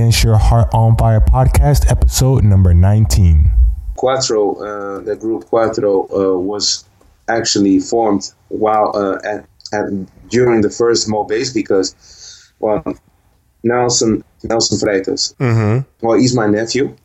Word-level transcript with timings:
Dance 0.00 0.24
Your 0.24 0.38
Heart 0.38 0.70
on 0.72 0.96
Fire 0.96 1.20
podcast, 1.20 1.90
episode 1.90 2.42
number 2.42 2.72
19. 2.72 3.50
Quattro, 3.96 4.54
uh, 4.54 5.00
the 5.00 5.14
group 5.14 5.44
Quattro, 5.44 6.08
uh, 6.08 6.38
was 6.38 6.86
actually 7.28 7.80
formed 7.80 8.32
while 8.48 8.92
uh, 8.96 9.18
at, 9.28 9.44
at, 9.74 9.84
during 10.30 10.62
the 10.62 10.70
first 10.70 11.06
Mobase 11.06 11.52
because, 11.52 11.94
well, 12.60 12.82
Nelson 13.62 14.24
Nelson 14.42 14.78
Freitas, 14.78 15.34
Mm-hmm. 15.36 16.06
well, 16.06 16.16
he's 16.16 16.34
my 16.34 16.46
nephew. 16.46 16.96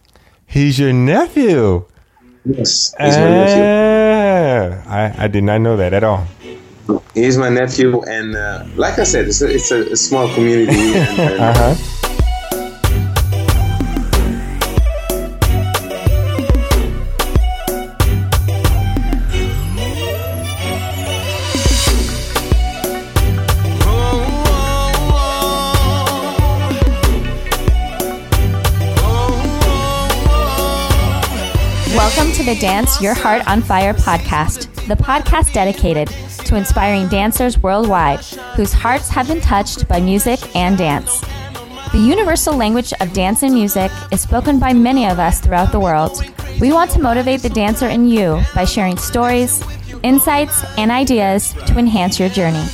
He's 0.45 0.79
your 0.79 0.93
nephew. 0.93 1.83
Yes, 2.45 2.95
he's 2.97 3.17
my 3.17 3.29
nephew. 3.29 3.63
Ah, 4.87 4.95
I, 5.19 5.25
I 5.25 5.27
did 5.27 5.43
not 5.43 5.59
know 5.59 5.75
that 5.75 5.91
at 5.93 6.05
all. 6.05 6.25
He's 7.13 7.37
my 7.37 7.49
nephew, 7.49 8.01
and 8.03 8.37
uh, 8.37 8.63
like 8.77 8.99
I 8.99 9.03
said, 9.03 9.27
it's 9.27 9.41
a, 9.41 9.49
it's 9.53 9.71
a, 9.71 9.91
a 9.91 9.97
small 9.97 10.33
community. 10.33 10.77
and, 10.95 11.19
and, 11.19 11.39
Uh-huh. 11.41 11.75
Dance 32.59 33.01
Your 33.01 33.13
Heart 33.13 33.45
on 33.47 33.61
Fire 33.61 33.93
podcast, 33.93 34.73
the 34.87 34.95
podcast 34.95 35.51
dedicated 35.51 36.07
to 36.45 36.55
inspiring 36.55 37.09
dancers 37.09 37.57
worldwide 37.57 38.19
whose 38.55 38.71
hearts 38.71 39.09
have 39.09 39.27
been 39.27 39.41
touched 39.41 39.87
by 39.89 39.99
music 39.99 40.55
and 40.55 40.77
dance. 40.77 41.19
The 41.91 41.97
universal 41.97 42.55
language 42.55 42.93
of 43.01 43.11
dance 43.11 43.43
and 43.43 43.53
music 43.53 43.91
is 44.11 44.21
spoken 44.21 44.57
by 44.57 44.71
many 44.73 45.05
of 45.05 45.19
us 45.19 45.41
throughout 45.41 45.73
the 45.73 45.79
world. 45.79 46.23
We 46.61 46.71
want 46.71 46.91
to 46.91 47.01
motivate 47.01 47.41
the 47.41 47.49
dancer 47.49 47.87
in 47.87 48.07
you 48.07 48.41
by 48.53 48.63
sharing 48.63 48.97
stories, 48.97 49.61
insights, 50.03 50.63
and 50.77 50.91
ideas 50.91 51.53
to 51.65 51.77
enhance 51.77 52.19
your 52.19 52.29
journey. 52.29 52.65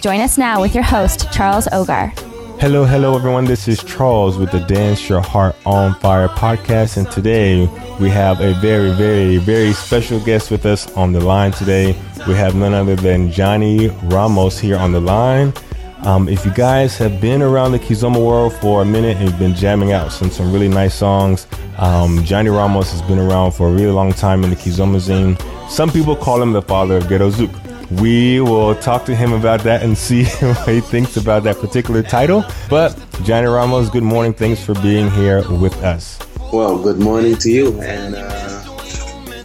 Join 0.00 0.20
us 0.20 0.38
now 0.38 0.60
with 0.60 0.74
your 0.74 0.84
host, 0.84 1.32
Charles 1.32 1.66
Ogar. 1.68 2.29
Hello, 2.60 2.84
hello, 2.84 3.16
everyone. 3.16 3.46
This 3.46 3.68
is 3.68 3.82
Charles 3.82 4.36
with 4.36 4.50
the 4.50 4.60
Dance 4.60 5.08
Your 5.08 5.22
Heart 5.22 5.56
on 5.64 5.94
Fire 5.94 6.28
podcast. 6.28 6.98
And 6.98 7.10
today 7.10 7.66
we 7.98 8.10
have 8.10 8.42
a 8.42 8.52
very, 8.52 8.92
very, 8.92 9.38
very 9.38 9.72
special 9.72 10.20
guest 10.20 10.50
with 10.50 10.66
us 10.66 10.94
on 10.94 11.12
the 11.12 11.20
line 11.20 11.52
today. 11.52 11.98
We 12.28 12.34
have 12.34 12.54
none 12.54 12.74
other 12.74 12.96
than 12.96 13.32
Johnny 13.32 13.88
Ramos 14.02 14.58
here 14.58 14.76
on 14.76 14.92
the 14.92 15.00
line. 15.00 15.54
Um, 16.02 16.28
if 16.28 16.44
you 16.44 16.52
guys 16.52 16.98
have 16.98 17.18
been 17.18 17.40
around 17.40 17.72
the 17.72 17.78
Kizomba 17.78 18.22
world 18.22 18.52
for 18.52 18.82
a 18.82 18.84
minute 18.84 19.16
and 19.16 19.30
you've 19.30 19.38
been 19.38 19.54
jamming 19.54 19.92
out 19.92 20.12
some, 20.12 20.30
some 20.30 20.52
really 20.52 20.68
nice 20.68 20.94
songs, 20.94 21.46
um, 21.78 22.22
Johnny 22.26 22.50
Ramos 22.50 22.92
has 22.92 23.00
been 23.00 23.18
around 23.18 23.52
for 23.52 23.70
a 23.70 23.72
really 23.72 23.86
long 23.86 24.12
time 24.12 24.44
in 24.44 24.50
the 24.50 24.56
Kizomba 24.56 25.00
scene. 25.00 25.34
Some 25.70 25.90
people 25.90 26.14
call 26.14 26.42
him 26.42 26.52
the 26.52 26.60
father 26.60 26.98
of 26.98 27.08
Ghetto 27.08 27.30
Zouk. 27.30 27.69
We 27.90 28.40
will 28.40 28.76
talk 28.76 29.04
to 29.06 29.16
him 29.16 29.32
about 29.32 29.60
that 29.60 29.82
and 29.82 29.98
see 29.98 30.24
what 30.40 30.68
he 30.68 30.80
thinks 30.80 31.16
about 31.16 31.42
that 31.44 31.58
particular 31.58 32.02
title. 32.02 32.44
But 32.68 32.96
Johnny 33.24 33.48
Ramos, 33.48 33.90
good 33.90 34.04
morning. 34.04 34.32
Thanks 34.32 34.64
for 34.64 34.74
being 34.74 35.10
here 35.10 35.42
with 35.50 35.76
us. 35.82 36.18
well, 36.52 36.78
good 36.78 37.00
morning 37.00 37.36
to 37.36 37.50
you, 37.50 37.80
and 37.80 38.14
uh, 38.14 38.60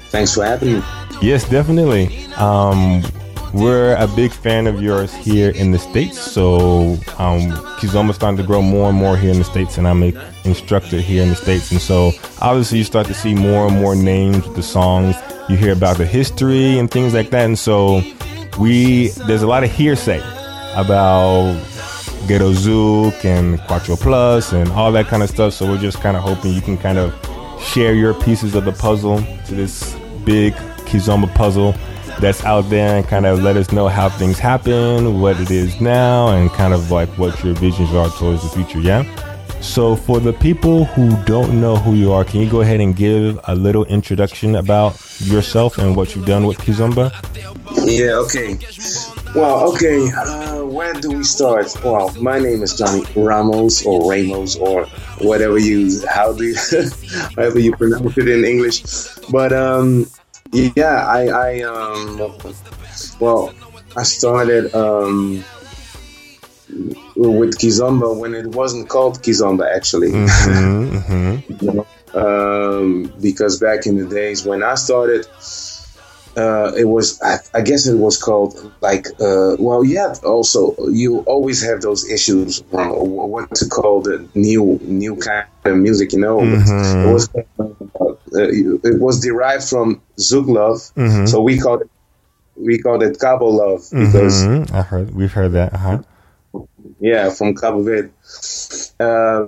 thanks 0.10 0.34
for 0.36 0.44
having 0.46 0.74
me. 0.76 0.84
Yes, 1.22 1.48
definitely. 1.50 2.26
Um, 2.36 3.02
we're 3.54 3.96
a 3.96 4.08
big 4.08 4.32
fan 4.32 4.68
of 4.68 4.82
yours 4.82 5.14
here 5.14 5.52
in 5.52 5.72
the 5.72 5.80
States. 5.80 6.20
So 6.20 6.98
um, 7.18 7.52
Kizomba 7.80 8.14
starting 8.14 8.38
to 8.38 8.44
grow 8.44 8.62
more 8.62 8.90
and 8.90 8.98
more 8.98 9.16
here 9.18 9.32
in 9.32 9.40
the 9.40 9.46
States, 9.46 9.78
and 9.78 9.88
I'm 9.88 10.04
an 10.04 10.16
instructor 10.44 11.00
here 11.00 11.24
in 11.24 11.30
the 11.30 11.36
States. 11.36 11.72
And 11.72 11.82
so 11.82 12.12
obviously 12.42 12.80
you 12.80 12.84
start 12.84 13.08
to 13.08 13.14
see 13.14 13.34
more 13.34 13.66
and 13.68 13.76
more 13.80 13.96
names 13.96 14.46
with 14.46 14.56
the 14.56 14.64
songs. 14.64 15.16
You 15.48 15.56
hear 15.58 15.74
about 15.74 15.98
the 15.98 16.06
history 16.06 16.78
and 16.80 16.92
things 16.92 17.14
like 17.14 17.30
that. 17.30 17.46
And 17.46 17.58
so 17.58 18.02
we 18.58 19.10
there's 19.28 19.42
a 19.42 19.48
lot 19.48 19.64
of 19.64 19.72
hearsay 19.72 20.20
about 20.76 21.54
Ghetto 22.28 22.52
Zouk 22.54 23.24
and 23.24 23.60
Quattro 23.62 23.96
Plus 23.96 24.52
and 24.52 24.70
all 24.72 24.92
that 24.92 25.08
kind 25.08 25.24
of 25.24 25.30
stuff. 25.30 25.54
So 25.54 25.68
we're 25.68 25.78
just 25.78 26.00
kind 26.02 26.18
of 26.18 26.24
hoping 26.24 26.54
you 26.54 26.62
can 26.62 26.78
kind 26.78 26.98
of 26.98 27.14
share 27.62 27.94
your 27.94 28.14
pieces 28.14 28.56
of 28.56 28.66
the 28.66 28.72
puzzle 28.72 29.20
to 29.46 29.56
this 29.56 29.96
big 30.24 30.54
Kizomba 30.86 31.34
puzzle 31.36 31.74
that's 32.20 32.44
out 32.46 32.70
there 32.70 32.98
and 32.98 33.08
kind 33.08 33.26
of 33.26 33.44
let 33.44 33.58
us 33.58 33.72
know 33.72 33.88
how 33.88 34.10
things 34.10 34.40
happen, 34.40 35.20
what 35.20 35.40
it 35.40 35.52
is 35.52 35.82
now, 35.82 36.30
and 36.30 36.50
kind 36.52 36.74
of 36.74 36.92
like 36.92 37.10
what 37.18 37.44
your 37.44 37.54
visions 37.56 37.94
are 37.94 38.10
towards 38.10 38.44
the 38.44 38.50
future. 38.50 38.80
Yeah. 38.80 39.04
So 39.62 39.96
for 39.96 40.20
the 40.20 40.34
people 40.34 40.86
who 40.86 41.16
don't 41.24 41.60
know 41.60 41.76
who 41.76 41.96
you 41.96 42.12
are, 42.12 42.24
can 42.24 42.42
you 42.42 42.50
go 42.50 42.62
ahead 42.62 42.80
and 42.80 42.96
give 42.96 43.40
a 43.46 43.56
little 43.56 43.84
introduction 43.86 44.56
about 44.56 44.96
yourself 45.20 45.78
and 45.78 45.96
what 45.96 46.16
you've 46.16 46.26
done 46.26 46.46
with 46.46 46.58
Kizomba? 46.60 47.12
Yeah, 47.86 48.14
okay. 48.26 48.58
Well, 49.36 49.72
okay, 49.74 50.10
uh, 50.12 50.66
where 50.66 50.94
do 50.94 51.12
we 51.12 51.24
start? 51.24 51.68
Well, 51.84 52.12
my 52.20 52.40
name 52.40 52.64
is 52.64 52.76
Johnny 52.76 53.04
Ramos 53.16 53.86
or 53.86 54.10
Ramos 54.10 54.56
or 54.56 54.86
whatever 55.20 55.60
you, 55.60 56.02
how 56.08 56.34
do 56.34 56.46
you, 56.46 56.56
however 57.36 57.60
you 57.60 57.76
pronounce 57.76 58.18
it 58.18 58.28
in 58.28 58.44
English. 58.44 58.82
But 59.30 59.54
um, 59.54 60.08
yeah, 60.52 61.06
I, 61.06 61.28
I 61.28 61.62
um, 61.62 62.18
well, 63.20 63.54
I 63.96 64.04
started 64.04 64.74
um, 64.74 65.44
with 67.16 67.60
Kizomba 67.60 68.18
when 68.18 68.34
it 68.34 68.48
wasn't 68.48 68.90
called 68.90 69.22
Kizomba 69.22 69.74
actually. 69.76 70.12
Mm-hmm, 70.12 70.98
mm-hmm. 70.98 71.66
you 71.66 71.74
know, 71.74 71.88
um, 72.16 73.14
because 73.22 73.60
back 73.60 73.86
in 73.86 73.98
the 73.98 74.08
days 74.08 74.44
when 74.44 74.64
I 74.64 74.76
started, 74.76 75.28
uh, 76.38 76.72
it 76.78 76.86
was 76.86 77.22
I, 77.22 77.38
I 77.54 77.62
guess 77.62 77.88
it 77.88 77.96
was 77.98 78.22
called 78.22 78.54
like 78.82 79.08
uh, 79.20 79.56
well 79.60 79.84
yeah 79.84 80.14
also 80.24 80.76
you 80.90 81.20
always 81.22 81.64
have 81.64 81.82
those 81.82 82.10
issues 82.12 82.62
uh, 82.74 82.88
what 82.90 83.54
to 83.56 83.66
call 83.68 84.02
the 84.02 84.28
new 84.36 84.80
new 84.84 85.16
kind 85.16 85.46
of 85.66 85.78
music 85.78 86.12
you 86.14 86.20
know 86.20 86.40
Mhm. 86.40 87.06
it 87.06 87.08
was 87.14 87.30
uh, 87.36 88.16
it 88.90 89.00
was 89.00 89.20
derived 89.22 89.64
from 89.64 90.02
Zouk 90.18 90.48
love 90.48 90.80
Mhm. 90.96 91.28
so 91.28 91.42
we 91.42 91.58
called 91.58 91.82
it 91.82 91.90
we 92.58 92.80
called 92.80 93.04
it 93.04 93.20
Cabo 93.20 93.48
love 93.50 93.82
because 93.92 94.44
Mhm. 94.46 94.72
I 94.74 94.82
heard 94.82 95.14
we've 95.16 95.32
heard 95.32 95.52
that. 95.54 95.74
Uh-huh. 95.74 95.98
yeah, 97.00 97.30
from 97.30 97.54
Cabo 97.56 97.84
Verde. 97.84 98.10
Uh, 99.00 99.48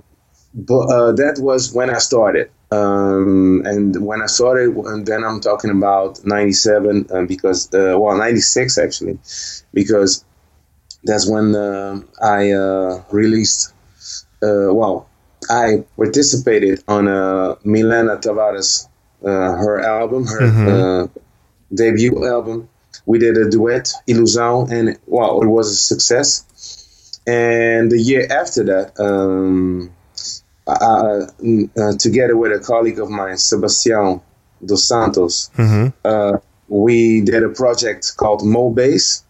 but 0.54 0.86
uh, 0.92 1.12
that 1.14 1.38
was 1.40 1.72
when 1.74 1.90
I 1.90 2.00
started. 2.00 2.50
Um, 2.70 3.62
and 3.66 4.06
when 4.06 4.22
I 4.22 4.26
started, 4.26 4.76
and 4.76 5.06
then 5.06 5.24
I'm 5.24 5.40
talking 5.40 5.72
about 5.72 6.26
97, 6.26 7.08
um, 7.12 7.28
because, 7.28 7.74
uh, 7.74 7.96
well, 7.98 8.18
96 8.18 8.78
actually, 8.78 9.20
because 9.74 10.26
that's 11.04 11.30
when 11.30 11.56
uh, 11.56 12.02
I 12.22 12.52
uh, 12.52 13.04
released, 13.12 13.74
uh, 14.44 14.74
well, 14.74 15.08
I 15.50 15.86
participated 15.96 16.84
on 16.88 17.08
uh, 17.08 17.56
Milena 17.64 18.18
Tavares, 18.18 18.88
uh, 19.24 19.28
her 19.28 19.80
album, 19.80 20.26
her 20.26 21.04
uh, 21.04 21.08
debut 21.74 22.26
album. 22.28 22.70
We 23.06 23.20
did 23.20 23.38
a 23.38 23.50
duet, 23.50 23.94
Ilusão, 24.08 24.70
and 24.70 24.98
well, 25.06 25.42
it 25.42 25.48
was 25.48 25.72
a 25.72 25.76
success. 25.76 27.22
And 27.26 27.92
the 27.92 28.00
year 28.00 28.28
after 28.30 28.64
that, 28.66 29.00
um, 29.00 29.94
uh, 30.68 31.28
uh, 31.82 31.94
together 31.98 32.36
with 32.38 32.52
a 32.52 32.60
colleague 32.64 33.00
of 33.00 33.10
mine, 33.10 33.36
Sebastião 33.38 34.22
dos 34.62 34.86
Santos, 34.88 35.50
Mhm. 35.58 35.94
uh, 36.06 36.38
we 36.70 37.22
did 37.22 37.44
a 37.44 37.50
project 37.50 38.16
called 38.18 38.42
Mobase. 38.44 39.24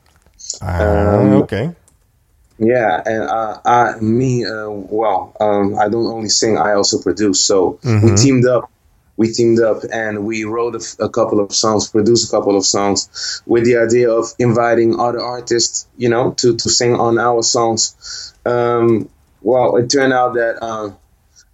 Ah, 0.62 0.80
Um, 0.82 1.34
okay. 1.44 1.76
Yeah, 2.60 3.02
and 3.06 3.24
uh, 3.30 3.58
I, 3.66 4.00
me, 4.02 4.44
uh, 4.46 4.70
well, 4.70 5.34
um, 5.40 5.78
I 5.78 5.90
don't 5.90 6.08
only 6.08 6.30
sing; 6.30 6.58
I 6.58 6.74
also 6.74 6.98
produce. 7.00 7.40
So 7.42 7.78
we 7.84 7.92
Mhm. 8.12 8.18
teamed 8.18 8.46
up. 8.48 8.70
We 9.20 9.32
teamed 9.34 9.60
up 9.60 9.82
and 9.92 10.26
we 10.26 10.44
wrote 10.44 10.76
a, 10.76 10.80
f- 10.80 10.96
a 11.00 11.10
couple 11.10 11.40
of 11.40 11.52
songs, 11.52 11.88
produced 11.88 12.28
a 12.30 12.32
couple 12.36 12.56
of 12.56 12.64
songs, 12.66 13.10
with 13.48 13.66
the 13.66 13.78
idea 13.78 14.12
of 14.12 14.32
inviting 14.38 15.00
other 15.00 15.20
artists, 15.22 15.88
you 15.98 16.08
know, 16.10 16.32
to 16.38 16.56
to 16.56 16.70
sing 16.70 16.94
on 16.96 17.18
our 17.20 17.42
songs. 17.44 17.96
Um, 18.46 19.10
well, 19.42 19.76
it 19.78 19.90
turned 19.90 20.14
out 20.14 20.34
that 20.36 20.58
uh, 20.62 20.92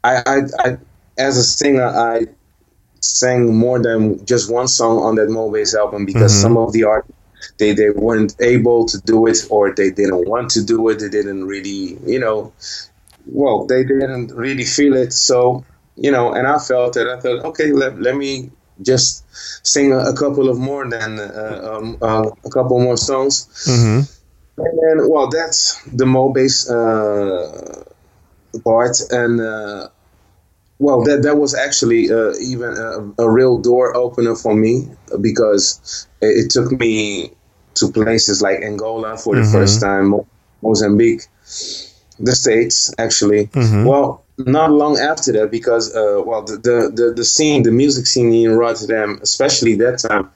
I, 0.04 0.16
I, 0.26 0.38
I, 0.60 0.78
as 1.18 1.38
a 1.38 1.44
singer, 1.44 1.86
I 1.86 2.28
sang 3.02 3.56
more 3.56 3.82
than 3.82 4.26
just 4.26 4.52
one 4.52 4.68
song 4.68 4.98
on 5.00 5.16
that 5.16 5.30
Mobase 5.30 5.76
album 5.76 6.06
because 6.06 6.34
Mhm. 6.34 6.42
some 6.42 6.58
of 6.58 6.74
the 6.74 6.84
art 6.86 7.06
they, 7.60 7.74
they 7.74 7.90
weren't 7.90 8.36
able 8.42 8.86
to 8.88 9.00
do 9.02 9.28
it 9.28 9.38
or 9.50 9.74
they 9.76 9.92
didn't 9.92 10.28
want 10.30 10.52
to 10.52 10.64
do 10.64 10.90
it 10.90 11.00
they 11.00 11.10
didn't 11.10 11.46
really 11.46 11.98
you 12.06 12.20
know 12.20 12.54
well 13.26 13.66
they 13.66 13.84
didn't 13.84 14.34
really 14.34 14.64
feel 14.66 14.94
it 14.96 15.14
so 15.14 15.64
you 15.96 16.12
know 16.12 16.34
and 16.34 16.48
i 16.48 16.58
felt 16.58 16.94
that 16.94 17.08
i 17.10 17.20
thought 17.20 17.44
okay 17.46 17.72
let, 17.72 18.00
let 18.02 18.16
me 18.16 18.50
just 18.82 19.24
sing 19.66 19.92
a, 19.94 19.98
a 20.00 20.16
couple 20.16 20.50
of 20.50 20.58
more 20.58 20.90
than 20.90 21.20
uh, 21.20 21.62
um, 21.78 21.98
uh, 22.02 22.30
a 22.46 22.50
couple 22.50 22.80
more 22.80 22.98
songs 22.98 23.48
Mm-hmm. 23.68 24.00
and 24.58 24.80
then 24.84 25.10
well 25.10 25.28
that's 25.30 25.82
the 25.86 26.06
mobase 26.06 26.70
uh, 26.70 27.84
part, 28.64 28.96
and 29.12 29.42
uh, 29.42 29.90
well, 30.80 31.04
that 31.04 31.24
that 31.24 31.38
was 31.38 31.56
actually 31.56 32.12
uh, 32.12 32.34
even 32.42 32.70
a, 32.78 33.24
a, 33.24 33.30
real 33.30 33.58
door 33.58 33.96
opener 33.96 34.36
for 34.36 34.56
me 34.56 34.88
because 35.22 36.08
it, 36.22 36.46
it, 36.46 36.50
took 36.50 36.72
me 36.72 37.32
to 37.76 37.92
places 37.92 38.42
like 38.42 38.62
Angola 38.62 39.18
for 39.18 39.36
mm-hmm. 39.36 39.46
the 39.46 39.52
first 39.52 39.82
time, 39.82 40.14
Mozambique, 40.62 41.28
the 42.20 42.34
States 42.34 42.94
actually. 42.98 43.48
Mm-hmm. 43.48 43.86
Well, 43.86 44.24
not 44.38 44.72
long 44.72 44.98
after 44.98 45.32
that 45.34 45.52
because 45.52 45.96
uh, 45.96 46.22
well 46.26 46.42
the, 46.44 46.58
the, 46.58 46.92
the 46.94 47.14
the 47.16 47.24
scene, 47.24 47.64
the 47.64 47.72
music 47.72 48.08
scene 48.08 48.34
in 48.34 48.56
Rotterdam, 48.56 49.20
especially 49.22 49.76
that 49.76 50.00
time. 50.00 50.32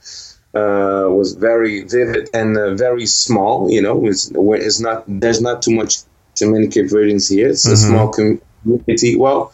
Uh, 0.56 1.10
was 1.10 1.33
very 1.33 1.83
vivid 1.83 2.30
and 2.33 2.57
uh, 2.57 2.74
very 2.74 3.06
small. 3.06 3.69
You 3.69 3.81
know, 3.81 4.07
it's, 4.07 4.31
it's 4.33 4.80
not 4.80 5.04
there's 5.07 5.40
not 5.40 5.62
too 5.62 5.72
much 5.72 5.98
too 6.33 6.51
many 6.51 6.68
Cape 6.68 6.88
Verdeans 6.88 7.30
here. 7.30 7.50
It's 7.50 7.66
mm-hmm. 7.66 7.74
a 7.74 7.78
small 7.78 8.10
community. 8.10 9.16
Well, 9.18 9.51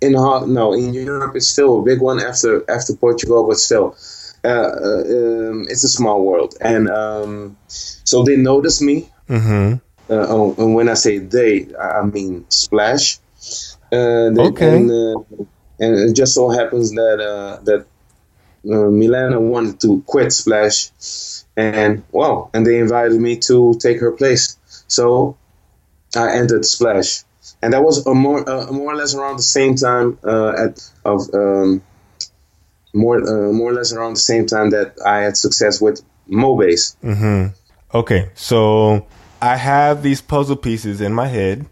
in 0.00 0.12
no 0.12 0.72
in 0.72 0.94
Europe 0.94 1.36
it's 1.36 1.48
still 1.48 1.80
a 1.80 1.82
big 1.82 2.00
one 2.00 2.20
after 2.20 2.68
after 2.70 2.94
Portugal, 2.94 3.46
but 3.46 3.58
still. 3.58 3.96
Uh, 4.44 4.48
uh, 4.48 5.50
um, 5.50 5.66
it's 5.68 5.82
a 5.82 5.88
small 5.88 6.24
world, 6.24 6.54
and 6.60 6.88
um, 6.88 7.56
so 7.66 8.22
they 8.22 8.36
noticed 8.36 8.80
me. 8.80 9.10
Mm-hmm. 9.28 9.74
Uh, 10.08 10.26
oh, 10.28 10.54
and 10.58 10.76
when 10.76 10.88
I 10.88 10.94
say 10.94 11.18
they, 11.18 11.66
I 11.74 12.02
mean 12.02 12.46
Splash. 12.48 13.18
Uh, 13.90 14.30
they, 14.30 14.42
okay. 14.50 14.76
And, 14.76 14.90
uh, 14.90 15.44
and, 15.80 16.10
it 16.10 16.14
just 16.14 16.34
so 16.34 16.50
happens 16.50 16.92
that 16.92 17.20
uh, 17.20 17.60
that 17.64 17.86
Milena 18.62 19.40
wanted 19.40 19.80
to 19.80 20.02
quit 20.06 20.32
Splash, 20.32 20.90
and 21.56 22.04
well, 22.12 22.48
and 22.54 22.64
they 22.64 22.78
invited 22.78 23.20
me 23.20 23.38
to 23.40 23.74
take 23.80 23.98
her 23.98 24.12
place. 24.12 24.56
So 24.86 25.36
I 26.14 26.36
entered 26.36 26.64
Splash 26.64 27.24
and 27.62 27.72
that 27.72 27.82
was 27.82 28.06
a 28.06 28.14
more 28.14 28.48
uh, 28.48 28.70
more 28.70 28.92
or 28.92 28.96
less 28.96 29.14
around 29.14 29.36
the 29.36 29.42
same 29.42 29.74
time 29.74 30.18
uh, 30.24 30.50
at 30.50 30.90
of 31.04 31.22
um, 31.34 31.82
more 32.94 33.18
uh, 33.18 33.52
more 33.52 33.70
or 33.70 33.74
less 33.74 33.92
around 33.92 34.14
the 34.14 34.20
same 34.20 34.46
time 34.46 34.70
that 34.70 34.94
I 35.04 35.20
had 35.20 35.36
success 35.36 35.80
with 35.80 36.02
Mobase. 36.28 36.96
Mm-hmm. 37.02 37.54
Okay, 37.96 38.30
so 38.34 39.06
I 39.40 39.56
have 39.56 40.02
these 40.02 40.20
puzzle 40.20 40.56
pieces 40.56 41.00
in 41.00 41.12
my 41.12 41.26
head. 41.28 41.66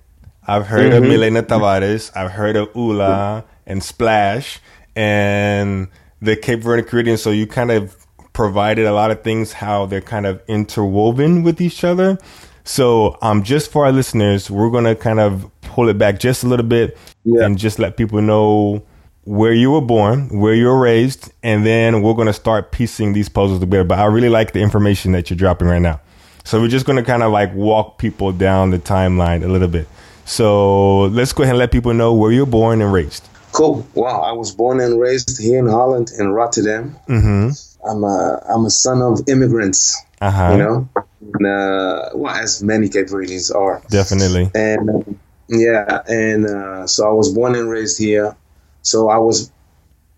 I've 0.46 0.66
heard 0.66 0.92
mm-hmm. 0.92 1.04
of 1.04 1.10
Milena 1.10 1.42
Tavares. 1.42 2.16
I've 2.16 2.30
heard 2.30 2.56
of 2.56 2.70
Ula 2.74 3.44
and 3.66 3.82
Splash 3.82 4.60
and 4.94 5.88
the 6.22 6.36
Cape 6.36 6.60
Verde 6.60 6.82
Caribbean. 6.82 7.18
So 7.18 7.30
you 7.30 7.46
kind 7.46 7.70
of 7.70 7.96
provided 8.32 8.86
a 8.86 8.92
lot 8.92 9.10
of 9.10 9.22
things 9.22 9.52
how 9.52 9.86
they're 9.86 10.00
kind 10.00 10.26
of 10.26 10.42
interwoven 10.46 11.42
with 11.42 11.60
each 11.60 11.82
other. 11.84 12.18
So, 12.64 13.16
um, 13.22 13.42
just 13.44 13.70
for 13.70 13.86
our 13.86 13.92
listeners, 13.92 14.50
we're 14.50 14.70
gonna 14.70 14.94
kind 14.94 15.20
of 15.20 15.50
pull 15.76 15.90
it 15.90 15.98
back 15.98 16.18
just 16.18 16.42
a 16.42 16.48
little 16.48 16.64
bit 16.64 16.96
yeah. 17.24 17.44
and 17.44 17.58
just 17.58 17.78
let 17.78 17.98
people 17.98 18.22
know 18.22 18.82
where 19.24 19.52
you 19.52 19.70
were 19.70 19.82
born, 19.82 20.40
where 20.40 20.54
you 20.54 20.64
were 20.66 20.78
raised, 20.78 21.32
and 21.42 21.66
then 21.66 22.00
we're 22.00 22.14
gonna 22.14 22.32
start 22.32 22.72
piecing 22.72 23.12
these 23.12 23.28
puzzles 23.28 23.60
together. 23.60 23.84
But 23.84 23.98
I 23.98 24.06
really 24.06 24.30
like 24.30 24.52
the 24.52 24.60
information 24.60 25.12
that 25.12 25.28
you're 25.28 25.36
dropping 25.36 25.68
right 25.68 25.82
now. 25.82 26.00
So 26.44 26.60
we're 26.60 26.68
just 26.68 26.86
gonna 26.86 27.04
kind 27.04 27.22
of 27.22 27.30
like 27.30 27.52
walk 27.54 27.98
people 27.98 28.32
down 28.32 28.70
the 28.70 28.78
timeline 28.78 29.44
a 29.44 29.48
little 29.48 29.68
bit. 29.68 29.86
So 30.24 31.02
let's 31.18 31.32
go 31.32 31.42
ahead 31.42 31.52
and 31.52 31.58
let 31.58 31.70
people 31.70 31.92
know 31.92 32.14
where 32.14 32.32
you're 32.32 32.46
born 32.46 32.80
and 32.80 32.92
raised. 32.92 33.28
Cool. 33.52 33.86
Wow, 33.94 34.22
I 34.22 34.32
was 34.32 34.52
born 34.52 34.80
and 34.80 34.98
raised 34.98 35.40
here 35.40 35.58
in 35.58 35.66
Holland 35.66 36.10
in 36.18 36.30
Rotterdam. 36.30 36.96
Mm-hmm. 37.08 37.88
I'm 37.88 38.02
a 38.02 38.42
I'm 38.48 38.64
a 38.64 38.70
son 38.70 39.02
of 39.02 39.28
immigrants. 39.28 40.02
Uh-huh. 40.22 40.52
You 40.52 40.58
know, 40.58 40.88
and, 41.20 41.46
uh, 41.46 42.10
well, 42.14 42.34
as 42.34 42.62
many 42.62 42.88
Cape 42.88 43.08
Verdeans 43.08 43.54
are. 43.54 43.82
Definitely. 43.90 44.50
And 44.54 45.18
yeah, 45.48 46.02
and 46.08 46.46
uh, 46.46 46.86
so 46.86 47.08
I 47.08 47.12
was 47.12 47.32
born 47.32 47.54
and 47.54 47.68
raised 47.68 47.98
here. 47.98 48.36
So 48.82 49.08
I 49.08 49.18
was 49.18 49.50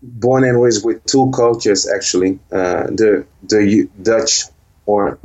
born 0.01 0.43
and 0.43 0.61
raised 0.61 0.85
with 0.85 1.03
two 1.05 1.31
cultures 1.35 1.87
actually, 1.87 2.39
uh, 2.51 2.87
the 2.87 3.25
the 3.43 3.65
U- 3.65 3.91
Dutch 4.01 4.45
or 4.85 5.19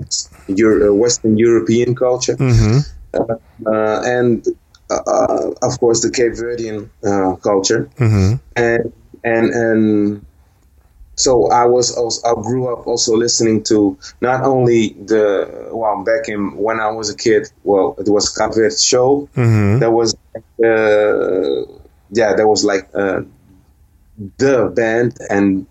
Euro- 0.49 0.91
uh, 0.91 0.95
Western 0.95 1.37
European 1.37 1.95
culture, 1.95 2.37
mm-hmm. 2.37 2.79
Uh, 3.15 4.03
and 4.05 4.45
of 4.91 5.79
course 5.79 6.03
the 6.03 6.11
Cape 6.11 6.33
Verdean 6.33 6.91
culture, 7.43 7.89
mm-hmm. 7.97 8.35
and 8.56 8.93
and 9.23 9.51
and 9.51 10.27
so 11.17 11.51
I 11.51 11.65
was 11.65 11.97
also, 11.97 12.27
I 12.29 12.41
grew 12.43 12.73
up 12.73 12.87
also 12.87 13.17
listening 13.17 13.63
to 13.65 13.97
not 14.21 14.43
only 14.45 14.91
the 14.91 15.69
well 15.73 16.03
back 16.05 16.29
in 16.29 16.57
when 16.57 16.81
I 16.81 16.91
was 16.91 17.11
a 17.11 17.17
kid 17.17 17.49
well 17.63 17.97
it 17.99 18.09
was 18.09 18.29
Cape 18.29 18.73
show. 18.79 19.29
Mm-hmm. 19.37 19.79
there 19.81 19.91
was 19.91 20.15
uh, 20.35 21.63
yeah 22.11 22.35
there 22.35 22.49
was 22.49 22.65
like 22.65 22.89
uh, 22.95 23.23
the 24.39 24.73
band 24.75 25.17
and 25.31 25.67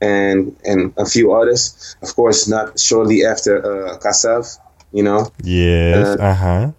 and 0.00 0.56
and 0.64 0.92
a 0.96 1.06
few 1.06 1.32
others. 1.32 1.96
Of 2.02 2.14
course 2.14 2.48
not 2.48 2.78
shortly 2.78 3.24
after 3.24 3.58
uh, 3.64 3.98
Kassav 3.98 4.58
you 4.92 5.02
know? 5.02 5.32
Yes 5.42 6.18
uh 6.20 6.34
huh 6.34 6.72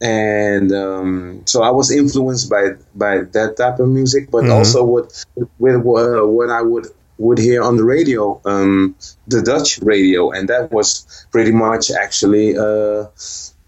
and 0.00 0.72
um, 0.72 1.42
so 1.46 1.62
I 1.62 1.70
was 1.70 1.90
influenced 1.90 2.48
by 2.48 2.70
by 2.94 3.18
that 3.32 3.56
type 3.56 3.80
of 3.80 3.88
music, 3.88 4.30
but 4.30 4.44
mm-hmm. 4.44 4.52
also 4.52 4.84
with 4.84 5.24
with 5.58 5.76
uh, 5.76 6.26
what 6.26 6.50
I 6.50 6.62
would 6.62 6.86
would 7.18 7.38
hear 7.38 7.62
on 7.62 7.76
the 7.76 7.84
radio, 7.84 8.40
um, 8.46 8.96
the 9.26 9.42
Dutch 9.42 9.78
radio, 9.82 10.30
and 10.30 10.48
that 10.48 10.72
was 10.72 11.26
pretty 11.30 11.52
much 11.52 11.90
actually. 11.90 12.56
Uh, 12.56 13.06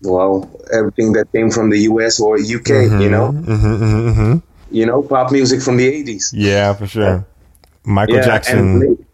well, 0.04 0.50
everything 0.72 1.12
that 1.12 1.30
came 1.30 1.48
from 1.48 1.70
the 1.70 1.78
US 1.82 2.18
or 2.18 2.34
UK, 2.34 2.42
mm-hmm. 2.42 3.00
you 3.00 3.08
know, 3.08 3.30
mm-hmm, 3.30 3.52
mm-hmm, 3.52 4.08
mm-hmm, 4.08 4.38
you 4.72 4.84
know, 4.84 5.00
pop 5.00 5.30
music 5.30 5.62
from 5.62 5.76
the 5.76 5.86
'80s. 5.86 6.30
Yeah, 6.32 6.74
for 6.74 6.88
sure. 6.88 7.24
Michael 7.84 8.16
yeah, 8.16 8.24
Jackson. 8.24 9.06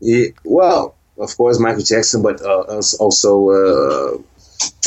yeah, 0.00 0.26
well, 0.44 0.94
of 1.18 1.34
course, 1.36 1.58
Michael 1.58 1.82
Jackson, 1.82 2.22
but 2.22 2.42
uh, 2.42 2.82
also 3.00 4.22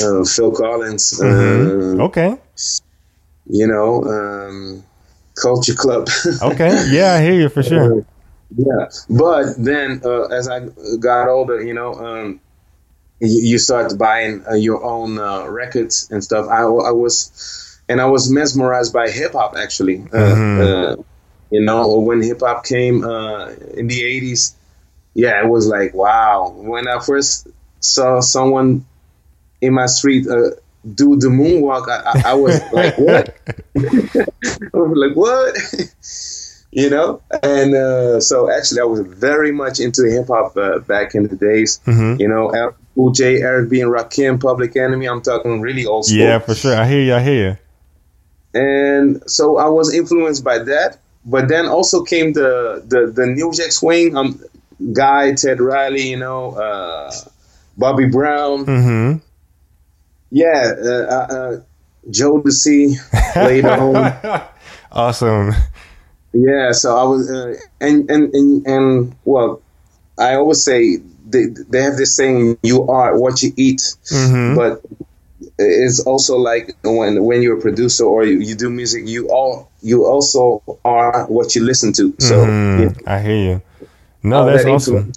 uh, 0.01 0.21
uh, 0.21 0.25
Phil 0.25 0.51
Collins. 0.51 1.19
Mm-hmm. 1.19 1.99
Uh, 1.99 2.03
okay. 2.05 2.37
You 3.47 3.67
know, 3.67 4.03
um, 4.03 4.83
Culture 5.41 5.73
Club. 5.73 6.07
okay. 6.41 6.85
Yeah, 6.89 7.13
I 7.13 7.21
hear 7.21 7.33
you 7.33 7.49
for 7.49 7.63
sure. 7.63 7.99
Uh, 7.99 8.03
yeah, 8.55 8.89
but 9.09 9.53
then 9.57 10.01
uh, 10.03 10.23
as 10.25 10.47
I 10.47 10.67
got 10.99 11.27
older, 11.27 11.61
you 11.61 11.73
know, 11.73 11.93
um, 11.93 12.39
you, 13.19 13.51
you, 13.51 13.57
start 13.59 13.95
buying 13.97 14.43
uh, 14.49 14.55
your 14.55 14.83
own 14.83 15.19
records 15.51 16.09
and 16.09 16.23
stuff. 16.23 16.47
I, 16.47 16.61
I 16.61 16.91
was, 16.91 17.79
and 17.87 18.01
I 18.01 18.05
was 18.05 18.31
mesmerized 18.31 18.91
by 18.91 19.09
hip 19.09 19.33
hop 19.33 19.55
actually. 19.55 19.99
Mm-hmm. 19.99 21.01
you 21.51 21.61
know, 21.61 21.99
when 21.99 22.23
hip 22.23 22.39
hop 22.39 22.65
came 22.65 23.03
in 23.03 23.87
the 23.87 24.01
'80s, 24.01 24.55
yeah, 25.13 25.43
it 25.43 25.47
was 25.47 25.67
like 25.67 25.93
wow. 25.93 26.49
When 26.49 26.87
I 26.87 26.99
first 26.99 27.47
saw 27.81 28.19
someone 28.19 28.85
in 29.61 29.73
my 29.73 29.85
street 29.85 30.27
uh, 30.27 30.51
do 30.95 31.17
the 31.17 31.27
moonwalk, 31.27 31.89
I, 31.89 32.01
I, 32.05 32.31
I 32.31 32.33
was 32.33 32.61
like, 32.73 32.97
what? 32.97 33.35
I 33.77 34.77
was 34.77 34.97
like, 34.97 35.15
what? 35.15 35.55
you 36.71 36.89
know? 36.89 37.21
And 37.43 37.75
uh, 37.75 38.19
so 38.21 38.51
actually, 38.51 38.81
I 38.81 38.85
was 38.85 39.01
very 39.01 39.51
much 39.51 39.79
into 39.79 40.09
hip 40.09 40.27
hop 40.27 40.55
uh, 40.55 40.79
back 40.79 41.15
in 41.15 41.27
the 41.27 41.35
days. 41.35 41.79
Mm-hmm. 41.85 42.21
You 42.21 42.27
know, 42.27 42.73
Cool 42.95 43.11
J, 43.11 43.41
Eric 43.41 43.69
B, 43.69 43.81
and 43.81 43.91
Rakim, 43.91 44.41
Public 44.41 44.75
Enemy. 44.75 45.07
I'm 45.07 45.21
talking 45.21 45.61
really 45.61 45.85
old 45.85 46.05
school. 46.05 46.17
Yeah, 46.17 46.39
for 46.39 46.55
sure. 46.55 46.75
I 46.75 46.87
hear 46.87 47.01
you. 47.01 47.15
I 47.15 47.21
hear 47.21 47.49
you. 47.49 47.57
And 48.59 49.29
so 49.29 49.57
I 49.57 49.67
was 49.67 49.93
influenced 49.93 50.43
by 50.43 50.59
that. 50.59 50.97
But 51.25 51.49
then 51.49 51.65
also 51.67 52.03
came 52.03 52.33
the 52.33 52.83
the, 52.85 53.11
the 53.11 53.27
New 53.27 53.51
Jack 53.53 53.71
Swing. 53.71 54.15
Um, 54.15 54.41
guy 54.93 55.33
Ted 55.33 55.59
Riley, 55.59 56.09
you 56.09 56.17
know, 56.17 56.51
uh, 56.51 57.11
Bobby 57.77 58.05
Brown. 58.05 58.65
Mm-hmm 58.65 59.28
yeah, 60.31 60.73
uh, 60.77 60.89
uh, 60.89 61.27
uh 61.31 61.61
Jodeci 62.09 62.95
later 63.35 63.69
on. 63.71 64.41
Awesome. 64.91 65.53
Yeah, 66.33 66.71
so 66.71 66.95
I 66.95 67.03
was, 67.03 67.31
uh, 67.31 67.55
and, 67.81 68.09
and 68.09 68.33
and 68.33 68.67
and 68.67 69.15
well, 69.25 69.61
I 70.17 70.35
always 70.35 70.63
say 70.63 70.97
they 71.27 71.45
they 71.69 71.81
have 71.81 71.97
this 71.97 72.15
saying: 72.15 72.57
"You 72.61 72.87
are 72.87 73.17
what 73.17 73.41
you 73.41 73.51
eat," 73.55 73.79
mm-hmm. 73.79 74.55
but 74.55 74.81
it's 75.57 75.99
also 75.99 76.37
like 76.37 76.75
when 76.83 77.23
when 77.23 77.41
you're 77.41 77.57
a 77.57 77.61
producer 77.61 78.05
or 78.05 78.23
you, 78.23 78.39
you 78.39 78.55
do 78.55 78.69
music, 78.69 79.07
you 79.07 79.29
all 79.29 79.69
you 79.81 80.05
also 80.05 80.61
are 80.85 81.25
what 81.27 81.55
you 81.55 81.63
listen 81.63 81.93
to. 81.93 82.13
So 82.19 82.45
mm, 82.45 82.95
yeah. 82.95 83.13
I 83.13 83.19
hear 83.19 83.35
you. 83.35 83.61
No, 84.21 84.45
that's 84.45 84.63
that 84.65 84.71
awesome. 84.71 85.13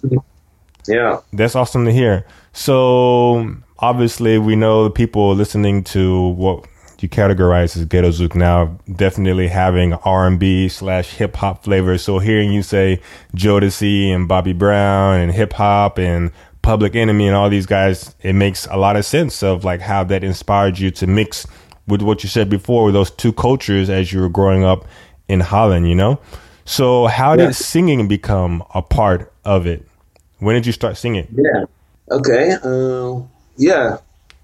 Yeah, 0.87 1.21
that's 1.31 1.55
awesome 1.55 1.85
to 1.85 1.91
hear. 1.91 2.25
So 2.53 3.55
obviously 3.79 4.37
we 4.37 4.55
know 4.55 4.83
the 4.83 4.89
people 4.89 5.33
listening 5.35 5.83
to 5.83 6.29
what 6.29 6.65
you 6.99 7.09
categorize 7.09 7.75
as 7.75 7.83
ghetto 7.83 8.07
zouk 8.11 8.33
now 8.33 8.79
definitely 8.95 9.49
having 9.49 9.91
r&b 9.93 10.69
slash 10.69 11.09
hip-hop 11.09 11.61
flavor 11.61 11.97
so 11.97 12.17
hearing 12.17 12.53
you 12.53 12.63
say 12.63 12.97
jodeci 13.35 14.07
and 14.07 14.25
bobby 14.29 14.53
brown 14.53 15.19
and 15.19 15.33
hip-hop 15.33 15.99
and 15.99 16.31
public 16.61 16.95
enemy 16.95 17.27
and 17.27 17.35
all 17.35 17.49
these 17.49 17.65
guys 17.65 18.15
it 18.21 18.31
makes 18.31 18.67
a 18.67 18.77
lot 18.77 18.95
of 18.95 19.03
sense 19.03 19.43
of 19.43 19.65
like 19.65 19.81
how 19.81 20.01
that 20.01 20.23
inspired 20.23 20.79
you 20.79 20.89
to 20.89 21.05
mix 21.05 21.45
with 21.87 22.01
what 22.01 22.23
you 22.23 22.29
said 22.29 22.49
before, 22.49 22.85
with 22.85 22.93
those 22.93 23.11
two 23.11 23.33
cultures 23.33 23.89
as 23.89 24.13
you 24.13 24.21
were 24.21 24.29
growing 24.29 24.63
up 24.63 24.85
in 25.27 25.39
Holland, 25.39 25.87
you 25.87 25.95
know? 25.95 26.19
So 26.65 27.07
how 27.07 27.35
did 27.35 27.55
singing 27.55 28.07
become 28.07 28.63
a 28.73 28.81
part 28.81 29.33
of 29.43 29.67
it? 29.67 29.85
When 30.43 30.55
did 30.55 30.65
you 30.65 30.73
start 30.73 30.97
singing? 30.97 31.27
Yeah. 31.35 31.65
Okay. 32.11 32.57
Uh, 32.63 33.21
yeah. 33.57 33.97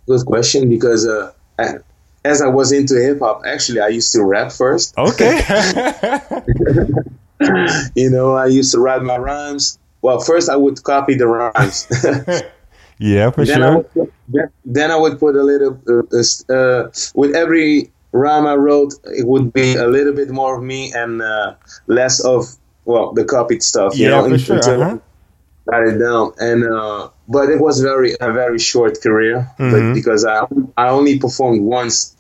Good 0.08 0.26
question 0.26 0.70
because 0.70 1.06
uh, 1.08 1.32
as 2.24 2.42
I 2.42 2.48
was 2.48 2.72
into 2.72 2.96
hip 2.96 3.20
hop, 3.20 3.44
actually, 3.46 3.82
I 3.82 3.90
used 3.90 4.14
to 4.14 4.24
rap 4.24 4.52
first. 4.52 4.98
Okay. 4.98 5.40
you 7.96 8.10
know, 8.10 8.36
I 8.36 8.48
used 8.48 8.72
to 8.74 8.80
write 8.80 9.02
my 9.02 9.18
rhymes. 9.18 9.78
Well, 10.02 10.20
first 10.20 10.50
I 10.50 10.56
would 10.56 10.82
copy 10.84 11.16
the 11.16 11.28
rhymes. 11.28 11.88
yeah, 12.98 13.32
for 13.32 13.46
then 13.46 13.58
sure. 13.58 13.66
I 13.66 13.76
would 13.76 13.94
put, 13.94 14.14
then 14.66 14.92
I 14.92 14.96
would 14.96 15.20
put 15.20 15.36
a 15.36 15.44
little 15.44 15.80
uh, 15.88 16.54
uh, 16.54 16.92
with 17.14 17.36
every 17.36 17.92
rhyme 18.12 18.48
I 18.48 18.56
wrote. 18.56 18.94
It 19.06 19.28
would 19.28 19.52
be 19.54 19.76
a 19.76 19.88
little 19.88 20.14
bit 20.14 20.30
more 20.30 20.58
of 20.58 20.64
me 20.64 20.94
and 20.94 21.22
uh, 21.22 21.56
less 21.88 22.20
of 22.24 22.46
well 22.86 23.14
the 23.14 23.26
copied 23.26 23.64
stuff. 23.64 23.98
You 23.98 24.10
yeah, 24.10 24.22
know, 24.22 24.30
for 24.30 24.38
sure. 24.38 24.56
until 24.56 24.82
Uh-huh. 24.84 24.98
Write 25.70 25.88
it 25.94 25.98
down. 26.00 26.34
And 26.40 26.64
uh, 26.64 27.10
but 27.28 27.50
it 27.50 27.60
was 27.60 27.80
very 27.82 28.12
a 28.20 28.32
very 28.34 28.60
short 28.60 29.02
career, 29.02 29.50
Mhm. 29.60 29.72
but 29.72 29.94
because 29.94 30.26
I 30.26 30.38
I 30.78 30.90
only 30.90 31.20
performed 31.20 31.62
once. 31.62 32.16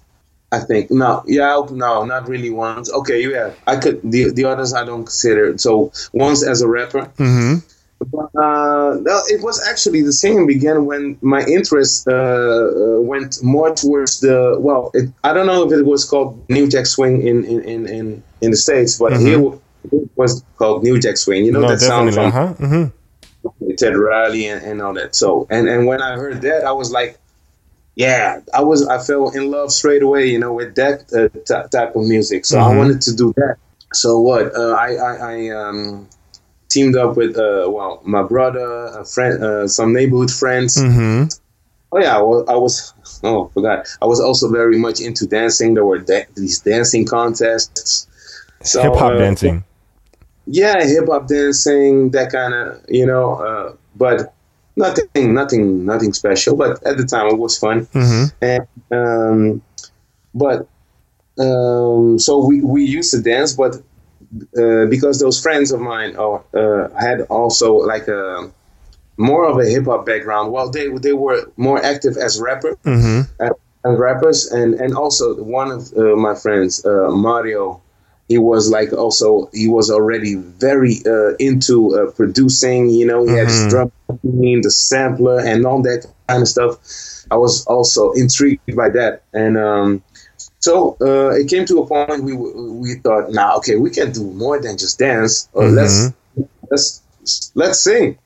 I 0.51 0.59
think 0.69 0.89
no, 0.89 1.21
yeah, 1.27 1.61
no, 1.71 2.05
not 2.05 2.27
really 2.27 2.49
once. 2.49 2.91
Okay, 2.91 3.19
yeah, 3.29 3.51
I 3.67 3.75
could. 3.77 4.01
The 4.03 4.31
the 4.31 4.45
others 4.45 4.73
I 4.73 4.83
don't 4.83 5.05
consider. 5.05 5.55
So 5.59 5.91
once 6.11 6.41
as 6.43 6.61
a 6.63 6.67
rapper, 6.67 7.03
Mm-hmm. 7.17 7.53
but, 8.11 8.29
uh, 8.33 8.97
no, 9.09 9.15
it 9.27 9.43
was 9.43 9.61
actually 9.71 10.01
the 10.01 10.11
singing 10.13 10.47
began 10.47 10.85
when 10.89 11.17
my 11.21 11.41
interest 11.45 12.07
uh, 12.07 12.13
uh, 12.15 13.01
went 13.11 13.43
more 13.43 13.69
towards 13.75 14.21
the 14.21 14.55
well. 14.59 14.89
It, 14.95 15.11
I 15.23 15.33
don't 15.33 15.45
know 15.45 15.61
if 15.67 15.71
it 15.79 15.85
was 15.85 16.05
called 16.05 16.29
New 16.49 16.67
Jack 16.67 16.87
Swing 16.87 17.21
in 17.27 17.37
in 17.45 17.59
in 17.73 17.79
in, 17.87 18.23
in 18.41 18.49
the 18.49 18.57
states, 18.57 18.97
but 18.97 19.11
Mhm. 19.13 19.19
here 19.27 19.39
it 20.01 20.09
was 20.15 20.43
called 20.57 20.83
New 20.83 20.97
Jack 20.99 21.17
Swing. 21.17 21.45
You 21.45 21.51
know 21.51 21.61
No, 21.61 21.69
that 21.69 21.79
sound 21.79 22.11
from 22.15 22.25
Uh 22.25 22.31
huh. 22.31 22.53
Mm-hmm. 22.57 22.83
Ted 23.77 23.95
Riley 23.95 24.47
and, 24.47 24.63
and 24.65 24.81
all 24.81 24.93
that. 24.93 25.15
So 25.15 25.47
and 25.49 25.67
and 25.69 25.85
when 25.85 26.01
I 26.01 26.15
heard 26.15 26.41
that, 26.41 26.65
I 26.65 26.71
was 26.71 26.91
like, 26.91 27.17
yeah, 27.95 28.41
I 28.53 28.61
was 28.61 28.87
I 28.87 28.97
fell 29.03 29.29
in 29.29 29.51
love 29.51 29.71
straight 29.71 30.03
away. 30.03 30.27
You 30.27 30.39
know, 30.39 30.53
with 30.53 30.75
that 30.75 31.03
uh, 31.13 31.29
t- 31.45 31.69
type 31.77 31.95
of 31.95 32.03
music. 32.05 32.45
So 32.45 32.59
I 32.59 32.63
Mhm. 32.71 32.77
wanted 32.77 33.01
to 33.01 33.15
do 33.15 33.33
that. 33.37 33.57
So 33.93 34.19
what? 34.19 34.55
Uh, 34.55 34.71
I 34.73 34.93
I, 34.95 35.15
I 35.33 35.49
um, 35.49 36.07
teamed 36.69 36.95
up 36.95 37.17
with 37.17 37.37
uh, 37.37 37.67
well 37.69 38.01
my 38.03 38.23
brother, 38.23 38.85
a 38.99 39.05
friend, 39.05 39.43
uh, 39.43 39.67
some 39.67 39.93
neighborhood 39.93 40.31
friends. 40.31 40.77
Mm-hmm. 40.77 41.25
Oh 41.91 41.99
yeah, 41.99 42.21
well, 42.21 42.45
I 42.47 42.55
was 42.55 42.93
oh 43.23 43.47
forgot. 43.53 43.87
I 44.01 44.05
was 44.05 44.19
also 44.19 44.49
very 44.51 44.77
much 44.77 44.99
into 45.01 45.25
dancing. 45.25 45.73
There 45.73 45.85
were 45.85 45.97
da- 45.99 46.27
these 46.35 46.59
dancing 46.59 47.05
contests. 47.05 48.05
So, 48.61 48.81
Hip 48.83 48.95
hop 48.95 49.17
dancing. 49.17 49.63
Yeah, 50.51 50.83
hip 50.83 51.05
hop 51.07 51.27
dancing, 51.27 52.09
that 52.11 52.31
kind 52.31 52.53
of, 52.53 52.83
you 52.89 53.05
know, 53.05 53.35
uh, 53.35 53.73
but 53.95 54.33
nothing, 54.75 55.33
nothing, 55.33 55.85
nothing 55.85 56.13
special. 56.13 56.55
But 56.55 56.83
at 56.85 56.97
the 56.97 57.05
time, 57.05 57.27
it 57.27 57.37
was 57.37 57.57
fun. 57.57 57.85
Mm-hmm. 57.87 58.23
And 58.41 58.67
um, 58.91 59.61
but 60.33 60.67
um, 61.39 62.17
so 62.19 62.45
we 62.45 62.61
we 62.61 62.83
used 62.83 63.11
to 63.11 63.21
dance, 63.21 63.53
but 63.53 63.75
uh, 64.57 64.85
because 64.89 65.19
those 65.19 65.39
friends 65.41 65.71
of 65.71 65.81
mine 65.81 66.15
oh, 66.17 66.43
uh, 66.53 66.89
had 66.99 67.21
also 67.29 67.75
like 67.75 68.07
a 68.07 68.51
more 69.17 69.45
of 69.47 69.59
a 69.59 69.65
hip 69.65 69.85
hop 69.85 70.05
background. 70.05 70.51
Well, 70.51 70.69
they 70.71 70.87
they 70.89 71.13
were 71.13 71.51
more 71.57 71.83
active 71.83 72.17
as 72.17 72.39
rapper 72.39 72.75
Mm-hmm. 72.83 73.51
and 73.83 73.99
rappers, 73.99 74.51
and 74.51 74.73
and 74.75 74.95
also 74.95 75.41
one 75.43 75.71
of 75.71 75.93
uh, 75.95 76.15
my 76.15 76.35
friends, 76.35 76.83
uh, 76.85 77.09
Mario, 77.11 77.81
he 78.29 78.37
was 78.37 78.69
like 78.69 78.93
also 78.93 79.49
he 79.51 79.67
was 79.67 79.89
already 79.89 80.35
very 80.35 81.01
uh, 81.05 81.35
into 81.39 81.99
uh, 81.99 82.11
producing. 82.11 82.89
You 82.89 83.07
know, 83.07 83.25
he 83.25 83.33
had 83.33 83.47
his 83.47 83.67
drum 83.69 83.91
machine, 84.07 84.61
the 84.61 84.71
sampler, 84.71 85.39
and 85.39 85.65
all 85.65 85.81
that 85.81 86.05
kind 86.27 86.43
of 86.43 86.47
stuff. 86.47 86.77
I 87.31 87.37
was 87.37 87.65
also 87.65 88.11
intrigued 88.13 88.75
by 88.75 88.89
that, 88.89 89.23
and 89.33 89.57
um, 89.57 90.03
so 90.59 90.95
uh, 91.01 91.31
it 91.31 91.49
came 91.49 91.65
to 91.65 91.79
a 91.81 91.87
point 91.87 92.23
we 92.23 92.35
we 92.35 92.95
thought, 92.95 93.31
now 93.31 93.57
okay, 93.57 93.75
we 93.77 93.89
can 93.89 94.11
do 94.11 94.23
more 94.23 94.61
than 94.61 94.77
just 94.77 94.99
dance. 94.99 95.49
Or 95.53 95.67
Let's 95.67 96.13
let's 96.69 97.51
let's 97.55 97.81
sing. 97.81 98.19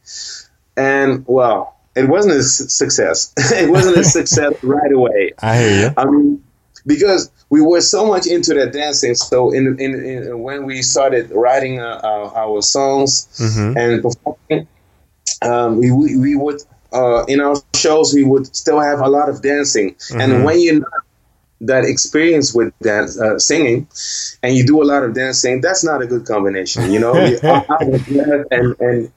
And 0.75 1.23
well, 1.27 1.77
it 1.95 2.09
wasn't 2.09 2.35
a 2.35 2.43
su- 2.43 2.67
success. 2.67 3.33
it 3.37 3.69
wasn't 3.69 3.97
a 3.97 4.03
success 4.03 4.53
right 4.63 4.91
away. 4.91 5.31
I 5.41 5.57
hear 5.57 5.79
you. 5.81 5.93
I 5.95 6.05
mean, 6.05 6.42
because 6.85 7.31
we 7.49 7.61
were 7.61 7.81
so 7.81 8.05
much 8.05 8.25
into 8.27 8.53
that 8.55 8.73
dancing. 8.73 9.15
So 9.15 9.51
in, 9.51 9.79
in, 9.79 9.93
in 10.05 10.39
when 10.39 10.65
we 10.65 10.81
started 10.81 11.31
writing 11.31 11.79
uh, 11.79 11.99
our, 12.03 12.35
our 12.37 12.61
songs 12.61 13.27
Mm-hmm. 13.39 13.77
and 13.77 14.01
performing, 14.01 14.67
um, 15.41 15.77
we, 15.77 15.91
we 15.91 16.17
we 16.17 16.35
would 16.35 16.61
uh, 16.91 17.23
in 17.27 17.39
our 17.39 17.55
shows 17.75 18.13
we 18.13 18.23
would 18.23 18.53
still 18.55 18.79
have 18.79 18.99
a 18.99 19.07
lot 19.09 19.29
of 19.29 19.41
dancing. 19.41 19.95
Mhm. 19.95 20.21
And 20.21 20.45
when 20.45 20.59
you're 20.61 20.79
not 20.79 21.01
that 21.61 21.85
experience 21.85 22.53
with 22.53 22.73
dance, 22.81 23.19
uh, 23.19 23.39
singing, 23.39 23.87
and 24.43 24.53
you 24.55 24.65
do 24.65 24.81
a 24.81 24.85
lot 24.85 25.03
of 25.03 25.13
dancing, 25.13 25.61
that's 25.61 25.83
not 25.83 26.01
a 26.01 26.07
good 26.07 26.25
combination. 26.25 26.91
You 26.91 26.99
know, 26.99 27.13
You- 27.15 27.39
I- 27.43 27.65
I 27.69 27.83
was 27.85 28.01
glad 28.03 28.45
and 28.51 28.75
and. 28.79 29.11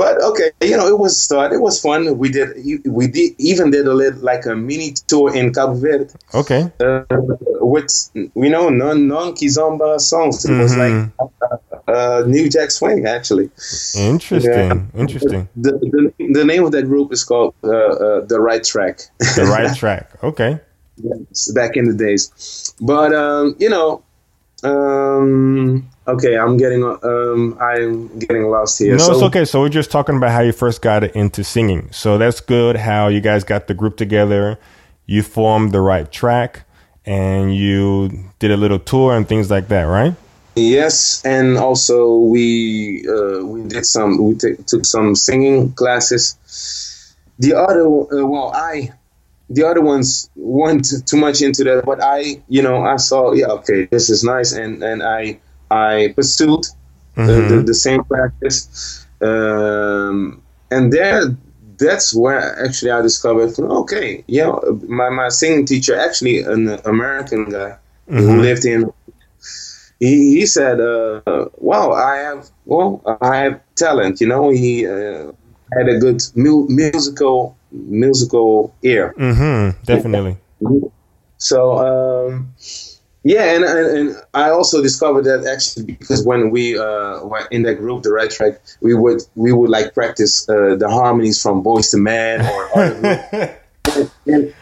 But 0.00 0.14
okay, 0.30 0.48
you 0.70 0.76
know, 0.78 0.86
it 0.94 0.98
was 1.04 1.12
a 1.20 1.20
start. 1.28 1.52
It 1.58 1.62
was 1.68 1.76
fun. 1.86 2.00
We 2.22 2.28
did, 2.36 2.48
we 2.98 3.04
did 3.16 3.28
even 3.50 3.66
did 3.76 3.86
a 3.92 3.94
little 4.02 4.20
like 4.32 4.44
a 4.46 4.54
mini 4.68 4.88
tour 5.10 5.28
in 5.38 5.52
Cabo 5.56 5.74
Verde 5.74 6.12
Okay. 6.40 6.62
uh, 6.86 7.02
with 7.74 7.90
you 8.44 8.50
know 8.54 8.68
non 8.82 8.96
non 9.14 9.28
kizomba 9.38 9.90
songs. 10.12 10.44
It 10.50 10.56
was 10.62 10.72
like 10.84 10.92
Mhm. 10.92 11.10
uh, 11.18 11.90
uh, 11.96 12.20
New 12.34 12.46
Jack 12.54 12.70
Swing 12.78 13.00
actually. 13.16 13.48
Interesting. 14.12 14.90
Interesting. 15.04 15.42
The, 15.64 15.72
the 15.94 16.02
the 16.38 16.44
name 16.52 16.62
of 16.66 16.70
that 16.76 16.86
group 16.92 17.08
is 17.16 17.22
called 17.30 17.54
uh, 17.64 17.68
uh, 17.70 18.20
the 18.32 18.38
Right 18.48 18.64
Track. 18.72 18.96
The 19.38 19.44
right 19.56 19.74
track. 19.82 20.04
Okay. 20.30 20.52
Yes, 21.10 21.52
back 21.60 21.72
in 21.80 21.84
the 21.90 21.94
days. 22.06 22.22
But 22.92 23.10
um, 23.24 23.54
you 23.62 23.70
know, 23.74 24.02
um, 24.64 25.88
okay, 26.06 26.36
I'm 26.36 26.56
getting 26.56 26.82
um, 26.82 27.56
I'm 27.60 28.18
getting 28.18 28.50
lost 28.50 28.78
here. 28.78 28.96
No, 28.96 29.04
so, 29.04 29.12
it's 29.12 29.22
okay. 29.22 29.44
So 29.44 29.60
we're 29.60 29.68
just 29.68 29.90
talking 29.90 30.16
about 30.16 30.32
how 30.32 30.40
you 30.40 30.52
first 30.52 30.82
got 30.82 31.04
into 31.04 31.44
singing. 31.44 31.88
So 31.92 32.18
that's 32.18 32.40
good. 32.40 32.76
How 32.76 33.08
you 33.08 33.20
guys 33.20 33.44
got 33.44 33.68
the 33.68 33.74
group 33.74 33.96
together, 33.96 34.58
you 35.06 35.22
formed 35.22 35.72
the 35.72 35.80
right 35.80 36.10
track, 36.10 36.64
and 37.04 37.54
you 37.54 38.30
did 38.38 38.50
a 38.50 38.56
little 38.56 38.78
tour 38.78 39.16
and 39.16 39.28
things 39.28 39.50
like 39.50 39.68
that, 39.68 39.84
right? 39.84 40.14
Yes, 40.56 41.24
and 41.24 41.56
also 41.56 42.16
we 42.16 43.06
uh, 43.08 43.44
we 43.44 43.62
did 43.68 43.86
some 43.86 44.22
we 44.22 44.34
t- 44.34 44.56
took 44.66 44.84
some 44.84 45.14
singing 45.14 45.72
classes. 45.72 47.14
The 47.38 47.54
other 47.54 47.86
uh, 47.86 48.26
well, 48.26 48.50
I 48.52 48.90
the 49.50 49.64
other 49.66 49.80
ones 49.82 50.30
weren't 50.36 50.86
too 51.06 51.16
much 51.16 51.42
into 51.42 51.64
that, 51.64 51.84
but 51.84 52.02
I 52.02 52.42
you 52.48 52.62
know 52.62 52.82
I 52.84 52.96
saw 52.96 53.32
yeah 53.32 53.46
okay 53.58 53.86
this 53.86 54.10
is 54.10 54.24
nice 54.24 54.52
and 54.52 54.82
and 54.82 55.02
I 55.02 55.38
I 55.70 56.12
pursued 56.16 56.64
the, 57.26 57.42
the, 57.42 57.54
Mhm. 57.54 57.66
the 57.66 57.74
same 57.74 58.04
practice, 58.04 59.06
um, 59.20 60.42
and 60.70 60.92
there 60.92 61.36
that's 61.78 62.14
where 62.14 62.64
actually 62.64 62.90
I 62.90 63.02
discovered 63.02 63.58
okay 63.58 64.24
yeah 64.26 64.52
my 64.88 65.08
my 65.10 65.28
singing 65.28 65.66
teacher 65.66 65.96
actually 65.98 66.40
an 66.40 66.68
American 66.84 67.50
guy 67.50 67.76
who 68.16 68.38
Mhm. 68.38 68.40
lived 68.40 68.64
in 68.66 68.92
he, 70.00 70.38
he 70.38 70.46
said, 70.46 70.80
uh, 70.80 71.46
"Well, 71.58 71.92
I 71.94 72.16
have 72.18 72.48
well, 72.66 73.02
I 73.20 73.36
have 73.38 73.60
talent. 73.76 74.20
You 74.20 74.28
know, 74.28 74.50
he 74.50 74.86
uh, 74.86 75.32
had 75.76 75.88
a 75.88 75.98
good 75.98 76.22
mu- 76.36 76.66
musical 76.68 77.57
musical 77.70 78.74
ear. 78.82 79.14
Mm-hmm. 79.18 79.82
Definitely. 79.84 80.36
So 81.38 81.78
um, 81.78 82.54
yeah, 83.24 83.54
and, 83.54 83.64
and 83.64 83.98
and 83.98 84.16
I 84.34 84.50
also 84.50 84.82
discovered 84.82 85.22
that 85.24 85.46
actually 85.46 85.84
because 85.86 86.24
when 86.24 86.50
we 86.50 86.78
uh, 86.78 87.24
were 87.24 87.46
in 87.50 87.62
that 87.62 87.76
group, 87.76 88.02
the 88.02 88.12
right 88.12 88.30
track, 88.30 88.60
we 88.80 88.94
would 88.94 89.22
we 89.36 89.52
would 89.52 89.70
like 89.70 89.94
practice 89.94 90.48
uh, 90.48 90.74
the 90.76 90.88
harmonies 90.88 91.40
from 91.40 91.62
Boyz 91.62 91.94
II 91.94 92.00
Men 92.00 92.40
or 92.46 92.78
other. 92.78 93.58
And- 94.26 94.54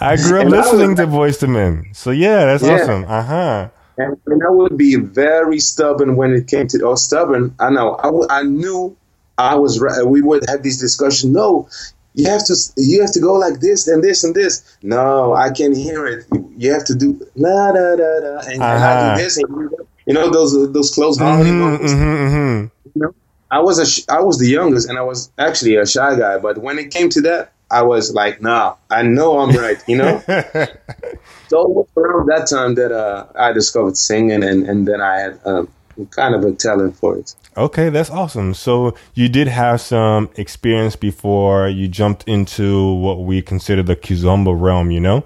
I 0.00 0.16
grew 0.16 0.40
up 0.40 0.46
And 0.46 0.54
I 0.54 0.58
was- 0.58 0.72
listening 0.72 0.96
to 0.96 1.06
Boyz 1.06 1.42
II 1.42 1.48
Men. 1.50 1.86
So 1.94 2.10
yeah, 2.10 2.46
that's 2.46 2.62
Yeah. 2.64 2.82
awesome. 2.82 3.04
Uh 3.06 3.22
huh. 3.22 3.68
And, 3.98 4.16
and 4.26 4.42
I 4.42 4.48
would 4.50 4.76
be 4.78 4.96
very 4.96 5.60
stubborn 5.60 6.16
when 6.16 6.32
it 6.32 6.46
came 6.48 6.66
to 6.68 6.80
oh 6.86 6.94
stubborn. 6.94 7.54
I 7.60 7.70
know 7.70 7.96
I, 7.98 8.04
w- 8.04 8.26
I 8.28 8.42
knew 8.42 8.96
I 9.38 9.54
was 9.56 9.80
right. 9.80 10.04
We 10.04 10.22
would 10.22 10.48
have 10.48 10.62
these 10.62 10.80
discussions. 10.80 11.32
No, 11.32 11.68
you 12.14 12.28
have 12.28 12.44
to 12.46 12.54
you 12.76 13.00
have 13.00 13.12
to 13.12 13.20
go 13.20 13.34
like 13.34 13.60
this 13.60 13.88
and 13.88 14.02
this 14.02 14.24
and 14.24 14.34
this. 14.34 14.76
No, 14.82 15.34
I 15.34 15.50
can 15.50 15.74
hear 15.74 16.06
it. 16.06 16.24
You 16.56 16.72
have 16.72 16.84
to 16.86 16.94
do 16.94 17.08
la 17.36 17.72
da 17.72 17.96
da 17.96 18.20
da, 18.20 18.38
and, 18.40 18.54
and 18.54 18.62
I 18.62 18.74
Uh-huh. 18.74 19.16
do 19.16 19.22
this. 19.22 19.36
And 19.38 19.70
you 20.06 20.14
know- 20.14 20.30
those 20.30 20.52
those 20.72 20.94
close 20.94 21.18
harmony 21.18 21.50
Mm-hmm, 21.50 21.72
vocals. 21.72 21.92
mm-hmm, 21.92 23.06
I 23.50 23.58
was 23.60 23.78
a 23.78 23.86
sh- 23.86 24.04
I 24.08 24.20
was 24.20 24.38
the 24.38 24.48
youngest, 24.48 24.88
and 24.88 24.98
I 24.98 25.02
was 25.02 25.30
actually 25.38 25.76
a 25.76 25.86
shy 25.86 26.16
guy. 26.18 26.38
But 26.38 26.58
when 26.58 26.78
it 26.78 26.90
came 26.90 27.08
to 27.10 27.20
that, 27.22 27.52
I 27.70 27.82
was 27.82 28.12
like, 28.14 28.40
nah, 28.42 28.74
I 28.90 29.02
know 29.02 29.38
I'm 29.40 29.54
right, 29.56 29.78
you 29.86 29.96
know. 29.96 30.22
so 31.48 31.86
around 31.96 32.26
that 32.28 32.46
time 32.48 32.74
that 32.76 32.92
uh, 32.92 33.26
I 33.36 33.52
discovered 33.52 33.96
singing, 33.96 34.42
and 34.42 34.66
and 34.68 34.86
then 34.88 35.00
I 35.00 35.18
had 35.18 35.40
um, 35.44 35.68
kind 36.10 36.34
of 36.34 36.44
a 36.44 36.52
talent 36.52 36.96
for 36.96 37.16
it. 37.18 37.34
Okay, 37.56 37.90
that's 37.90 38.10
awesome. 38.10 38.54
So 38.54 38.94
you 39.14 39.28
did 39.28 39.48
have 39.48 39.80
some 39.80 40.30
experience 40.36 40.96
before 40.96 41.68
you 41.68 41.88
jumped 41.88 42.24
into 42.26 42.94
what 42.94 43.20
we 43.20 43.42
consider 43.42 43.82
the 43.82 43.96
kizomba 43.96 44.58
realm, 44.58 44.90
you 44.90 45.00
know. 45.00 45.24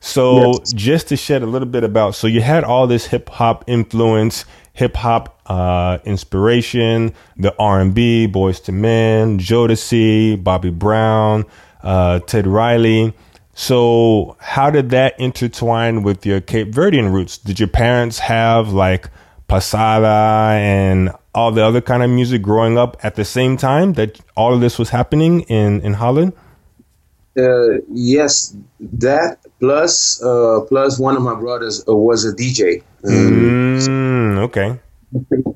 So 0.00 0.52
yes. 0.52 0.72
just 0.72 1.08
to 1.08 1.16
shed 1.16 1.42
a 1.42 1.46
little 1.46 1.66
bit 1.66 1.82
about, 1.82 2.14
so 2.14 2.26
you 2.26 2.42
had 2.42 2.62
all 2.62 2.86
this 2.86 3.06
hip 3.06 3.28
hop 3.30 3.64
influence, 3.66 4.44
hip 4.74 4.96
hop 4.96 5.40
uh, 5.46 5.98
inspiration, 6.04 7.14
the 7.36 7.54
R 7.58 7.80
and 7.80 7.94
B, 7.94 8.28
Boyz 8.30 8.68
II 8.68 8.74
Men, 8.74 9.38
Jodeci, 9.38 10.42
Bobby 10.42 10.70
Brown, 10.70 11.46
uh, 11.82 12.20
Teddy 12.20 12.48
Riley. 12.48 13.14
So 13.54 14.36
how 14.40 14.70
did 14.70 14.90
that 14.90 15.18
intertwine 15.18 16.02
with 16.02 16.26
your 16.26 16.40
Cape 16.40 16.72
Verdean 16.72 17.12
roots? 17.12 17.38
Did 17.38 17.58
your 17.58 17.68
parents 17.68 18.18
have 18.18 18.72
like 18.72 19.08
Passada 19.54 20.58
and 20.58 21.12
all 21.32 21.52
the 21.52 21.64
other 21.64 21.80
kind 21.80 22.02
of 22.02 22.10
music 22.10 22.42
growing 22.42 22.76
up 22.76 22.96
at 23.04 23.14
the 23.14 23.24
same 23.24 23.56
time 23.56 23.92
that 23.92 24.20
all 24.36 24.52
of 24.52 24.60
this 24.60 24.80
was 24.80 24.90
happening 24.90 25.42
in 25.42 25.80
in 25.82 25.92
Holland? 25.94 26.32
Uh, 27.38 27.78
yes, 27.92 28.56
that 28.80 29.38
plus 29.60 30.20
uh, 30.22 30.60
plus 30.68 30.98
one 30.98 31.16
of 31.16 31.22
my 31.22 31.36
brothers 31.44 31.84
uh, 31.88 31.94
was 31.94 32.24
a 32.24 32.32
DJ. 32.34 32.82
Um, 33.04 33.78
mm, 33.78 34.38
okay. 34.46 34.80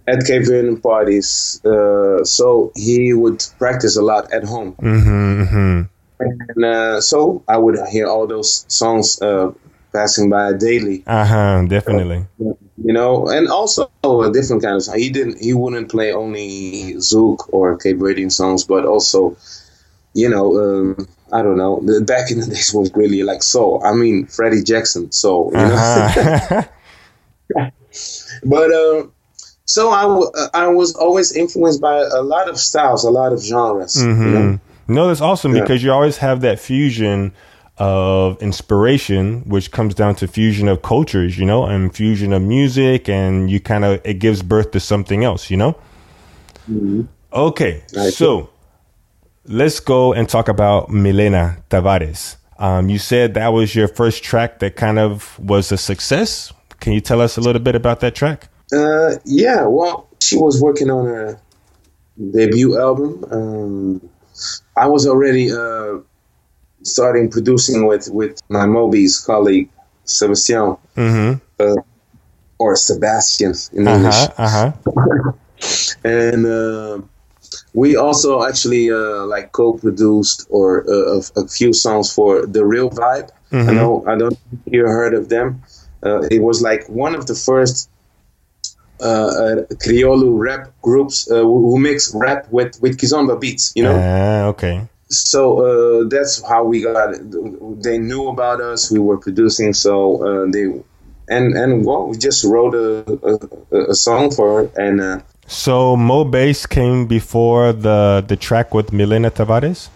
At 0.07 0.25
Cape 0.29 0.45
Verdean 0.47 0.81
parties, 0.81 1.61
uh, 1.65 2.23
so 2.23 2.71
he 2.77 3.13
would 3.13 3.45
practice 3.59 3.97
a 3.97 4.03
lot 4.03 4.33
at 4.33 4.45
home. 4.45 4.75
Mm-hmm, 4.75 5.43
mm-hmm. 5.43 5.77
And 6.21 6.65
uh, 6.65 7.01
so 7.01 7.43
I 7.49 7.57
would 7.59 7.77
hear 7.91 8.07
all 8.07 8.29
those 8.29 8.65
songs 8.69 9.21
uh, 9.21 9.51
passing 9.93 10.31
by 10.31 10.53
daily. 10.53 11.03
Uh 11.07 11.25
huh. 11.25 11.65
Definitely. 11.69 12.27
You 12.39 12.93
know, 12.93 13.29
and 13.29 13.49
also 13.49 13.91
a 14.05 14.31
different 14.33 14.63
kind 14.63 14.77
of 14.77 14.83
song. 14.83 14.99
He 14.99 15.11
didn't. 15.11 15.41
He 15.41 15.53
wouldn't 15.53 15.91
play 15.91 16.13
only 16.13 16.95
Zouk 16.95 17.49
or 17.53 17.77
Cape 17.77 17.97
Verdean 17.97 18.31
songs, 18.31 18.65
but 18.65 18.85
also, 18.85 19.37
you 20.15 20.29
know, 20.29 20.57
um, 20.57 21.09
I 21.33 21.43
don't 21.43 21.57
know. 21.57 21.81
Back 22.03 22.31
in 22.31 22.41
the 22.41 22.47
days 22.51 22.73
was 22.73 22.91
really 22.95 23.23
like 23.23 23.43
soul. 23.43 23.83
I 23.85 23.95
mean, 23.95 24.27
Freddie 24.27 24.63
Jackson 24.63 25.11
soul. 25.13 25.51
You 25.53 25.61
uh-huh. 25.61 26.63
know. 27.57 27.71
but 28.45 28.73
uh, 28.73 29.07
so 29.65 29.91
I, 29.91 30.03
w- 30.03 30.31
I 30.55 30.69
was 30.69 30.95
always 30.95 31.37
influenced 31.37 31.81
by 31.81 31.99
a 31.99 32.23
lot 32.23 32.49
of 32.49 32.59
styles, 32.59 33.05
a 33.05 33.11
lot 33.11 33.33
of 33.33 33.43
genres. 33.43 33.97
Mm-hmm. 33.97 34.23
You 34.23 34.31
know? 34.31 34.61
No, 34.89 35.09
that's 35.09 35.21
awesome 35.21 35.55
yeah. 35.55 35.61
because 35.61 35.83
you 35.83 35.93
always 35.93 36.17
have 36.19 36.41
that 36.41 36.59
fusion 36.59 37.35
of 37.79 38.41
inspiration, 38.43 39.43
which 39.49 39.71
comes 39.71 39.95
down 39.95 40.15
to 40.17 40.27
fusion 40.27 40.69
of 40.69 40.83
cultures, 40.83 41.39
you 41.39 41.47
know, 41.47 41.65
and 41.65 41.95
fusion 41.95 42.33
of 42.33 42.43
music, 42.43 43.09
and 43.09 43.51
you 43.51 43.61
kind 43.61 43.85
of 43.85 44.01
it 44.05 44.15
gives 44.15 44.43
birth 44.43 44.73
to 44.73 44.81
something 44.81 45.25
else, 45.25 45.51
you 45.51 45.57
know. 45.57 45.73
Mm-hmm. 46.71 47.03
Okay, 47.33 47.83
so 48.11 48.51
let's 49.47 49.81
go 49.81 50.13
and 50.13 50.29
talk 50.29 50.49
about 50.49 50.91
Milena 50.91 51.63
Tavares. 51.71 52.37
Um, 52.59 52.89
you 52.89 52.99
said 52.99 53.35
that 53.35 53.49
was 53.49 53.75
your 53.75 53.87
first 53.87 54.25
track 54.25 54.59
that 54.59 54.77
kind 54.77 54.99
of 54.99 55.39
was 55.39 55.71
a 55.71 55.77
success. 55.77 56.53
Can 56.81 56.93
you 56.93 57.01
tell 57.01 57.21
us 57.21 57.37
a 57.37 57.41
little 57.41 57.63
bit 57.63 57.75
about 57.75 58.01
that 58.01 58.15
track? 58.15 58.49
Uh, 58.73 59.17
yeah, 59.25 59.67
well, 59.67 60.09
she 60.21 60.37
was 60.37 60.61
working 60.61 60.91
on 60.91 61.07
her 61.07 61.41
debut 62.33 62.79
album. 62.79 63.25
Um, 63.31 64.11
I 64.77 64.87
was 64.87 65.07
already 65.07 65.53
uh, 65.53 65.99
starting 66.83 67.31
producing 67.31 67.87
with 67.87 68.09
with 68.11 68.41
my 68.49 68.67
Moby's 68.67 69.19
colleague 69.19 69.69
Sebastian, 70.09 70.77
mm-hmm. 70.97 71.35
uh, 71.61 71.83
or 72.59 72.77
Sebastian 72.77 73.55
in 73.73 73.87
uh-huh, 73.87 73.97
English. 73.97 74.29
Uh-huh. 74.39 75.33
and 76.05 76.47
uh, 76.47 76.99
we 77.75 77.97
also 77.97 78.45
actually 78.45 78.91
uh, 78.91 79.25
like 79.27 79.53
co-produced 79.53 80.47
or 80.51 80.85
uh, 80.89 81.21
a, 81.37 81.43
a, 81.43 81.49
few 81.49 81.73
songs 81.73 82.13
for 82.13 82.47
the 82.47 82.65
Real 82.65 82.91
Vibe. 82.91 83.31
Mm-hmm. 83.53 83.69
I 83.69 83.73
know 83.73 84.05
I 84.07 84.17
don't 84.17 84.33
know 84.33 84.59
if 84.67 84.73
you 84.73 84.87
heard 84.87 85.15
of 85.15 85.29
them. 85.29 85.63
Uh, 86.03 86.23
it 86.31 86.41
was 86.43 86.63
like 86.63 86.89
one 86.89 87.15
of 87.15 87.27
the 87.27 87.35
first 87.35 87.91
uh, 89.01 89.67
Criollo 89.85 90.39
rap 90.39 90.73
groups 90.81 91.27
who 91.29 91.79
mix 91.79 92.15
rap 92.15 92.51
with 92.51 92.81
with 92.81 92.99
kizomba 92.99 93.39
beats. 93.39 93.73
You 93.77 93.85
know. 93.85 93.97
Ah, 93.97 94.47
okay 94.49 94.89
so 95.11 96.03
uh, 96.03 96.09
that's 96.09 96.47
how 96.47 96.65
we 96.65 96.83
got 96.83 97.15
it. 97.15 97.83
They 97.83 97.99
knew 97.99 98.29
about 98.29 98.61
us. 98.61 98.91
We 98.91 98.99
were 98.99 99.19
producing, 99.19 99.73
so 99.73 100.45
uh, 100.45 100.51
they 100.51 100.67
and 101.29 101.55
and 101.57 101.85
well, 101.85 102.09
we 102.09 102.19
just 102.19 102.45
wrote 102.45 102.75
a, 102.75 103.39
a, 103.73 103.91
a 103.91 103.95
song 103.95 104.31
for 104.31 104.63
her. 104.63 104.71
And 104.77 105.01
uh, 105.01 105.21
so 105.47 105.97
Mobase 105.97 106.69
came 106.69 107.07
before 107.07 107.73
the 107.73 108.25
the 108.27 108.37
track 108.37 108.75
with 108.75 108.93
Milena 108.93 109.31
Tavares. 109.31 109.89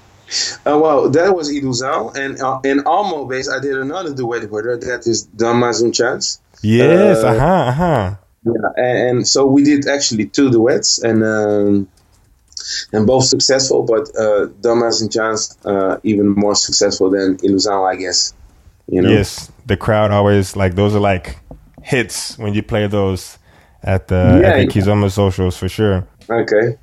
Uh, 0.65 0.79
well, 0.79 1.11
that 1.11 1.37
was 1.37 1.51
Ilusão, 1.51 2.17
and 2.17 2.41
uh, 2.41 2.61
in 2.65 2.79
Mobase, 3.05 3.53
I 3.53 3.61
did 3.61 3.77
another 3.77 4.15
duet 4.15 4.51
with 4.51 4.65
her. 4.65 4.79
That 4.79 5.07
is 5.07 5.25
Damas 5.25 5.83
um 5.83 5.93
Chance. 5.93 6.41
Yes, 6.63 7.23
uh 7.23 7.39
huh, 7.39 7.45
uh 7.45 7.73
huh. 7.73 8.15
Yeah, 8.45 8.53
and, 8.77 9.09
and, 9.09 9.29
so 9.29 9.47
we 9.47 9.63
did 9.63 9.87
actually 9.87 10.27
two 10.27 10.51
duets, 10.51 11.03
and. 11.03 11.23
Um, 11.23 11.89
and 12.93 13.07
both 13.07 13.25
successful, 13.25 13.83
but 13.83 14.09
uh, 14.19 14.47
Damas 14.61 15.01
and 15.01 15.13
Chance 15.13 15.57
uh, 15.65 15.99
even 16.03 16.29
more 16.29 16.55
successful 16.55 17.11
than 17.11 17.37
Ilusão, 17.39 17.91
I 17.91 17.97
guess. 17.97 18.35
You 18.89 19.03
know? 19.03 19.11
Yes, 19.11 19.51
the 19.67 19.77
crowd 19.77 20.11
always 20.11 20.57
like 20.57 20.75
those 20.75 20.95
are 20.95 21.01
like 21.01 21.39
hits 21.83 22.39
when 22.39 22.55
you 22.55 22.63
play 22.63 22.87
those 22.87 23.39
at 23.83 24.09
the, 24.09 24.41
yeah, 24.43 24.51
at 24.51 24.57
the 24.59 24.67
Kizomba 24.67 25.11
socials 25.11 25.57
for 25.57 25.69
sure. 25.69 26.07
Okay. 26.29 26.79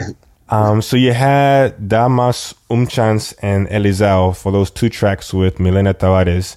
um, 0.48 0.82
so 0.82 0.96
you 0.96 1.12
had 1.12 1.88
Damas, 1.88 2.54
Umchans 2.70 3.34
and 3.42 3.66
Ilusão 3.68 4.36
for 4.36 4.52
those 4.52 4.70
two 4.70 4.88
tracks 4.88 5.32
with 5.34 5.58
Milena 5.58 5.94
Tavares, 5.94 6.56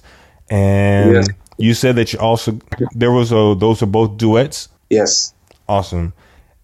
and 0.50 1.14
yes. 1.14 1.28
you 1.58 1.74
said 1.74 1.96
that 1.96 2.12
you 2.12 2.18
also 2.18 2.58
there 2.94 3.12
was 3.12 3.32
a 3.32 3.54
those 3.58 3.82
are 3.82 3.86
both 3.86 4.16
duets. 4.16 4.68
Yes. 4.90 5.34
Awesome. 5.68 6.14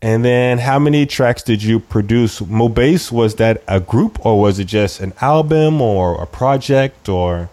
And 0.05 0.23
then 0.23 0.59
how 0.59 0.79
many 0.79 1.07
tracks 1.07 1.43
did 1.43 1.63
you 1.63 1.81
produce? 1.81 2.41
Mobase, 2.41 3.11
was 3.11 3.37
that 3.37 3.63
a 3.67 3.81
group 3.81 4.25
or 4.27 4.39
was 4.39 4.59
it 4.59 4.67
just 4.67 5.01
an 5.01 5.15
album 5.23 5.81
or 5.81 6.21
a 6.23 6.27
project 6.27 7.09
or? 7.09 7.49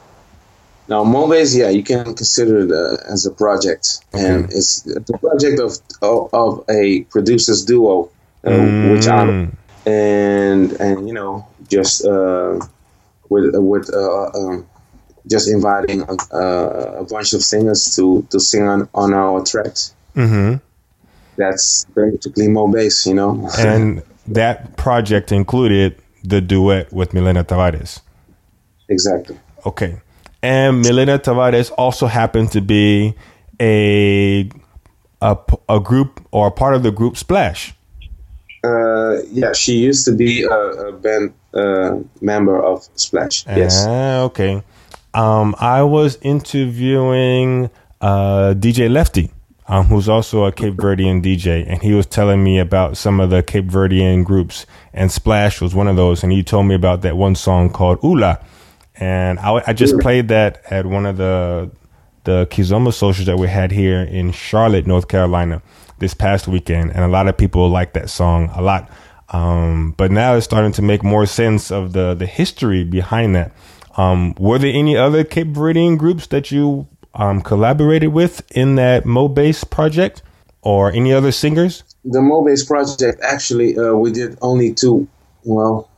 Now, 0.89 1.05
Mobase, 1.05 1.57
yeah, 1.57 1.69
you 1.69 1.81
can 1.81 2.13
consider 2.13 2.59
it 2.65 2.71
uh, 2.71 2.97
as 3.09 3.25
a 3.25 3.31
project. 3.31 4.03
Okay. 4.13 4.25
And 4.25 4.51
it's 4.51 4.81
the 4.81 5.17
project 5.17 5.61
of, 5.61 5.77
of, 6.01 6.33
of 6.33 6.65
a 6.69 7.03
producer's 7.03 7.63
duo, 7.63 8.11
uh, 8.43 8.49
mm. 8.49 8.91
which 8.91 9.07
I'm, 9.07 9.55
and, 9.85 10.73
and, 10.73 11.07
you 11.07 11.13
know, 11.13 11.47
just 11.69 12.05
uh, 12.05 12.59
with, 13.29 13.55
with 13.55 13.89
uh, 13.93 14.25
um, 14.35 14.67
just 15.25 15.47
inviting 15.47 16.01
a, 16.01 16.37
a, 16.99 17.05
bunch 17.05 17.31
of 17.31 17.43
singers 17.43 17.95
to, 17.95 18.27
to 18.29 18.41
sing 18.41 18.67
on, 18.67 18.89
on 18.93 19.13
our 19.13 19.41
tracks. 19.45 19.95
Mm-hmm 20.17 20.57
that's 21.37 21.85
basically 21.95 22.47
Mobase, 22.47 23.07
you 23.07 23.13
know. 23.13 23.49
and 23.59 24.03
that 24.27 24.77
project 24.77 25.31
included 25.31 25.95
the 26.23 26.41
duet 26.41 26.91
with 26.93 27.13
Milena 27.13 27.43
Tavares. 27.43 28.01
Exactly. 28.89 29.39
Okay. 29.65 30.01
And 30.43 30.81
Milena 30.81 31.19
Tavares 31.19 31.71
also 31.77 32.07
happened 32.07 32.51
to 32.51 32.61
be 32.61 33.15
a 33.59 34.49
a, 35.21 35.37
a 35.69 35.79
group 35.79 36.25
or 36.31 36.47
a 36.47 36.51
part 36.51 36.73
of 36.73 36.83
the 36.83 36.91
group 36.91 37.15
Splash. 37.15 37.75
Uh, 38.63 39.21
yeah, 39.31 39.53
she 39.53 39.77
used 39.77 40.05
to 40.05 40.15
be 40.15 40.43
a, 40.43 40.49
a 40.49 40.91
band 40.91 41.33
uh, 41.53 41.97
member 42.21 42.61
of 42.61 42.87
Splash. 42.95 43.45
Yes. 43.47 43.85
Ah, 43.87 44.21
okay. 44.21 44.63
Um, 45.13 45.55
I 45.59 45.83
was 45.83 46.17
interviewing 46.21 47.69
uh, 48.01 48.53
DJ 48.57 48.89
Lefty 48.89 49.31
um, 49.71 49.85
who's 49.85 50.09
also 50.09 50.43
a 50.43 50.51
Cape 50.51 50.75
Verdean 50.75 51.23
DJ, 51.23 51.63
and 51.65 51.81
he 51.81 51.93
was 51.93 52.05
telling 52.05 52.43
me 52.43 52.59
about 52.59 52.97
some 52.97 53.21
of 53.21 53.29
the 53.29 53.41
Cape 53.41 53.67
Verdean 53.67 54.25
groups, 54.25 54.65
and 54.93 55.09
Splash 55.09 55.61
was 55.61 55.73
one 55.73 55.87
of 55.87 55.95
those. 55.95 56.23
And 56.23 56.31
he 56.33 56.43
told 56.43 56.65
me 56.65 56.75
about 56.75 57.03
that 57.03 57.15
one 57.15 57.35
song 57.35 57.69
called 57.69 58.03
Ula, 58.03 58.43
and 58.97 59.39
I, 59.39 59.63
I 59.65 59.71
just 59.71 59.97
played 59.99 60.27
that 60.27 60.61
at 60.69 60.85
one 60.85 61.05
of 61.05 61.15
the 61.15 61.71
the 62.25 62.47
Kizomba 62.51 62.93
socials 62.93 63.27
that 63.27 63.37
we 63.37 63.47
had 63.47 63.71
here 63.71 64.01
in 64.01 64.33
Charlotte, 64.33 64.85
North 64.85 65.07
Carolina, 65.07 65.61
this 65.99 66.13
past 66.13 66.49
weekend, 66.49 66.91
and 66.91 67.05
a 67.05 67.07
lot 67.07 67.29
of 67.29 67.37
people 67.37 67.69
like 67.69 67.93
that 67.93 68.09
song 68.09 68.51
a 68.53 68.61
lot. 68.61 68.91
Um, 69.29 69.95
but 69.95 70.11
now 70.11 70.35
it's 70.35 70.43
starting 70.43 70.73
to 70.73 70.81
make 70.81 71.01
more 71.01 71.25
sense 71.25 71.71
of 71.71 71.93
the 71.93 72.13
the 72.13 72.25
history 72.25 72.83
behind 72.83 73.37
that. 73.37 73.53
Um, 73.95 74.35
were 74.37 74.59
there 74.59 74.73
any 74.73 74.97
other 74.97 75.23
Cape 75.23 75.47
Verdean 75.47 75.97
groups 75.97 76.27
that 76.27 76.51
you 76.51 76.87
um, 77.13 77.41
collaborated 77.41 78.13
with 78.13 78.49
in 78.51 78.75
that 78.75 79.03
Mobase 79.03 79.69
project 79.69 80.21
or 80.61 80.91
any 80.91 81.13
other 81.13 81.31
singers? 81.31 81.83
The 82.05 82.19
Mobase 82.19 82.67
project, 82.67 83.21
actually, 83.23 83.77
uh, 83.77 83.93
we 83.93 84.11
did 84.11 84.37
only 84.41 84.73
two. 84.73 85.07
Well, 85.43 85.89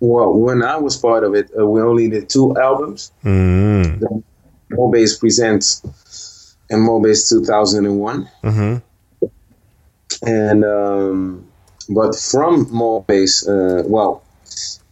well, 0.00 0.32
when 0.32 0.62
I 0.62 0.76
was 0.76 0.96
part 0.96 1.24
of 1.24 1.34
it, 1.34 1.50
uh, 1.58 1.66
we 1.66 1.80
only 1.80 2.08
did 2.08 2.28
two 2.28 2.56
albums. 2.56 3.12
Mm. 3.24 4.00
The 4.00 4.22
Mobase 4.70 5.18
Presents 5.18 6.56
and 6.70 6.88
Mobase 6.88 7.28
2001. 7.28 8.30
Mm-hmm. 8.44 9.26
And, 10.26 10.64
um, 10.64 11.48
but 11.88 12.14
from 12.14 12.66
Mobase, 12.66 13.48
uh, 13.48 13.82
well, 13.86 14.22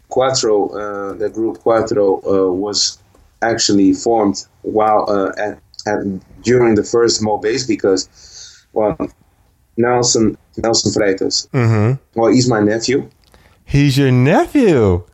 Quattro, 0.08 0.68
uh, 0.68 1.12
the 1.14 1.28
group 1.28 1.58
Quattro 1.58 2.16
uh, 2.22 2.52
was 2.52 2.98
actually 3.42 3.92
formed 3.92 4.44
while 4.62 5.06
uh, 5.08 5.32
at, 5.40 5.58
at, 5.86 6.42
during 6.42 6.74
the 6.74 6.84
first 6.84 7.22
Mobase 7.22 7.66
because, 7.66 8.08
well, 8.72 8.96
Nelson 9.76 10.36
Nelson 10.56 10.92
Freitas, 10.92 11.48
Mm-hmm. 11.50 12.00
well, 12.18 12.32
he's 12.32 12.48
my 12.48 12.60
nephew. 12.60 13.08
He's 13.64 13.98
your 13.98 14.10
nephew. 14.12 15.04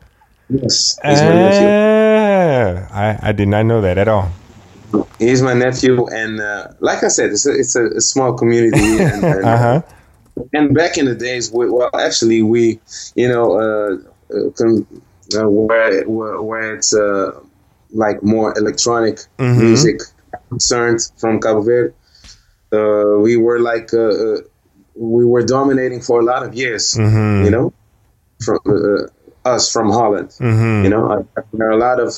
Yes, 0.48 0.98
he's 1.04 1.22
my 1.22 1.34
nephew. 1.34 1.66
Ah, 1.68 2.86
I, 2.92 3.28
I 3.30 3.32
did 3.32 3.48
not 3.48 3.64
know 3.66 3.80
that 3.80 3.96
at 3.98 4.06
all. 4.08 4.30
He's 5.18 5.40
my 5.40 5.54
nephew, 5.54 6.06
and 6.08 6.38
uh, 6.40 6.68
like 6.80 7.02
I 7.02 7.08
said, 7.08 7.30
it's 7.32 7.46
a, 7.46 7.52
it's 7.58 7.74
a, 7.76 7.86
a 7.86 8.00
small 8.00 8.34
community. 8.34 8.78
And, 9.02 9.24
and, 9.24 9.44
Uh 9.44 9.56
huh. 9.56 9.82
and 10.52 10.74
back 10.74 10.98
in 10.98 11.06
the 11.06 11.14
days, 11.14 11.50
we, 11.50 11.70
well, 11.70 11.90
actually, 11.98 12.42
we, 12.42 12.78
you 13.14 13.26
know, 13.28 13.54
uh, 13.58 13.96
uh, 14.36 15.40
uh, 15.40 15.48
where, 15.48 16.04
where 16.06 16.42
where 16.42 16.74
it's 16.76 16.94
uh, 16.94 17.32
like 17.92 18.22
more 18.22 18.56
electronic 18.58 19.18
Mhm. 19.38 19.58
music 19.60 20.00
concerned 20.48 21.00
from 21.18 21.40
Cabo 21.40 21.62
Verde, 21.62 21.94
uh, 22.72 23.18
we 23.20 23.36
were 23.36 23.60
like 23.60 23.92
uh, 23.94 24.00
uh, 24.24 24.36
we 24.94 25.24
were 25.24 25.42
dominating 25.42 26.00
for 26.00 26.20
a 26.20 26.24
lot 26.24 26.42
of 26.46 26.54
years. 26.54 26.94
Mhm. 26.94 27.44
You 27.44 27.50
know, 27.50 27.72
from 28.44 28.58
uh, 28.66 29.06
us 29.44 29.70
from 29.70 29.90
Holland. 29.90 30.28
Mm-hmm. 30.38 30.84
You 30.84 30.90
know, 30.90 31.26
there 31.52 31.68
are 31.68 31.72
a 31.72 31.76
lot 31.76 31.98
of, 32.00 32.10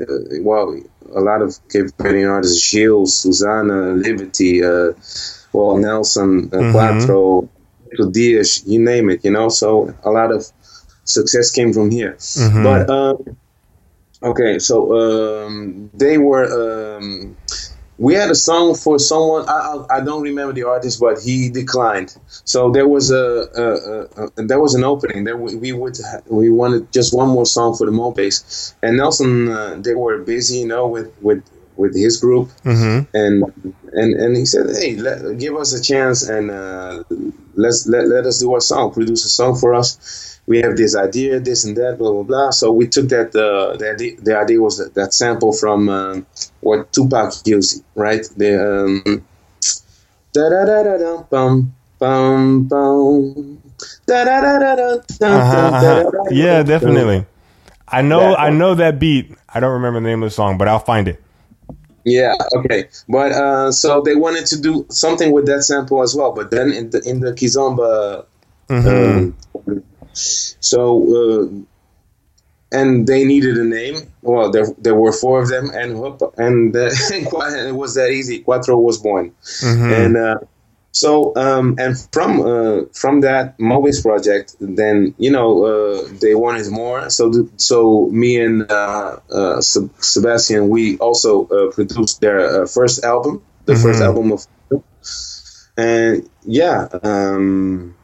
uh, 0.00 0.40
well, 0.42 0.74
a 1.14 1.20
lot 1.20 1.42
of 1.42 1.58
Cape 1.68 1.86
Verdean 1.98 2.30
artists, 2.30 2.60
Gilles, 2.70 3.14
Susana, 3.14 3.92
Liberty, 3.92 4.64
uh, 4.64 4.92
well, 5.52 5.76
Nelson, 5.76 6.48
uh. 6.52 6.72
Quattro, 6.72 7.48
Diaz, 8.12 8.62
you 8.66 8.78
name 8.80 9.10
it, 9.10 9.24
you 9.24 9.30
know, 9.30 9.48
so 9.48 9.92
a 10.04 10.10
lot 10.10 10.30
of 10.32 10.46
success 11.04 11.50
came 11.50 11.72
from 11.72 11.90
here. 11.90 12.14
Mhm. 12.18 12.62
But, 12.62 12.88
um, 12.88 13.36
okay, 14.22 14.58
so 14.58 15.46
um, 15.46 15.90
they 15.94 16.18
were, 16.18 16.96
um, 16.98 17.36
we 17.98 18.14
had 18.14 18.30
a 18.30 18.34
song 18.34 18.74
for 18.74 18.98
someone, 18.98 19.46
I, 19.48 19.52
I, 19.90 19.96
I 19.98 20.00
don't 20.04 20.22
remember 20.22 20.52
the 20.54 20.62
artist, 20.64 21.00
but 21.00 21.20
he 21.20 21.50
declined. 21.50 22.16
So 22.44 22.70
there 22.70 22.88
was 22.88 23.10
a, 23.10 23.48
a, 23.54 24.22
a, 24.22 24.26
a 24.38 24.42
there 24.46 24.60
was 24.60 24.74
an 24.74 24.84
opening. 24.84 25.24
There 25.24 25.36
we, 25.36 25.56
we 25.56 25.72
would 25.72 25.96
ha- 26.02 26.22
we 26.28 26.48
wanted 26.48 26.90
just 26.92 27.14
one 27.14 27.28
more 27.28 27.44
song 27.44 27.76
for 27.76 27.84
the 27.86 27.92
Mobase, 27.92 28.74
and 28.82 28.96
Nelson 28.96 29.48
uh, 29.48 29.76
they 29.78 29.94
were 29.94 30.18
busy, 30.18 30.60
you 30.60 30.66
know, 30.66 30.88
with 30.88 31.12
with 31.20 31.44
with 31.76 31.94
his 31.94 32.16
group, 32.18 32.48
Mm-hmm. 32.64 33.14
and 33.14 33.44
and 33.92 34.14
and 34.14 34.36
he 34.36 34.46
said, 34.46 34.74
hey, 34.74 34.96
let, 34.96 35.38
give 35.38 35.54
us 35.56 35.72
a 35.74 35.82
chance 35.82 36.26
and 36.26 36.50
uh, 36.50 37.04
let's 37.60 37.86
let, 37.86 38.08
let 38.08 38.26
us 38.26 38.40
do 38.40 38.56
a 38.56 38.60
song, 38.60 38.92
produce 38.92 39.24
a 39.24 39.28
song 39.28 39.56
for 39.56 39.74
us. 39.74 40.40
We 40.46 40.62
have 40.62 40.76
this 40.76 40.96
idea, 40.96 41.38
this 41.38 41.64
and 41.64 41.76
that, 41.76 41.98
blah 41.98 42.10
blah 42.10 42.22
blah. 42.22 42.50
So 42.50 42.72
we 42.72 42.88
took 42.88 43.08
that 43.10 43.34
uh, 43.36 43.76
the 43.76 43.92
idea, 43.92 44.16
the 44.20 44.38
idea 44.38 44.60
was 44.60 44.78
that, 44.78 44.94
that 44.94 45.14
sample 45.14 45.52
from 45.52 45.88
um, 45.88 46.26
what 46.60 46.92
Tupac 46.92 47.32
used, 47.44 47.84
right? 47.94 48.26
The 48.36 49.04
um, 49.06 49.24
da 50.32 50.48
da 50.48 50.64
da 50.64 50.82
da 50.82 50.96
dum 50.98 51.26
bum 51.30 51.74
bum 51.98 52.64
bum 52.64 53.62
da 54.06 54.24
da 54.24 54.40
da 54.40 54.58
da 54.58 54.76
da 54.76 55.26
uh-huh. 55.26 56.10
Yeah, 56.30 56.62
definitely. 56.62 57.26
I 57.86 58.02
know 58.02 58.34
I 58.34 58.50
know 58.50 58.74
that 58.74 58.98
beat. 58.98 59.34
I 59.48 59.60
don't 59.60 59.72
remember 59.72 60.00
the 60.00 60.08
name 60.08 60.22
of 60.22 60.28
the 60.28 60.34
song, 60.34 60.58
but 60.58 60.68
I'll 60.68 60.78
find 60.78 61.08
it. 61.08 61.22
Yeah, 62.04 62.34
okay, 62.56 62.88
but 63.08 63.32
uh, 63.32 63.72
so 63.72 64.00
they 64.00 64.14
wanted 64.14 64.46
to 64.46 64.60
do 64.60 64.86
something 64.90 65.32
with 65.32 65.46
that 65.46 65.62
sample 65.64 66.02
as 66.02 66.14
well, 66.14 66.32
but 66.32 66.50
then 66.50 66.72
in 66.72 66.90
the 66.90 67.00
in 67.02 67.20
the 67.20 67.32
Kizomba, 67.32 68.24
Mhm. 68.70 69.34
um, 69.66 69.82
so 70.14 70.80
uh, 71.16 71.46
and 72.72 73.06
they 73.06 73.24
needed 73.24 73.56
a 73.58 73.64
name. 73.64 73.96
Well, 74.22 74.50
there 74.50 74.66
there 74.78 74.94
were 74.94 75.12
four 75.12 75.42
of 75.42 75.48
them, 75.48 75.70
and 75.74 76.00
whoop, 76.00 76.22
and, 76.36 76.74
uh, 76.74 76.88
it 77.10 77.74
was 77.74 77.94
that 77.94 78.10
easy. 78.10 78.38
Quattro 78.40 78.78
was 78.78 78.98
born, 78.98 79.32
Mhm. 79.62 79.92
and 79.92 80.16
uh, 80.16 80.38
so 80.92 81.34
um, 81.36 81.76
and 81.78 81.96
from 82.12 82.40
uh, 82.40 82.84
from 82.92 83.20
that 83.22 83.56
Mobase 83.58 84.02
project, 84.02 84.56
then 84.60 85.14
you 85.18 85.30
know 85.30 85.64
uh, 85.64 86.08
they 86.20 86.34
wanted 86.34 86.70
more. 86.70 87.10
So 87.10 87.30
th- 87.32 87.46
so 87.56 88.08
me 88.10 88.40
and 88.40 88.70
uh, 88.70 89.18
uh, 89.32 89.60
Seb- 89.60 89.90
Sebastian, 90.00 90.68
we 90.68 90.98
also 90.98 91.46
uh, 91.46 91.70
produced 91.72 92.20
their 92.20 92.62
uh, 92.62 92.66
first 92.66 93.04
album, 93.04 93.42
the 93.66 93.76
first 93.76 94.00
Mhm. 94.00 94.06
album 94.06 94.32
of, 94.32 94.46
and 95.76 96.28
yeah. 96.44 96.88
Um, 97.02 97.94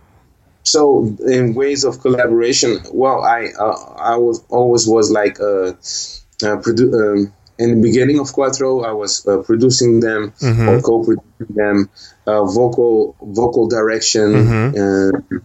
so 0.65 1.17
in 1.27 1.55
ways 1.55 1.85
of 1.85 2.01
collaboration, 2.01 2.81
well, 2.93 3.23
I 3.23 3.49
uh, 3.59 3.95
I 3.99 4.17
was 4.17 4.45
always 4.49 4.87
was 4.87 5.11
like 5.11 5.41
uh, 5.41 5.71
uh, 5.73 6.57
produ- 6.63 6.93
um, 6.95 7.33
in 7.59 7.69
the 7.77 7.83
beginning 7.83 8.19
of 8.19 8.33
Quattro, 8.33 8.83
I 8.83 8.93
was 8.93 9.27
uh, 9.27 9.39
producing 9.43 10.01
them 10.01 10.33
Mhm. 10.41 10.69
or 10.69 10.81
co-producing 10.83 11.51
them, 11.55 11.89
uh, 12.27 12.45
vocal 12.45 13.17
vocal 13.23 13.67
direction, 13.69 14.29
Mhm. 14.35 14.69
uh, 14.83 15.39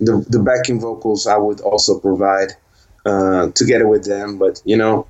the 0.00 0.24
the 0.28 0.38
backing 0.40 0.80
vocals 0.80 1.26
I 1.26 1.36
would 1.36 1.60
also 1.60 1.98
provide 1.98 2.50
uh, 3.06 3.48
together 3.54 3.86
with 3.88 4.04
them. 4.04 4.38
But 4.38 4.60
you 4.64 4.76
know, 4.76 5.06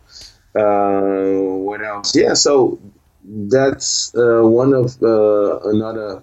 uh, 0.54 1.64
what 1.66 1.82
else? 1.82 2.14
Yeah, 2.14 2.34
so 2.34 2.78
that's 3.24 4.14
uh, 4.14 4.42
one 4.42 4.72
of 4.74 4.96
uh, 5.02 5.60
another 5.68 6.22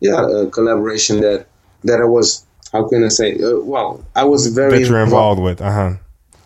yeah 0.00 0.20
uh, 0.20 0.46
collaboration 0.50 1.20
that 1.20 1.46
that 1.84 2.00
I 2.00 2.04
was 2.04 2.44
how 2.72 2.88
can 2.88 3.04
I 3.04 3.08
say 3.08 3.38
uh, 3.40 3.58
well 3.60 4.04
I 4.14 4.24
was 4.24 4.46
very 4.48 4.78
that 4.80 4.88
you're 4.88 5.00
involved 5.02 5.40
with. 5.40 5.60
Uh 5.60 5.70
huh. 5.70 5.92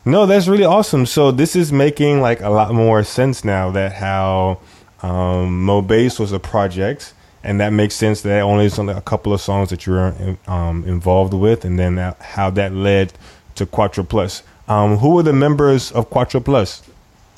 No, 0.04 0.26
that's 0.26 0.48
really 0.48 0.64
awesome. 0.64 1.04
So 1.06 1.30
this 1.30 1.54
is 1.54 1.72
making 1.72 2.20
like 2.20 2.40
a 2.40 2.48
lot 2.50 2.72
more 2.72 3.02
sense 3.04 3.44
now 3.44 3.70
that 3.72 3.92
how 3.92 4.58
um, 5.02 5.66
Mobase 5.66 6.18
was 6.18 6.32
a 6.32 6.38
project, 6.38 7.12
and 7.44 7.60
that 7.60 7.72
makes 7.72 7.94
sense 7.94 8.22
that 8.22 8.40
only 8.40 8.64
is 8.66 8.78
only 8.78 8.94
a 8.94 9.00
couple 9.02 9.32
of 9.34 9.40
songs 9.40 9.70
that 9.70 9.86
you're 9.86 10.14
um, 10.46 10.84
involved 10.84 11.34
with, 11.34 11.64
and 11.64 11.78
then 11.78 11.96
that, 11.96 12.18
how 12.20 12.50
that 12.50 12.72
led 12.72 13.12
to 13.56 13.66
Quattro 13.66 14.02
Plus. 14.04 14.42
Um, 14.68 14.96
who 14.98 15.14
were 15.14 15.22
the 15.22 15.32
members 15.32 15.92
of 15.92 16.10
Quattro 16.10 16.40
Plus? 16.40 16.82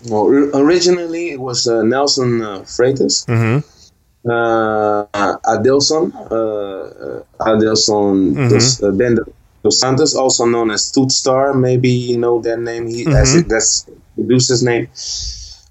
Well, 0.09 0.27
originally 0.55 1.31
it 1.31 1.41
was 1.41 1.67
uh, 1.67 1.83
Nelson 1.83 2.41
uh, 2.41 2.61
Freitas, 2.61 3.27
Mm-hmm. 3.27 4.31
uh, 4.31 5.05
Adilson, 5.45 6.13
uh, 6.31 6.35
uh, 6.35 7.23
Adilson 7.41 8.35
Mhm. 8.35 8.49
dos, 8.51 8.83
uh, 8.83 8.91
Ben 8.93 9.19
dos 9.63 9.79
Santos, 9.81 10.15
also 10.15 10.45
known 10.47 10.71
as 10.71 10.91
Toot 10.91 11.13
Star. 11.13 11.55
Maybe 11.55 11.91
you 11.91 12.19
know 12.19 12.41
that 12.43 12.59
name. 12.61 12.87
He 12.89 13.05
that's, 13.05 13.35
Mhm. 13.35 13.49
that's 13.49 13.83
the 13.85 13.93
producer's 14.17 14.63
name. 14.63 14.89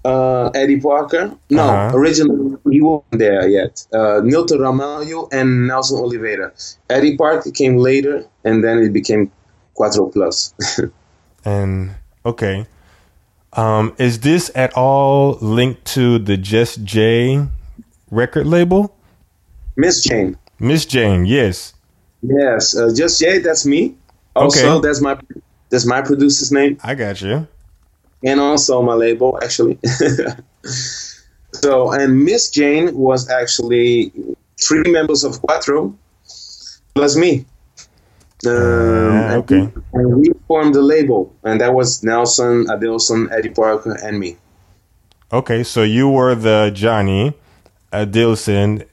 Uh, 0.04 0.48
Eddie 0.54 0.80
Parker. 0.80 1.30
No, 1.50 1.62
Uh-huh. 1.62 1.96
originally 1.98 2.56
he 2.70 2.80
wasn't 2.80 3.18
there 3.18 3.46
yet. 3.48 3.84
Uh, 3.92 4.20
Nilton 4.24 4.58
Ramalho 4.58 5.28
and 5.32 5.66
Nelson 5.66 5.98
Oliveira. 5.98 6.52
Eddie 6.88 7.16
Parker 7.16 7.50
came 7.50 7.76
later, 7.76 8.24
and 8.44 8.64
then 8.64 8.78
it 8.78 8.92
became 8.92 9.30
Quattro 9.74 10.06
Plus. 10.06 10.54
And 11.44 11.90
okay, 12.24 12.66
um, 13.54 13.94
is 13.98 14.20
this 14.20 14.50
at 14.54 14.72
all 14.76 15.38
linked 15.40 15.84
to 15.94 16.18
the 16.18 16.36
Just 16.36 16.84
J 16.84 17.46
record 18.10 18.46
label? 18.46 18.94
Miss 19.76 20.02
Jane. 20.02 20.36
Miss 20.58 20.84
Jane, 20.84 21.24
yes. 21.24 21.72
Yes, 22.22 22.76
uh, 22.76 22.92
just 22.94 23.18
Jay. 23.20 23.38
That's 23.38 23.64
me. 23.66 23.96
Also, 24.36 24.76
Okay. 24.78 24.86
that's 24.86 25.00
my 25.00 25.18
that's 25.70 25.86
my 25.86 26.02
producer's 26.02 26.50
name, 26.52 26.78
I 26.82 26.94
got 26.94 27.20
you. 27.20 27.46
and 28.24 28.40
also 28.40 28.82
my 28.82 28.94
label 28.94 29.38
actually. 29.42 29.78
so, 31.52 31.90
and 31.92 32.24
Miss 32.24 32.50
Jane 32.50 32.94
was 32.96 33.28
actually 33.30 34.12
three 34.60 34.90
members 34.90 35.24
of 35.24 35.40
Quattro 35.40 35.94
plus 36.94 37.16
me. 37.16 37.44
Um, 38.46 38.52
and 38.52 39.32
okay. 39.42 39.60
we- 39.62 39.82
And 39.92 40.16
we 40.20 40.30
formed 40.48 40.74
the 40.74 40.82
label, 40.82 41.34
and 41.44 41.60
that 41.60 41.74
was 41.74 42.02
Nelson, 42.02 42.66
Adilson, 42.66 43.30
Eddie 43.32 43.50
Parker, 43.50 43.98
and 44.02 44.18
me. 44.18 44.36
Okay, 45.32 45.62
so 45.62 45.82
you 45.82 46.08
were 46.08 46.34
the 46.34 46.70
Johnny, 46.74 47.34
Adilson, 47.92 48.86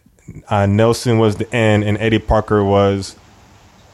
uh, 0.49 0.65
Nelson 0.65 1.17
was 1.19 1.35
the 1.37 1.53
N, 1.55 1.83
and 1.83 1.97
Eddie 1.97 2.19
Parker 2.19 2.63
was 2.63 3.15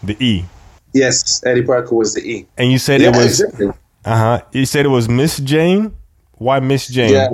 the 0.02 0.16
E. 0.24 0.46
Yes, 0.94 1.42
Eddie 1.46 1.64
Parker 1.64 1.96
was 1.96 2.14
the 2.14 2.22
E. 2.22 2.46
And 2.58 2.72
you 2.72 2.78
said 2.78 3.02
Yeah, 3.02 3.10
it 3.10 3.16
was 3.16 3.42
exactly. 3.42 3.68
uh 3.68 4.18
huh. 4.18 4.42
You 4.52 4.66
said 4.66 4.86
it 4.86 4.90
was 4.90 5.10
Miss 5.10 5.38
Jane. 5.40 5.96
Why 6.34 6.60
Miss 6.60 6.88
Jane? 6.88 7.12
Yeah. 7.14 7.30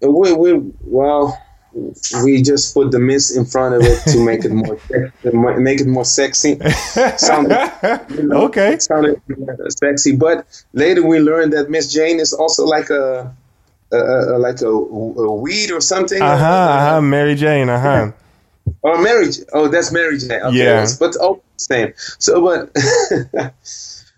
We, 0.00 0.32
we, 0.32 0.52
well, 0.82 1.38
we 2.22 2.42
just 2.42 2.72
put 2.74 2.90
the 2.90 2.98
miss 3.00 3.34
in 3.36 3.44
front 3.46 3.74
of 3.74 3.82
it 3.82 3.98
to 4.12 4.24
make 4.24 4.44
it 4.44 4.52
more 4.52 4.78
make 5.58 5.80
it 5.80 5.86
more 5.86 6.04
sexy. 6.04 6.58
sounded, 7.16 7.70
you 8.10 8.22
know, 8.28 8.42
okay, 8.44 8.78
sounded 8.78 9.20
sexy. 9.78 10.14
But 10.14 10.46
later 10.72 11.02
we 11.06 11.18
learned 11.20 11.52
that 11.54 11.70
Miss 11.70 11.92
Jane 11.92 12.20
is 12.20 12.32
also 12.32 12.64
like 12.64 12.90
a, 12.90 13.34
a, 13.92 13.96
a 13.96 14.38
like 14.38 14.60
a, 14.60 14.66
a, 14.66 15.34
weed 15.34 15.70
or 15.70 15.80
something. 15.80 16.20
Uh 16.20 16.36
huh. 16.36 16.44
Uh-huh, 16.44 17.00
Mary 17.00 17.34
Jane. 17.34 17.68
Uh 17.68 17.80
huh. 17.80 18.12
Oh, 18.82 19.00
Mary. 19.00 19.28
Oh, 19.52 19.68
that's 19.68 19.92
Mary 19.92 20.18
Jane. 20.18 20.42
Okay. 20.42 20.56
Yeah. 20.56 20.86
But 20.98 21.16
all 21.16 21.42
same. 21.56 21.92
So, 21.96 22.42
but 22.42 22.74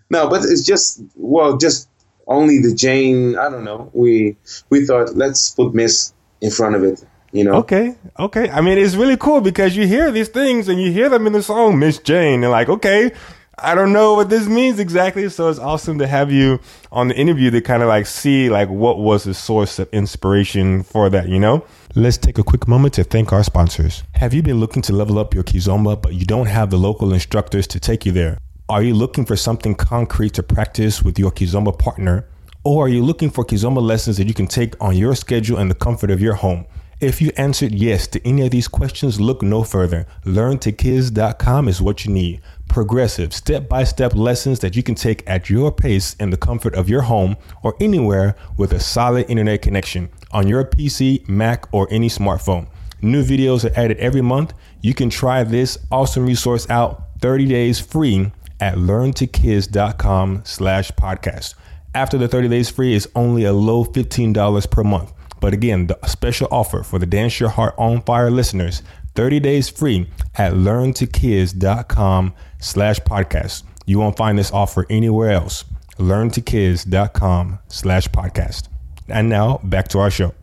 no, 0.09 0.29
but 0.29 0.43
it's 0.43 0.63
just 0.63 1.01
well, 1.15 1.57
just 1.57 1.89
only 2.27 2.59
the 2.59 2.73
Jane. 2.73 3.37
I 3.37 3.49
don't 3.49 3.63
know. 3.63 3.89
We 3.93 4.37
we 4.69 4.85
thought 4.85 5.15
let's 5.15 5.51
put 5.51 5.73
Miss 5.73 6.13
in 6.41 6.51
front 6.51 6.75
of 6.75 6.83
it 6.83 7.03
you 7.31 7.43
know. 7.43 7.55
Okay, 7.55 7.95
okay. 8.17 8.49
I 8.49 8.61
mean, 8.61 8.77
it's 8.77 8.95
really 8.95 9.17
cool 9.17 9.41
because 9.41 9.75
you 9.75 9.85
hear 9.85 10.11
these 10.11 10.29
things 10.29 10.67
and 10.69 10.81
you 10.81 10.91
hear 10.91 11.09
them 11.09 11.27
in 11.27 11.33
the 11.33 11.43
song 11.43 11.79
Miss 11.79 11.99
Jane, 11.99 12.43
and 12.43 12.51
like, 12.51 12.69
okay, 12.69 13.11
I 13.59 13.73
don't 13.73 13.91
know 13.91 14.13
what 14.13 14.29
this 14.29 14.47
means 14.47 14.79
exactly. 14.79 15.27
So 15.29 15.49
it's 15.49 15.57
awesome 15.57 15.97
to 15.97 16.05
have 16.05 16.31
you 16.31 16.59
on 16.91 17.07
the 17.07 17.15
interview 17.15 17.49
to 17.49 17.59
kind 17.59 17.81
of 17.81 17.89
like 17.89 18.05
see 18.05 18.51
like 18.51 18.69
what 18.69 18.99
was 18.99 19.23
the 19.23 19.33
source 19.33 19.79
of 19.79 19.89
inspiration 19.91 20.83
for 20.83 21.09
that, 21.09 21.27
you 21.27 21.39
know? 21.39 21.65
Let's 21.95 22.17
take 22.17 22.37
a 22.37 22.43
quick 22.43 22.67
moment 22.67 22.93
to 22.95 23.03
thank 23.03 23.33
our 23.33 23.43
sponsors. 23.43 24.03
Have 24.13 24.35
you 24.35 24.43
been 24.43 24.59
looking 24.59 24.83
to 24.83 24.93
level 24.93 25.17
up 25.17 25.33
your 25.33 25.43
Kizomba, 25.43 25.99
but 25.99 26.13
you 26.13 26.23
don't 26.23 26.45
have 26.45 26.69
the 26.69 26.77
local 26.77 27.13
instructors 27.13 27.65
to 27.67 27.79
take 27.79 28.05
you 28.05 28.11
there? 28.11 28.37
Are 28.69 28.83
you 28.83 28.93
looking 28.93 29.25
for 29.25 29.35
something 29.35 29.73
concrete 29.73 30.35
to 30.35 30.43
practice 30.43 31.01
with 31.01 31.17
your 31.17 31.31
Kizomba 31.31 31.79
partner? 31.79 32.27
Or 32.63 32.85
are 32.85 32.89
you 32.89 33.03
looking 33.03 33.31
for 33.31 33.43
Kizomba 33.43 33.81
lessons 33.81 34.17
that 34.17 34.27
you 34.27 34.35
can 34.35 34.45
take 34.45 34.75
on 34.79 34.95
your 34.95 35.15
schedule 35.15 35.57
and 35.57 35.71
the 35.71 35.75
comfort 35.75 36.11
of 36.11 36.21
your 36.21 36.35
home? 36.35 36.67
If 36.99 37.21
you 37.21 37.31
answered 37.37 37.73
yes 37.73 38.07
to 38.07 38.27
any 38.27 38.43
of 38.43 38.49
these 38.49 38.67
questions, 38.67 39.21
look 39.21 39.43
no 39.43 39.63
further. 39.63 40.07
LearnToKiz.com 40.25 41.67
is 41.67 41.79
what 41.79 42.05
you 42.05 42.11
need. 42.11 42.41
Progressive, 42.67 43.33
step 43.33 43.67
by 43.67 43.83
step 43.83 44.13
lessons 44.13 44.59
that 44.59 44.75
you 44.75 44.83
can 44.83 44.93
take 44.93 45.27
at 45.27 45.49
your 45.49 45.71
pace 45.71 46.13
in 46.15 46.29
the 46.29 46.37
comfort 46.37 46.75
of 46.75 46.89
your 46.89 47.01
home 47.01 47.37
or 47.63 47.75
anywhere 47.79 48.35
with 48.57 48.73
a 48.73 48.79
solid 48.79 49.29
internet 49.29 49.61
connection 49.61 50.09
on 50.31 50.47
your 50.47 50.63
PC, 50.63 51.27
Mac, 51.27 51.65
or 51.73 51.87
any 51.89 52.09
smartphone. 52.09 52.67
New 53.01 53.23
videos 53.23 53.63
are 53.63 53.79
added 53.79 53.97
every 53.97 54.21
month. 54.21 54.53
You 54.81 54.93
can 54.93 55.09
try 55.09 55.43
this 55.43 55.77
awesome 55.91 56.25
resource 56.25 56.69
out 56.69 57.03
30 57.21 57.45
days 57.47 57.79
free 57.79 58.31
at 58.59 58.75
learntokiz.com 58.75 60.41
slash 60.45 60.91
podcast. 60.91 61.55
After 61.95 62.17
the 62.17 62.27
30 62.27 62.49
days 62.49 62.69
free 62.69 62.93
is 62.93 63.09
only 63.15 63.45
a 63.45 63.53
low 63.53 63.85
$15 63.85 64.69
per 64.69 64.83
month. 64.83 65.13
But 65.39 65.53
again, 65.53 65.87
the 65.87 65.99
special 66.07 66.47
offer 66.51 66.83
for 66.83 66.99
the 66.99 67.05
Dance 67.05 67.39
Your 67.39 67.49
Heart 67.49 67.75
on 67.77 68.01
Fire 68.01 68.31
listeners, 68.31 68.81
30 69.17 69.39
days 69.39 69.67
free 69.67 70.07
at 70.35 70.53
learntokiz.com 70.53 72.33
slash 72.59 72.99
podcast. 72.99 73.63
You 73.87 73.97
won't 73.97 74.15
find 74.15 74.37
this 74.37 74.51
offer 74.51 74.85
anywhere 74.91 75.31
else. 75.31 75.65
learntokiz.com 75.97 77.59
slash 77.67 78.07
podcast. 78.09 78.67
And 79.09 79.27
now 79.27 79.59
back 79.63 79.87
to 79.89 79.99
our 79.99 80.11
show. 80.11 80.35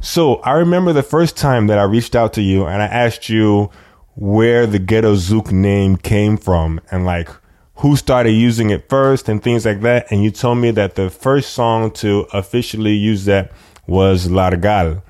So 0.00 0.36
I 0.36 0.52
remember 0.52 0.92
the 0.92 1.02
first 1.02 1.36
time 1.36 1.66
that 1.66 1.80
I 1.80 1.82
reached 1.82 2.14
out 2.14 2.32
to 2.34 2.42
you 2.42 2.64
and 2.64 2.80
I 2.80 2.86
asked 2.86 3.28
you 3.28 3.70
where 4.14 4.68
the 4.68 4.78
Ghetto 4.78 5.16
Zouk 5.16 5.50
name 5.50 5.96
came 5.96 6.36
from 6.36 6.80
and 6.92 7.04
like 7.04 7.28
who 7.76 7.96
started 7.96 8.32
using 8.32 8.70
it 8.70 8.88
first 8.88 9.28
and 9.28 9.42
things 9.42 9.66
like 9.66 9.80
that. 9.80 10.12
And 10.12 10.22
you 10.22 10.30
told 10.30 10.58
me 10.58 10.70
that 10.70 10.94
the 10.94 11.10
first 11.10 11.54
song 11.54 11.90
to 11.94 12.28
officially 12.32 12.92
use 12.92 13.24
that 13.24 13.50
was 13.88 14.28
Largal. 14.28 15.02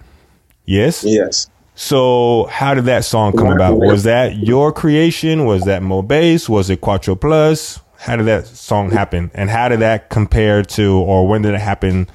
Yes? 0.64 1.04
Yes. 1.04 1.50
So 1.74 2.46
how 2.50 2.74
did 2.74 2.84
that 2.84 3.04
song 3.04 3.32
come 3.32 3.48
about? 3.48 3.78
Was 3.78 4.02
that 4.04 4.36
your 4.36 4.72
creation? 4.72 5.46
Was 5.46 5.64
that 5.64 5.82
Mobase? 5.82 6.48
Was 6.48 6.68
it 6.70 6.80
Quattro 6.80 7.14
Plus? 7.14 7.80
How 7.96 8.16
did 8.16 8.26
that 8.26 8.46
song 8.46 8.90
happen? 8.90 9.30
And 9.32 9.48
how 9.48 9.68
did 9.68 9.80
that 9.80 10.10
compare 10.10 10.62
to, 10.62 10.96
or 10.96 11.26
when 11.26 11.42
did 11.42 11.54
it 11.54 11.60
happen 11.60 12.08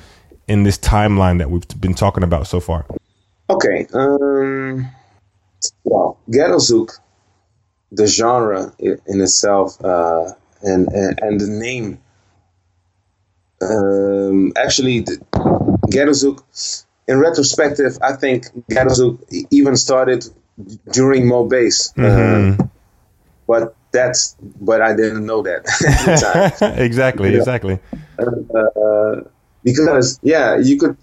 in 0.48 0.63
this 0.63 0.78
timeline 0.78 1.39
that 1.39 1.50
we've 1.50 1.67
been 1.80 1.93
talking 1.93 2.24
about 2.24 2.46
so 2.46 2.60
far? 2.60 2.86
Okay. 3.50 3.88
Um, 3.93 4.89
well, 5.86 6.20
Ghetto 6.30 6.58
Zouk, 6.58 7.00
the 7.91 8.06
genre 8.06 8.74
in 8.80 9.00
itself, 9.22 9.82
uh, 9.84 10.32
and, 10.62 10.88
and, 10.89 11.20
and 11.22 11.39
the 11.39 11.48
name, 11.48 12.00
um, 13.62 14.52
actually, 14.58 15.00
the, 15.00 15.17
Ghetto 15.89 16.12
Zouk, 16.12 16.86
in 17.08 17.20
retrospective, 17.20 17.98
I 18.02 18.13
think 18.13 18.48
Zouk 18.70 19.46
even 19.52 19.76
started 19.76 20.26
during 20.91 21.24
Mobase. 21.26 21.93
Mm-hmm. 21.96 22.62
Uh, 22.62 22.67
but 23.48 23.76
that's, 23.91 24.36
but 24.39 24.82
I 24.82 24.96
didn't 24.96 25.26
know 25.26 25.41
that. 25.43 25.65
exactly, 26.78 27.32
yeah. 27.32 27.38
exactly. 27.38 27.80
Uh, 28.20 29.22
because 29.63 30.20
yeah, 30.22 30.58
you 30.58 30.78
could. 30.78 30.98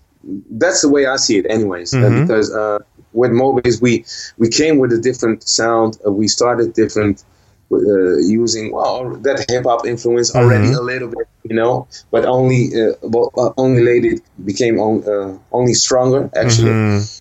That's 0.50 0.80
the 0.80 0.88
way 0.88 1.06
I 1.06 1.16
see 1.16 1.38
it, 1.38 1.46
anyways. 1.50 1.92
Mm-hmm. 1.92 2.22
because 2.22 2.54
uh, 2.54 2.78
with 3.12 3.30
Mobase, 3.30 3.80
we 3.80 4.04
we 4.38 4.48
came 4.48 4.78
with 4.78 4.92
a 4.92 4.98
different 4.98 5.42
sound. 5.42 5.98
Uh, 6.06 6.12
we 6.12 6.28
started 6.28 6.74
different 6.74 7.24
uh, 7.72 8.16
using 8.18 8.72
well 8.72 9.16
that 9.16 9.44
hip 9.48 9.64
hop 9.64 9.86
influence 9.86 10.34
already 10.34 10.68
mm-hmm. 10.68 10.78
a 10.78 10.82
little 10.82 11.08
bit, 11.08 11.28
you 11.44 11.54
know, 11.54 11.86
but 12.10 12.24
only 12.24 12.70
uh, 12.74 12.94
well, 13.02 13.30
uh, 13.36 13.50
only 13.56 13.82
later 13.82 14.22
became 14.44 14.78
on, 14.78 15.04
uh, 15.04 15.38
only 15.52 15.74
stronger 15.74 16.30
actually. 16.34 16.70
Mm-hmm. 16.70 17.20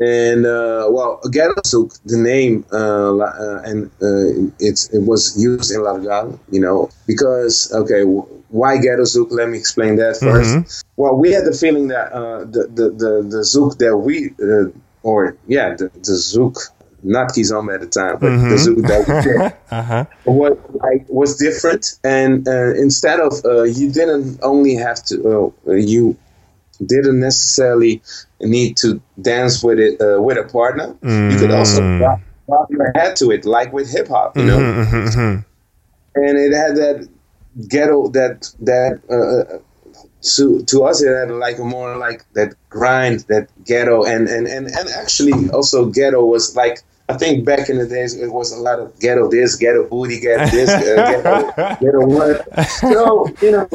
And 0.00 0.46
uh, 0.46 0.88
well, 0.90 1.20
Ghetto 1.30 1.60
Zouk, 1.64 2.00
the 2.04 2.16
name, 2.16 2.64
uh, 2.72 3.62
and 3.62 3.88
it 4.58 4.88
it 4.92 5.02
was 5.06 5.40
used 5.40 5.70
in 5.70 5.80
Largal, 5.80 6.40
you 6.50 6.60
know, 6.60 6.90
because 7.06 7.72
okay, 7.72 8.02
why 8.02 8.78
Ghetto 8.78 9.02
Zouk? 9.02 9.28
Let 9.30 9.48
me 9.48 9.58
explain 9.58 9.96
that 9.96 10.16
1st 10.16 10.42
mm-hmm. 10.42 10.80
Well, 10.96 11.16
we 11.16 11.30
had 11.30 11.44
the 11.44 11.52
feeling 11.52 11.88
that 11.88 12.10
the, 12.10 12.66
the 12.66 12.90
the 12.90 13.12
the 13.22 13.42
Zouk 13.42 13.78
that 13.78 13.96
we 13.96 14.32
or 15.04 15.36
yeah, 15.46 15.74
the, 15.76 15.88
the 15.94 16.16
Zouk 16.18 16.56
not 17.02 17.28
Kizomba 17.30 17.74
at 17.74 17.80
the 17.80 17.86
time, 17.86 18.18
but 18.18 18.30
mm-hmm. 18.30 18.48
the 18.50 18.56
Zouk 18.56 18.86
that 18.88 19.08
we 19.08 19.32
did, 19.32 19.56
uh-huh. 19.70 20.04
was 20.24 20.58
like 20.74 21.06
was 21.08 21.36
different. 21.36 21.98
And 22.04 22.46
uh, 22.46 22.74
instead 22.74 23.20
of 23.20 23.32
uh, 23.44 23.62
you 23.62 23.90
didn't 23.90 24.40
only 24.42 24.74
have 24.74 25.04
to 25.06 25.52
uh, 25.66 25.72
you 25.72 26.16
didn't 26.84 27.20
necessarily 27.20 28.02
need 28.40 28.76
to 28.78 29.00
dance 29.20 29.62
with 29.62 29.78
it 29.78 30.00
uh, 30.00 30.20
with 30.20 30.38
a 30.38 30.44
partner. 30.44 30.94
Mm-hmm. 30.94 31.30
You 31.30 31.38
could 31.38 31.50
also 31.50 31.98
drop, 31.98 32.20
mm. 32.48 32.70
your 32.70 32.92
head 32.94 33.16
to 33.16 33.30
it, 33.30 33.44
like 33.44 33.72
with 33.72 33.90
hip 33.90 34.08
hop, 34.08 34.36
you 34.36 34.44
know. 34.44 34.58
Mm-hmm, 34.58 34.96
mm-hmm, 34.96 35.08
mm-hmm, 35.08 35.40
and 36.14 36.38
it 36.38 36.54
had 36.54 36.76
that 36.76 37.08
ghetto 37.68 38.08
that 38.08 38.54
that. 38.60 39.00
Uh, 39.10 39.56
uh, 39.56 39.58
to 40.22 40.62
to 40.66 40.84
us 40.84 41.02
it 41.02 41.12
had 41.12 41.30
like 41.32 41.58
a 41.58 41.64
more 41.64 41.96
like 41.96 42.24
that 42.34 42.54
grind 42.70 43.20
that 43.28 43.48
ghetto 43.64 44.04
and 44.04 44.28
and 44.28 44.46
and, 44.46 44.68
and 44.68 44.88
actually 44.90 45.32
also 45.50 45.86
ghetto 45.86 46.24
was 46.24 46.54
like 46.54 46.82
I 47.08 47.16
think 47.16 47.44
back 47.44 47.68
in 47.68 47.78
the 47.78 47.86
days 47.86 48.14
it 48.14 48.32
was 48.32 48.52
a 48.52 48.60
lot 48.60 48.78
of 48.78 48.98
ghetto 49.00 49.30
this, 49.30 49.56
ghetto 49.56 49.88
booty, 49.88 50.20
ghetto 50.20 50.46
this, 50.50 50.70
uh, 50.70 50.94
ghetto, 50.94 51.76
ghetto 51.80 52.06
what. 52.06 52.68
So 52.68 53.28
you 53.42 53.50
know, 53.50 53.68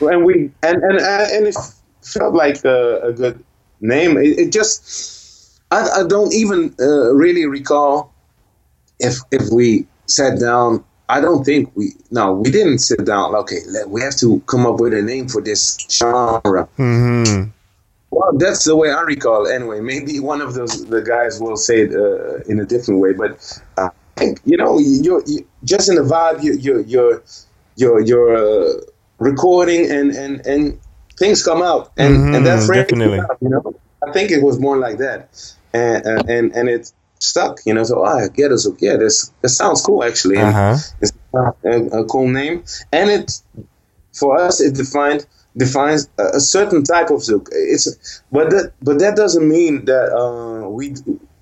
and 0.00 0.24
we 0.24 0.50
and 0.62 0.82
and 0.82 1.00
uh, 1.00 1.26
and 1.32 1.46
it 1.46 1.56
felt 2.02 2.34
like 2.34 2.64
a, 2.64 3.00
a 3.02 3.12
good 3.12 3.42
name. 3.80 4.16
It, 4.18 4.38
it 4.38 4.52
just 4.52 5.60
I, 5.70 6.00
I, 6.00 6.06
don't 6.06 6.32
even 6.34 6.74
uh, 6.80 7.14
really 7.14 7.46
recall 7.46 8.12
if 8.98 9.18
if 9.30 9.50
we 9.52 9.86
sat 10.06 10.38
down. 10.38 10.84
I 11.08 11.20
don't 11.20 11.44
think 11.44 11.70
we 11.74 11.92
no 12.10 12.34
we 12.34 12.50
didn't 12.50 12.78
sit 12.78 13.04
down. 13.04 13.34
Okay, 13.34 13.58
we 13.86 14.00
have 14.00 14.16
to 14.16 14.40
come 14.46 14.66
up 14.66 14.80
with 14.80 14.94
a 14.94 15.02
name 15.02 15.28
for 15.28 15.42
this 15.42 15.78
genre. 15.90 16.68
Mm-hmm. 16.78 17.50
Well, 18.12 18.36
that's 18.36 18.64
the 18.64 18.76
way 18.76 18.90
I 18.90 19.00
recall. 19.00 19.48
Anyway, 19.48 19.80
maybe 19.80 20.20
one 20.20 20.42
of 20.42 20.52
those 20.52 20.84
the 20.84 21.00
guys 21.00 21.40
will 21.40 21.56
say 21.56 21.80
it 21.80 21.94
uh, 21.94 22.40
in 22.40 22.60
a 22.60 22.66
different 22.66 23.00
way, 23.00 23.14
but 23.14 23.40
uh, 23.78 23.88
I 23.88 24.20
think 24.20 24.40
you 24.44 24.58
know 24.58 24.78
you're, 24.78 25.22
you're, 25.24 25.46
just 25.64 25.88
in 25.88 25.94
the 25.94 26.02
vibe. 26.02 26.42
You, 26.42 26.52
you're 26.58 26.80
you're 26.82 27.22
you're 27.76 28.00
you're 28.00 28.36
uh, 28.36 28.80
recording 29.18 29.90
and 29.90 30.10
and 30.10 30.46
and 30.46 30.78
things 31.18 31.42
come 31.42 31.62
out, 31.62 31.90
and 31.96 32.16
mm-hmm, 32.16 32.34
and 32.34 32.46
that 32.46 32.66
frame 32.66 32.82
definitely. 32.82 33.20
Out, 33.20 33.38
you 33.40 33.48
know, 33.48 33.74
I 34.06 34.12
think 34.12 34.30
it 34.30 34.42
was 34.42 34.60
more 34.60 34.76
like 34.76 34.98
that, 34.98 35.30
and 35.72 36.04
and 36.28 36.52
and 36.54 36.68
it 36.68 36.92
stuck. 37.18 37.60
You 37.64 37.72
know, 37.72 37.84
so 37.84 38.04
I 38.04 38.24
ah, 38.24 38.28
get 38.28 38.52
us. 38.52 38.68
Yeah, 38.78 38.98
this 38.98 39.32
this 39.40 39.56
sounds 39.56 39.80
cool 39.80 40.04
actually. 40.04 40.36
Uh-huh. 40.36 40.76
It's 41.00 41.12
a, 41.32 42.00
a 42.00 42.04
cool 42.04 42.28
name, 42.28 42.62
and 42.92 43.08
it 43.08 43.40
for 44.12 44.38
us 44.38 44.60
it 44.60 44.74
defined 44.74 45.24
defines 45.56 46.08
a, 46.18 46.40
certain 46.40 46.82
type 46.82 47.10
of 47.10 47.20
zouk. 47.20 47.48
It's 47.52 48.22
but 48.32 48.50
that 48.50 48.72
but 48.82 48.98
that 49.00 49.16
doesn't 49.16 49.46
mean 49.48 49.84
that 49.86 50.12
uh, 50.12 50.68
we 50.68 50.94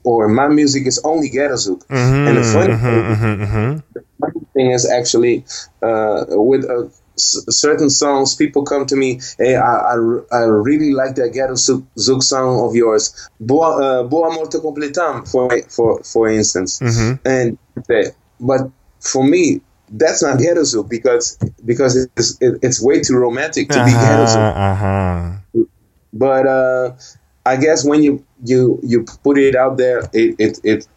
or 0.02 0.28
my 0.28 0.48
music 0.48 0.86
is 0.86 0.98
only 1.04 1.28
ghetto 1.28 1.54
zouk. 1.54 1.86
Mm-hmm, 1.88 2.28
and 2.28 2.36
the 2.38 2.42
funny, 2.42 2.72
mm-hmm, 2.72 2.86
thing, 2.86 3.16
mm-hmm, 3.16 3.42
mm-hmm. 3.44 3.80
the 3.94 4.04
funny 4.20 4.46
thing 4.54 4.70
is 4.72 4.88
actually 4.90 5.44
uh, 5.82 6.24
with 6.30 6.64
a 6.64 6.90
s- 7.16 7.44
certain 7.50 7.90
songs, 7.90 8.34
people 8.34 8.62
come 8.64 8.86
to 8.86 8.96
me, 8.96 9.20
hey, 9.38 9.56
I, 9.56 9.76
I, 9.92 9.94
I 10.32 10.38
really 10.44 10.92
like 10.94 11.14
that 11.16 11.30
ghetto 11.34 11.52
zouk, 11.54 11.84
zouk 11.98 12.22
song 12.22 12.66
of 12.66 12.74
yours, 12.74 13.28
Boa, 13.40 13.68
uh, 14.00 14.02
Boa 14.04 14.32
Morte 14.32 14.58
Completam, 14.58 15.28
for 15.30 15.50
for 15.68 16.02
for 16.02 16.28
instance, 16.28 16.80
Mhm. 16.80 17.20
and 17.24 17.58
but 18.40 18.70
for 19.00 19.22
me. 19.24 19.60
That's 19.90 20.22
not 20.22 20.38
ghetto 20.38 20.62
zouk 20.62 20.88
because 20.88 21.36
because 21.64 22.08
it's 22.16 22.38
it, 22.40 22.58
it's 22.62 22.80
way 22.82 23.00
too 23.00 23.16
romantic 23.16 23.68
to 23.70 23.84
be 23.84 23.90
ghetto 23.90 24.24
zouk. 24.24 24.56
Uh 24.56 24.74
huh. 24.74 25.64
But 26.12 26.46
uh, 26.46 26.92
I 27.44 27.56
guess 27.56 27.84
when 27.84 28.02
you 28.02 28.24
you 28.44 28.80
you 28.82 29.04
put 29.24 29.38
it 29.38 29.56
out 29.56 29.76
there, 29.78 30.00
it 30.12 30.36
it, 30.38 30.60
it 30.64 30.88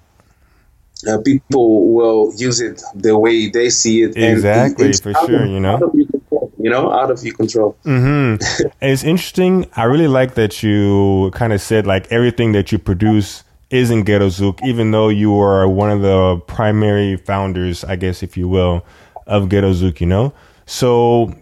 uh, 1.08 1.18
people 1.26 1.94
will 1.94 2.32
use 2.36 2.62
it 2.62 2.82
the 2.96 3.18
way 3.18 3.50
they 3.50 3.70
see 3.70 4.04
it. 4.04 4.16
and 4.16 4.26
Exactly, 4.26 4.90
it's 4.90 5.00
for 5.02 5.14
sure, 5.14 5.44
of- 5.44 5.50
you 5.50 5.60
know? 5.60 5.76
out 5.76 5.84
of 5.84 5.92
your 5.96 6.08
control, 6.08 6.54
you 6.60 6.70
know, 6.70 6.92
out 6.92 7.12
of 7.12 7.24
your 7.24 7.36
control. 7.36 7.76
hmm 7.84 8.36
it's 8.82 9.04
interesting. 9.04 9.68
I 9.76 9.84
really 9.84 10.08
like 10.08 10.36
that 10.36 10.64
you 10.64 11.32
kind 11.34 11.52
of 11.54 11.62
said 11.62 11.86
like 11.88 12.12
everything 12.12 12.54
that 12.54 12.72
you 12.72 12.78
produce 12.80 13.44
isn't 13.74 14.04
Ghetto 14.04 14.28
Zouk, 14.28 14.64
even 14.64 14.92
though 14.92 15.10
you 15.10 15.36
are 15.40 15.68
one 15.68 15.90
of 15.90 16.02
the 16.02 16.40
primary 16.46 17.18
founders, 17.18 17.84
I 17.84 17.96
guess, 17.96 18.22
if 18.22 18.38
you 18.38 18.48
will, 18.48 18.86
of 19.26 19.50
Ghetto 19.50 19.74
Zouk, 19.74 20.00
you 20.00 20.06
know? 20.06 20.32
So 20.68 21.34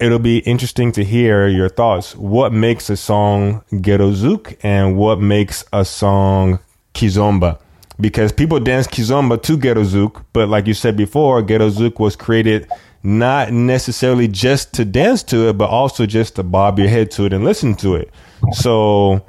it'll 0.00 0.18
be 0.18 0.38
interesting 0.38 0.90
to 0.92 1.04
hear 1.04 1.46
your 1.46 1.68
thoughts. 1.68 2.16
What 2.16 2.52
makes 2.52 2.90
a 2.90 2.96
song 2.96 3.62
Ghetto 3.80 4.10
Zouk 4.10 4.56
and 4.64 4.96
what 4.96 5.20
makes 5.20 5.64
a 5.72 5.84
song 5.84 6.58
Kizomba? 6.92 7.60
Because 8.00 8.32
people 8.32 8.58
dance 8.58 8.88
Kizomba 8.88 9.40
to 9.42 9.56
Ghetto 9.56 9.84
Zouk, 9.84 10.24
but 10.32 10.48
like 10.48 10.66
you 10.66 10.74
said 10.74 10.96
before, 10.96 11.40
Ghetto 11.40 11.70
Zouk 11.70 12.00
was 12.00 12.16
created 12.16 12.68
not 13.04 13.52
necessarily 13.52 14.26
just 14.26 14.72
to 14.74 14.84
dance 14.84 15.22
to 15.22 15.48
it, 15.48 15.52
but 15.56 15.70
also 15.70 16.04
just 16.04 16.34
to 16.36 16.42
bob 16.42 16.80
your 16.80 16.88
head 16.88 17.12
to 17.12 17.26
it 17.26 17.32
and 17.32 17.44
listen 17.44 17.76
to 17.76 17.94
it. 17.94 18.10
So, 18.54 19.24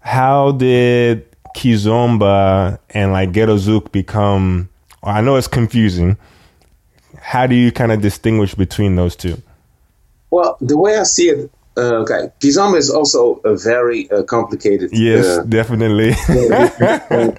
how 0.00 0.52
did 0.52 1.35
Kizomba 1.56 2.78
and 2.90 3.12
like 3.12 3.32
Ghetto 3.32 3.56
Zouk 3.56 3.90
become? 3.90 4.68
I 5.02 5.20
know 5.22 5.36
it's 5.36 5.48
confusing. 5.48 6.16
How 7.18 7.46
do 7.46 7.54
you 7.54 7.72
kind 7.72 7.90
of 7.92 8.00
distinguish 8.02 8.54
between 8.54 8.96
those 8.96 9.16
two? 9.16 9.40
Well, 10.30 10.56
the 10.60 10.76
way 10.76 10.98
I 10.98 11.04
see 11.04 11.28
it, 11.30 11.50
uh, 11.76 12.02
okay, 12.02 12.28
Kizomba 12.40 12.76
is 12.76 12.90
also 12.90 13.36
a 13.44 13.56
very 13.56 14.10
uh, 14.10 14.22
complicated. 14.24 14.90
Yes, 14.92 15.24
uh, 15.26 15.42
definitely. 15.44 16.12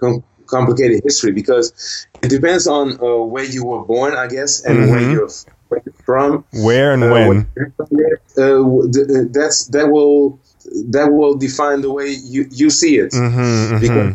com- 0.00 0.22
complicated 0.46 1.02
history 1.02 1.32
because 1.32 2.06
it 2.22 2.28
depends 2.28 2.66
on 2.66 2.92
uh, 3.02 3.16
where 3.24 3.44
you 3.44 3.64
were 3.64 3.82
born, 3.84 4.14
I 4.14 4.28
guess, 4.28 4.64
and 4.64 4.90
where 4.90 5.00
Mhm. 5.00 5.12
you're 5.12 5.30
where 5.68 5.82
you're 5.84 5.94
from. 6.04 6.44
Where 6.52 6.92
and 6.92 7.02
Uh, 7.04 7.10
when? 7.12 7.46
uh, 8.38 8.88
th- 8.92 9.08
th- 9.08 9.28
that's 9.32 9.66
that 9.68 9.90
will 9.90 10.38
that 10.90 11.10
will 11.10 11.34
define 11.34 11.80
the 11.80 11.90
way 11.90 12.08
you, 12.08 12.46
you 12.50 12.70
see 12.70 12.98
it. 12.98 13.12
Mm-hmm, 13.12 13.78
Because 13.80 14.14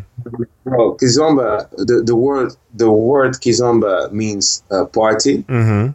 well, 0.66 0.98
Kizomba, 0.98 1.70
the, 1.72 2.04
the 2.06 2.16
word 2.16 2.54
the 2.74 2.92
word 2.92 3.34
Kizomba 3.34 4.12
means 4.12 4.64
uh, 4.72 4.86
party, 4.86 5.42
hmm 5.42 5.90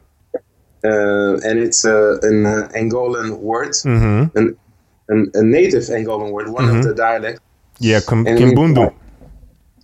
uh, 0.85 1.35
and 1.45 1.59
it's 1.59 1.85
uh, 1.85 2.19
an 2.23 2.47
uh, 2.47 2.69
Angolan 2.75 3.39
word, 3.39 3.75
hmm 3.83 4.25
an, 4.35 4.57
an, 5.09 5.31
a 5.35 5.43
native 5.43 5.85
Angolan 5.85 6.33
word, 6.33 6.51
one 6.51 6.69
of 6.69 6.83
the 6.83 6.95
dialects. 6.95 7.41
Yeah, 7.79 8.01
And 8.09 8.39
Kimbundu. 8.39 8.95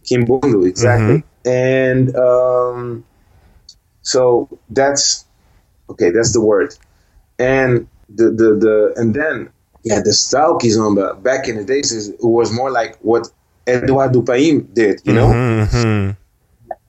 Kimbundu, 0.04 0.66
exactly. 0.66 1.22
And 1.44 2.16
um, 2.16 3.04
so 4.02 4.48
that's 4.70 5.24
okay. 5.90 6.10
That's 6.10 6.32
the 6.32 6.40
word. 6.40 6.74
And 7.38 7.88
the 8.08 8.30
the 8.30 8.54
the 8.54 8.94
and 8.96 9.14
then 9.14 9.50
yeah, 9.84 10.00
the 10.00 10.12
style 10.12 10.58
kizomba 10.58 11.20
back 11.22 11.48
in 11.48 11.56
the 11.56 11.64
days 11.64 11.92
is, 11.92 12.08
it 12.10 12.18
was 12.22 12.52
more 12.52 12.70
like 12.70 12.96
what 13.00 13.28
Eduardo 13.68 14.22
Paim 14.22 14.68
did. 14.72 15.00
You 15.04 15.12
know, 15.14 15.32
hmm 15.66 16.10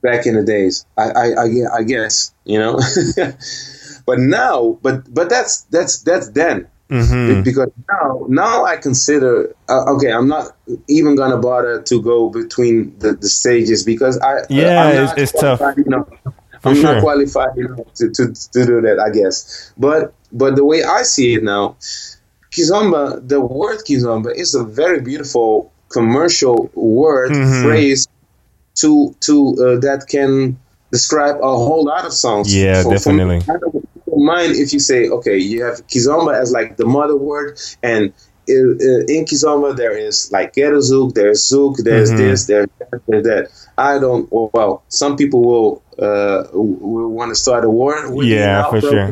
back 0.02 0.26
in 0.26 0.36
the 0.36 0.44
days. 0.44 0.86
I 0.98 1.04
I, 1.10 1.26
I, 1.44 1.78
I 1.80 1.84
guess 1.84 2.34
you 2.46 2.60
know. 2.60 2.80
but 4.06 4.20
now, 4.20 4.78
but 4.82 5.12
but 5.14 5.30
that's 5.30 5.62
that's 5.72 6.02
that's 6.04 6.30
then. 6.30 6.68
hmm 6.90 7.42
because 7.44 7.72
now 7.90 8.26
now 8.28 8.66
I 8.66 8.76
consider 8.78 9.56
uh, 9.70 9.94
okay 9.96 10.12
I'm 10.12 10.28
not 10.28 10.52
even 10.88 11.16
gonna 11.16 11.38
bother 11.38 11.82
to 11.82 12.02
go 12.02 12.30
between 12.30 12.94
the, 13.00 13.14
the 13.14 13.30
stages 13.30 13.84
because 13.84 14.20
I 14.20 14.34
uh, 14.34 14.46
Yeah, 14.50 14.84
I'm 14.84 14.94
it's- 14.94 15.08
not 15.10 15.18
it's 15.18 15.32
tough. 15.32 15.60
qualified, 15.60 15.78
you 15.86 15.90
know, 15.90 16.04
I'm 16.66 16.76
sure. 16.76 16.94
not 16.94 17.02
qualified 17.02 17.58
you 17.58 17.68
know, 17.70 17.86
to, 17.96 18.10
to, 18.12 18.24
to 18.54 18.66
do 18.66 18.82
that 18.82 19.00
I 19.00 19.10
guess 19.10 19.72
but 19.78 20.14
but 20.32 20.56
the 20.56 20.66
way 20.66 20.84
I 20.84 21.02
see 21.04 21.34
it 21.36 21.44
now 21.44 21.78
kizomba 22.56 23.20
the 23.28 23.40
word 23.42 23.80
kizomba 23.88 24.30
is 24.36 24.56
a 24.56 24.64
very 24.64 25.00
beautiful 25.02 25.72
commercial 25.90 26.70
word 26.76 27.32
Mhm. 27.32 27.64
phrase 27.64 28.08
to 28.82 29.16
to 29.28 29.36
uh, 29.66 29.80
that 29.86 30.06
can 30.08 30.58
describe 30.92 31.38
a 31.42 31.54
whole 31.66 31.84
lot 31.86 32.06
of 32.06 32.14
songs 32.14 32.48
Yeah, 32.56 32.84
definitely. 32.84 33.40
I 33.54 33.56
don't 33.62 34.26
mind 34.34 34.52
if 34.64 34.74
you 34.74 34.80
say 34.80 35.10
okay 35.10 35.38
you 35.38 35.64
have 35.64 35.78
kizomba 35.88 36.32
as 36.44 36.52
like 36.52 36.78
the 36.78 36.86
mother 36.86 37.16
word 37.30 37.60
and 37.82 38.14
in, 38.48 38.78
in 39.08 39.26
kizomba 39.26 39.76
there 39.76 39.96
is 40.08 40.32
like 40.32 40.54
ghetto 40.54 40.80
zouk 40.90 41.14
there's 41.14 41.42
zouk 41.50 41.78
there's 41.88 42.12
Mhm. 42.12 42.18
this 42.18 42.46
there's 42.46 42.68
that, 42.80 43.00
there's 43.08 43.24
that 43.24 43.44
i 43.78 43.98
don't 44.04 44.28
well 44.32 44.84
some 44.90 45.16
people 45.22 45.42
will 45.52 45.72
uh 46.08 46.44
will 46.54 47.10
want 47.20 47.30
to 47.34 47.36
start 47.46 47.64
a 47.66 47.70
war 47.70 47.96
with 48.14 48.28
Yeah, 48.28 48.70
for 48.70 48.82
sure. 48.82 49.08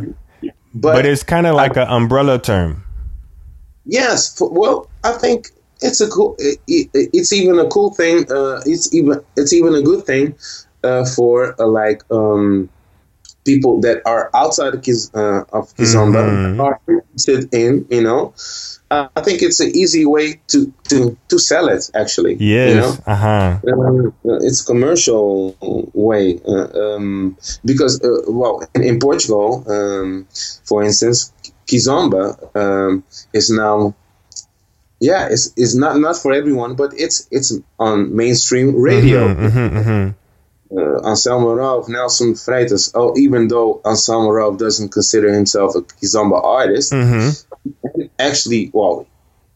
But, 0.74 0.94
but, 0.96 1.06
it's 1.06 1.24
kind 1.24 1.46
of 1.48 1.54
like 1.56 1.76
an 1.76 1.88
umbrella 1.90 2.40
term. 2.40 2.84
Yes 3.86 4.38
well 4.40 4.88
i 5.04 5.12
think 5.14 5.48
it's 5.82 6.02
a 6.02 6.08
cool 6.10 6.36
it, 6.40 6.60
it, 6.68 6.90
it's 6.94 7.34
even 7.34 7.58
a 7.60 7.68
cool 7.68 7.94
thing 7.94 8.26
uh 8.32 8.62
it's 8.66 8.94
even 8.94 9.20
it's 9.36 9.54
even 9.54 9.74
a 9.76 9.82
good 9.82 10.06
thing 10.06 10.36
uh 10.84 11.06
for 11.06 11.56
uh, 11.60 11.66
like 11.66 12.02
um 12.12 12.70
people 13.46 13.82
that 13.82 14.02
are 14.06 14.30
outside 14.36 14.74
of 14.76 14.84
Kiz, 14.84 15.10
uh, 15.16 15.44
of 15.52 15.76
Kizomba 15.76 16.22
Mhm. 16.22 16.60
are 16.60 16.80
interested 16.88 17.50
in 17.54 17.86
you 17.90 18.04
know 18.04 18.34
uh, 18.92 19.08
i 19.16 19.22
think 19.22 19.42
it's 19.42 19.60
an 19.60 19.72
easy 19.76 20.06
way 20.06 20.40
to 20.48 20.72
to 20.90 21.18
to 21.30 21.40
sell 21.40 21.68
it 21.70 21.90
actually 21.96 22.36
Yes. 22.40 22.70
you 22.70 22.76
know 22.80 22.92
Uh 23.08 23.16
huh. 23.16 23.58
um, 23.74 24.14
it's 24.48 24.62
a 24.62 24.66
commercial 24.66 25.56
way 25.94 26.40
uh, 26.48 26.68
um, 26.84 27.36
because 27.66 28.00
uh, 28.04 28.22
well 28.28 28.62
in, 28.76 28.84
in 28.84 29.00
Portugal 29.00 29.64
um, 29.68 30.28
for 30.66 30.84
instance 30.84 31.32
Kizomba 31.72 32.56
um, 32.56 33.04
is 33.34 33.50
now 33.50 33.96
yeah 35.00 35.28
it's, 35.30 35.54
it's 35.56 35.76
not 35.76 35.98
not 35.98 36.18
for 36.18 36.34
everyone 36.34 36.76
but 36.76 36.92
it's 36.98 37.28
it's 37.32 37.58
on 37.80 38.16
mainstream 38.16 38.76
radio 38.76 39.34
hmm 39.34 39.68
hmm 39.68 40.10
uh, 40.74 41.06
Anselmo 41.06 41.54
Ralph, 41.54 41.90
Nelson 41.90 42.34
Freitas 42.34 42.92
oh 42.96 43.18
even 43.18 43.48
though 43.48 43.82
Anselmo 43.86 44.30
Ralph 44.30 44.58
doesn't 44.58 44.90
consider 44.90 45.34
himself 45.34 45.76
a 45.76 45.82
Kizomba 45.82 46.44
artist 46.44 46.94
hmm 46.94 47.30
actually 48.20 48.70
well 48.74 49.08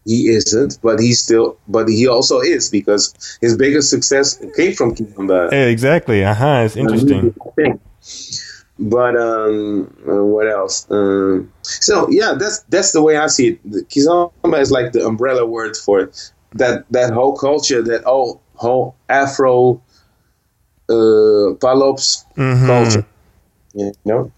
he 0.06 0.28
isn't 0.28 0.80
but 0.82 1.00
he 1.00 1.14
still 1.14 1.58
but 1.68 1.88
he 1.88 2.08
also 2.08 2.40
is 2.40 2.70
because 2.70 3.38
his 3.42 3.58
biggest 3.58 3.90
success 3.90 4.40
came 4.56 4.74
from 4.74 4.96
Kizomba 4.96 5.52
Exactly. 5.52 6.24
Uh 6.24 6.34
huh. 6.34 6.64
It's 6.66 6.76
interesting. 6.76 7.34
But 8.78 9.16
um, 9.16 9.96
uh, 10.08 10.24
what 10.24 10.50
else? 10.50 10.86
Um, 10.92 11.52
so 11.62 12.10
yeah, 12.10 12.34
that's 12.38 12.60
that's 12.64 12.92
the 12.92 13.02
way 13.02 13.16
I 13.18 13.28
see 13.28 13.48
it. 13.50 13.72
The 13.72 13.84
Kizomba 13.84 14.60
is 14.60 14.70
like 14.72 14.92
the 14.92 15.06
umbrella 15.06 15.46
word 15.46 15.78
for 15.78 16.12
that 16.56 16.86
that 16.92 17.14
whole 17.14 17.38
culture, 17.38 17.82
that 17.82 18.04
whole 18.04 18.42
whole 18.56 18.96
Afro 19.08 19.82
uh, 20.90 21.56
Palops 21.60 22.26
Mhm. 22.36 22.68
culture. 22.68 23.06
You 23.74 23.94
know. 24.04 24.32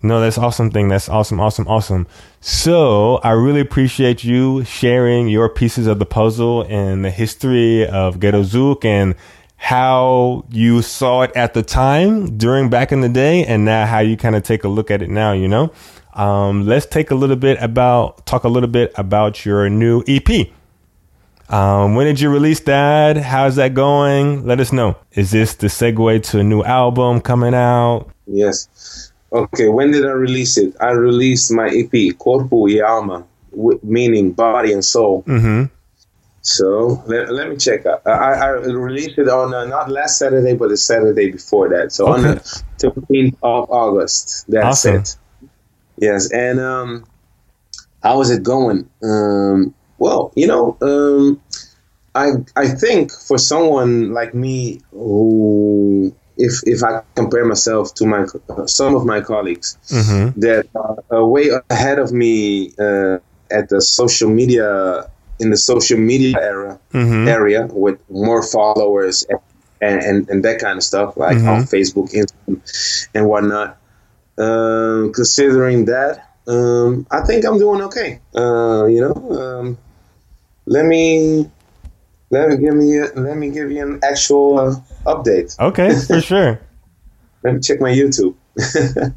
No, 0.00 0.20
that's 0.20 0.38
awesome 0.38 0.70
thing. 0.70 0.88
That's 0.88 1.08
awesome, 1.08 1.40
awesome, 1.40 1.66
awesome. 1.66 2.06
So 2.40 3.16
I 3.24 3.32
really 3.32 3.60
appreciate 3.60 4.22
you 4.22 4.64
sharing 4.64 5.26
your 5.28 5.48
pieces 5.48 5.88
of 5.88 5.98
the 5.98 6.06
puzzle 6.06 6.62
and 6.68 7.04
the 7.04 7.10
history 7.10 7.84
of 7.86 8.20
Ghetto 8.20 8.44
Zouk 8.44 8.84
and 8.84 9.16
how 9.58 10.44
you 10.50 10.80
saw 10.80 11.22
it 11.22 11.32
at 11.34 11.52
the 11.52 11.62
time 11.62 12.38
during 12.38 12.70
back 12.70 12.92
in 12.92 13.00
the 13.00 13.08
day 13.08 13.44
and 13.44 13.64
now 13.64 13.84
how 13.84 13.98
you 13.98 14.16
kind 14.16 14.36
of 14.36 14.44
take 14.44 14.62
a 14.64 14.68
look 14.68 14.90
at 14.90 15.02
it 15.02 15.10
now, 15.10 15.32
you 15.32 15.48
know? 15.48 15.72
Um, 16.14 16.64
let's 16.64 16.86
take 16.86 17.10
a 17.10 17.14
little 17.16 17.36
bit 17.36 17.60
about, 17.60 18.24
talk 18.24 18.44
a 18.44 18.48
little 18.48 18.68
bit 18.68 18.92
about 18.96 19.44
your 19.44 19.68
new 19.68 20.02
EP. 20.06 20.48
Um, 21.48 21.96
when 21.96 22.06
did 22.06 22.20
you 22.20 22.30
release 22.30 22.60
that? 22.60 23.16
How's 23.16 23.56
that 23.56 23.74
going? 23.74 24.46
Let 24.46 24.60
us 24.60 24.72
know. 24.72 24.96
Is 25.12 25.32
this 25.32 25.54
the 25.54 25.66
segue 25.66 26.22
to 26.30 26.38
a 26.38 26.44
new 26.44 26.62
album 26.62 27.20
coming 27.20 27.54
out? 27.54 28.10
Yes. 28.28 29.12
Okay. 29.32 29.68
When 29.68 29.90
did 29.90 30.06
I 30.06 30.10
release 30.10 30.56
it? 30.56 30.76
I 30.80 30.92
released 30.92 31.50
my 31.50 31.68
EP, 31.68 32.16
Corpo 32.16 32.68
y 32.68 32.80
Alma, 32.80 33.26
meaning 33.82 34.32
body 34.32 34.72
and 34.72 34.84
soul. 34.84 35.24
Mm-hmm. 35.24 35.64
So 36.40 37.02
let, 37.06 37.32
let 37.32 37.50
me 37.50 37.56
check. 37.56 37.84
I, 37.86 38.10
I, 38.10 38.32
I 38.32 38.48
released 38.50 39.18
it 39.18 39.28
on 39.28 39.52
uh, 39.52 39.64
not 39.66 39.90
last 39.90 40.18
Saturday, 40.18 40.54
but 40.54 40.68
the 40.68 40.76
Saturday 40.76 41.30
before 41.30 41.68
that. 41.70 41.92
So 41.92 42.08
on 42.08 42.22
the 42.22 42.60
15th 42.80 43.36
of 43.42 43.70
August. 43.70 44.44
That's 44.48 44.86
Awesome. 44.86 44.96
it. 44.96 45.16
Yes, 45.96 46.30
and 46.32 46.60
um, 46.60 47.04
how 48.02 48.20
is 48.20 48.30
it 48.30 48.42
going? 48.44 48.88
Um, 49.02 49.74
well, 49.98 50.32
you 50.36 50.46
know, 50.46 50.76
um, 50.80 51.42
I 52.14 52.30
I 52.56 52.68
think 52.68 53.10
for 53.12 53.36
someone 53.36 54.12
like 54.12 54.32
me 54.32 54.80
who 54.92 56.14
if 56.36 56.60
if 56.64 56.84
I 56.84 57.02
compare 57.16 57.44
myself 57.44 57.94
to 57.94 58.06
my 58.06 58.26
uh, 58.48 58.66
some 58.66 58.94
of 58.94 59.04
my 59.04 59.20
colleagues 59.20 59.76
Mm-hmm. 59.90 60.40
that 60.40 60.68
are 61.10 61.26
way 61.26 61.50
ahead 61.68 61.98
of 61.98 62.12
me 62.12 62.72
uh, 62.78 63.18
at 63.50 63.68
the 63.68 63.80
social 63.80 64.30
media 64.30 65.10
in 65.40 65.50
the 65.50 65.56
social 65.56 65.98
media 65.98 66.36
era 66.40 66.78
Mm-hmm. 66.92 67.28
area 67.28 67.66
with 67.70 67.98
more 68.10 68.42
followers 68.42 69.24
and, 69.80 70.02
and, 70.02 70.28
and 70.30 70.44
that 70.44 70.58
kind 70.60 70.76
of 70.78 70.82
stuff 70.82 71.16
like 71.16 71.36
Mhm. 71.38 71.48
on 71.48 71.62
Facebook 71.64 72.10
Instagram, 72.12 73.08
and 73.14 73.26
whatnot. 73.28 73.76
Um, 74.38 75.12
considering 75.12 75.86
that, 75.86 76.24
um, 76.46 77.06
I 77.10 77.20
think 77.22 77.44
I'm 77.44 77.58
doing 77.58 77.82
okay. 77.82 78.20
Uh, 78.34 78.86
you 78.86 79.00
know, 79.00 79.14
um, 79.38 79.78
let 80.66 80.84
me 80.86 81.50
let 82.30 82.48
me 82.50 82.56
give 82.56 82.74
me 82.74 82.98
a, 82.98 83.06
let 83.14 83.36
me 83.36 83.50
give 83.50 83.70
you 83.70 83.82
an 83.82 84.00
actual 84.02 84.58
uh, 84.58 84.74
update. 85.06 85.58
Okay, 85.58 85.90
for 86.06 86.20
sure. 86.30 86.60
Let 87.44 87.54
me 87.54 87.60
check 87.60 87.80
my 87.80 87.90
YouTube. 87.92 88.34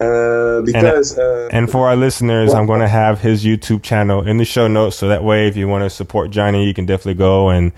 uh, 0.00 0.60
because 0.62 1.18
uh, 1.18 1.48
And 1.50 1.70
for 1.70 1.88
our 1.88 1.96
listeners, 1.96 2.52
I'm 2.52 2.66
going 2.66 2.80
to 2.80 2.88
have 2.88 3.20
his 3.20 3.44
YouTube 3.44 3.82
channel 3.82 4.26
in 4.26 4.36
the 4.36 4.44
show 4.44 4.68
notes. 4.68 4.96
So 4.96 5.08
that 5.08 5.24
way, 5.24 5.48
if 5.48 5.56
you 5.56 5.68
want 5.68 5.84
to 5.84 5.90
support 5.90 6.30
Johnny, 6.30 6.66
you 6.66 6.74
can 6.74 6.84
definitely 6.84 7.14
go 7.14 7.48
and 7.48 7.72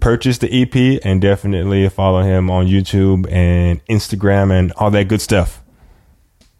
purchase 0.00 0.38
the 0.38 0.62
EP 0.62 1.00
and 1.04 1.20
definitely 1.20 1.88
follow 1.88 2.22
him 2.22 2.50
on 2.50 2.66
YouTube 2.66 3.30
and 3.30 3.84
Instagram 3.86 4.50
and 4.50 4.72
all 4.72 4.90
that 4.90 5.08
good 5.08 5.20
stuff. 5.20 5.62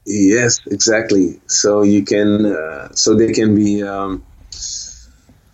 Yes, 0.07 0.61
exactly. 0.66 1.40
So 1.47 1.82
you 1.82 2.05
can, 2.05 2.47
uh, 2.47 2.92
so 2.92 3.14
they 3.14 3.32
can 3.32 3.55
be 3.55 3.82
um, 3.82 4.24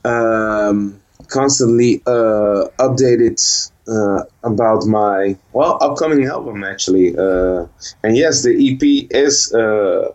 um, 0.05 1.01
constantly 1.29 2.03
uh, 2.07 2.67
updated 2.79 3.70
uh, 3.91 4.23
about 4.45 4.87
my 4.87 5.37
well 5.53 5.79
upcoming 5.81 6.25
album 6.27 6.65
actually. 6.65 7.17
Uh, 7.17 7.67
and 8.03 8.17
yes, 8.17 8.43
the 8.43 8.53
EP 8.55 8.83
is 9.11 9.53
uh, 9.53 10.13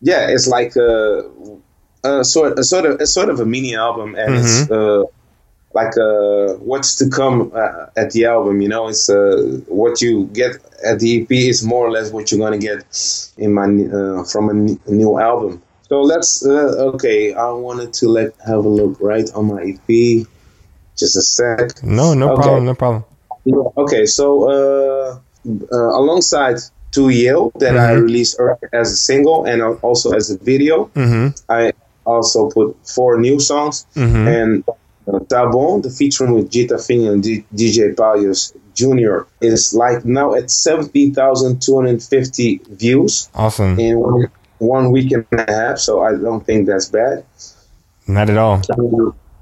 yeah, 0.00 0.28
it's 0.28 0.46
like 0.46 0.76
a, 0.76 1.22
a 2.04 2.24
sort 2.24 2.58
a 2.58 2.64
sort 2.64 2.86
of 2.86 3.00
a 3.00 3.06
sort 3.06 3.28
of 3.28 3.40
a 3.40 3.46
mini 3.46 3.74
album, 3.74 4.14
and 4.14 4.34
it's 4.36 4.70
uh, 4.70 5.04
like 5.72 5.96
uh, 5.98 6.54
what's 6.54 6.96
to 6.96 7.08
come 7.08 7.52
uh, 7.54 7.86
at 7.96 8.10
the 8.12 8.24
album. 8.24 8.60
You 8.60 8.68
know, 8.68 8.88
it's 8.88 9.08
uh, 9.08 9.60
what 9.68 10.00
you 10.00 10.26
get 10.32 10.52
at 10.84 11.00
the 11.00 11.22
EP 11.22 11.30
is 11.30 11.64
more 11.64 11.86
or 11.86 11.90
less 11.90 12.10
what 12.10 12.30
you're 12.30 12.40
gonna 12.40 12.58
get 12.58 12.84
in 13.38 13.52
my 13.54 13.64
uh, 13.64 14.24
from 14.24 14.48
a 14.48 14.52
n- 14.52 14.80
new 14.86 15.18
album. 15.18 15.62
So 15.88 16.02
let's 16.02 16.44
uh, 16.44 16.92
okay. 16.94 17.32
I 17.34 17.50
wanted 17.50 17.92
to 17.94 18.08
let 18.08 18.34
have 18.46 18.64
a 18.64 18.68
look 18.68 19.00
right 19.00 19.28
on 19.34 19.46
my 19.46 19.62
EP. 19.62 20.26
Just 20.96 21.16
a 21.16 21.22
sec. 21.22 21.82
No, 21.82 22.14
no 22.14 22.30
Okay. 22.32 22.42
problem, 22.42 22.64
no 22.64 22.74
problem. 22.74 23.04
Okay, 23.76 24.06
so 24.06 24.50
uh, 24.50 25.16
uh, 25.72 25.90
alongside 26.00 26.56
To 26.92 27.08
Yale 27.10 27.50
that 27.60 27.76
I 27.76 27.92
Mhm. 27.94 28.02
released 28.08 28.40
as 28.72 28.90
a 28.92 28.96
single 28.96 29.44
and 29.44 29.60
also 29.82 30.12
as 30.18 30.30
a 30.30 30.36
video, 30.38 30.88
Mm-hmm. 30.94 31.26
I 31.48 31.72
also 32.06 32.48
put 32.48 32.74
four 32.94 33.18
new 33.20 33.38
songs 33.38 33.84
Mm-hmm. 33.94 34.28
and 34.38 34.64
uh, 34.68 34.72
Tabon, 35.30 35.82
the 35.82 35.90
featuring 35.90 36.32
with 36.36 36.48
Gita 36.50 36.78
Fini 36.78 37.06
and 37.12 37.22
D- 37.22 37.44
DJ 37.54 37.94
Palios 37.94 38.52
Jr. 38.74 39.26
is 39.40 39.72
like 39.74 40.04
now 40.04 40.34
at 40.34 40.50
70,250 40.50 42.60
views 42.70 43.28
Awesome. 43.34 43.78
in 43.78 43.98
one, 43.98 44.26
one 44.58 44.90
week 44.90 45.12
and 45.12 45.24
a 45.32 45.44
half, 45.50 45.78
so 45.78 46.02
I 46.02 46.12
don't 46.16 46.44
think 46.44 46.66
that's 46.66 46.88
bad. 46.88 47.24
Not 48.08 48.30
at 48.30 48.38
all. 48.38 48.62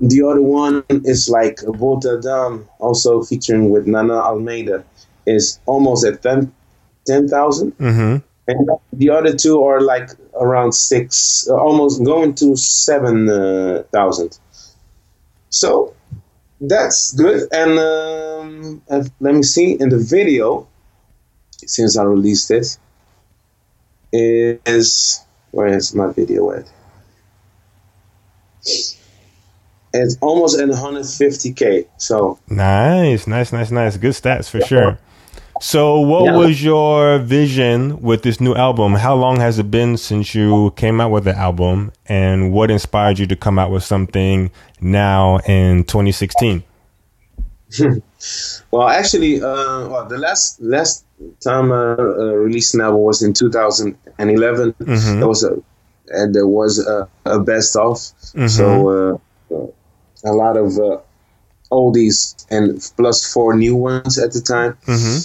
The 0.08 0.22
other 0.22 0.42
one 0.42 0.84
is 0.90 1.30
like 1.30 1.60
Volta 1.62 2.20
Dam, 2.20 2.68
also 2.78 3.22
featuring 3.22 3.70
with 3.70 3.86
Nana 3.86 4.18
Almeida, 4.18 4.84
is 5.26 5.58
almost 5.64 6.04
at 6.04 6.22
10 6.22 6.52
10,000. 7.06 7.72
Mm-hmm. 7.78 8.16
and 8.48 8.70
the 8.92 9.10
other 9.10 9.34
two 9.34 9.62
are 9.62 9.80
like 9.80 10.10
around 10.38 10.72
six, 10.72 11.46
uh, 11.48 11.56
almost 11.56 12.04
going 12.04 12.34
to 12.34 12.56
7,000. 12.56 14.38
so 15.48 15.94
that's 16.60 17.14
good. 17.14 17.48
And 17.52 17.78
um, 17.78 18.82
uh, 18.90 19.04
let 19.20 19.34
me 19.34 19.42
see, 19.42 19.72
in 19.72 19.88
the 19.88 19.98
video, 19.98 20.68
since 21.66 21.96
I 21.96 22.04
released 22.04 22.50
it, 22.50 22.78
is 24.12 25.24
where 25.50 25.68
is 25.68 25.94
my 25.94 26.12
video 26.12 26.50
at? 26.50 26.70
It's 29.96 30.18
almost 30.20 30.58
at 30.60 30.68
150k. 30.68 31.86
So 31.98 32.38
Nice, 32.48 33.26
nice, 33.26 33.52
nice, 33.52 33.70
nice. 33.70 33.96
Good 33.96 34.12
stats 34.12 34.50
for 34.50 34.60
sure. 34.60 34.98
So, 35.60 36.00
what 36.00 36.24
Yeah. 36.24 36.36
was 36.36 36.62
your 36.64 37.18
vision 37.20 38.02
with 38.02 38.22
this 38.22 38.40
new 38.40 38.54
album? 38.54 38.94
How 38.94 39.14
long 39.14 39.36
has 39.38 39.58
it 39.60 39.70
been 39.70 39.96
since 39.96 40.34
you 40.34 40.72
came 40.76 41.00
out 41.00 41.12
with 41.12 41.24
the 41.24 41.34
album, 41.38 41.92
and 42.06 42.52
what 42.52 42.70
inspired 42.72 43.20
you 43.20 43.26
to 43.28 43.36
come 43.36 43.56
out 43.58 43.70
with 43.70 43.84
something 43.84 44.50
now 44.80 45.38
in 45.46 45.84
2016? 45.84 46.62
Well, 48.70 48.88
actually, 48.88 49.42
uh, 49.42 49.88
well, 49.88 50.06
the 50.08 50.16
last 50.18 50.60
last 50.60 51.04
time 51.40 51.70
I 51.72 51.92
uh, 51.92 52.34
released 52.46 52.74
an 52.74 52.80
album 52.80 53.02
was 53.02 53.22
in 53.22 53.32
2011. 53.34 54.72
Mhm. 54.80 55.18
There 55.20 55.28
was 55.28 55.44
a 55.44 55.56
and 56.08 56.34
there 56.34 56.46
was 56.46 56.78
a, 56.78 57.06
a 57.26 57.38
best 57.38 57.76
of. 57.76 57.96
Mhm. 58.34 58.48
So 58.50 58.64
uh, 58.88 59.54
uh, 59.54 59.66
a 60.24 60.32
lot 60.32 60.56
of 60.56 60.78
uh, 60.78 60.98
oldies 61.70 62.46
and 62.50 62.80
plus 62.96 63.30
four 63.32 63.54
new 63.56 63.74
ones 63.76 64.18
at 64.18 64.32
the 64.32 64.40
time. 64.40 64.76
Mm-hmm. 64.86 65.18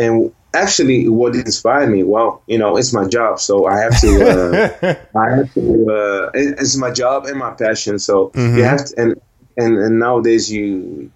And 0.00 0.32
actually, 0.54 1.08
what 1.08 1.34
inspired 1.34 1.90
me? 1.90 2.02
Well, 2.04 2.42
you 2.46 2.58
know, 2.58 2.76
it's 2.76 2.92
my 2.92 3.06
job, 3.06 3.40
so 3.40 3.66
I 3.66 3.80
have 3.80 4.00
to. 4.00 4.10
Uh, 4.30 4.94
I 5.18 5.30
have 5.36 5.54
to. 5.54 5.92
Uh, 5.92 6.30
it's 6.34 6.76
my 6.76 6.90
job 6.90 7.26
and 7.26 7.38
my 7.38 7.50
passion. 7.52 7.98
So 7.98 8.30
Mhm. 8.30 8.56
you 8.56 8.62
have 8.64 8.84
to, 8.86 8.94
and, 9.02 9.20
and 9.56 9.76
and 9.78 9.98
nowadays 9.98 10.50
you, 10.52 11.10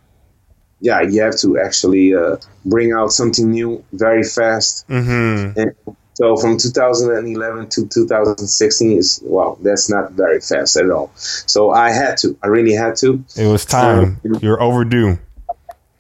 yeah, 0.81 1.01
you 1.03 1.23
have 1.23 1.37
to 1.39 1.59
actually 1.59 2.15
uh, 2.15 2.37
bring 2.65 2.93
out 2.93 3.13
something 3.13 3.51
new 3.51 3.85
very 3.93 4.25
fast. 4.25 4.87
mm-hmm. 4.89 5.59
And 5.61 5.73
so 6.15 6.37
from 6.37 6.59
2011 6.59 7.69
to 7.71 7.87
2016 7.87 8.99
is 8.99 9.21
well, 9.25 9.59
that's 9.63 9.89
not 9.89 10.13
very 10.13 10.41
fast 10.41 10.77
at 10.77 10.91
all. 10.91 11.11
So 11.15 11.71
I 11.71 11.91
had 11.91 12.17
to. 12.19 12.37
I 12.43 12.49
really 12.49 12.75
had 12.75 12.97
to. 12.97 13.25
It 13.37 13.47
was 13.47 13.65
time. 13.65 14.21
You're 14.41 14.63
overdue. 14.63 15.19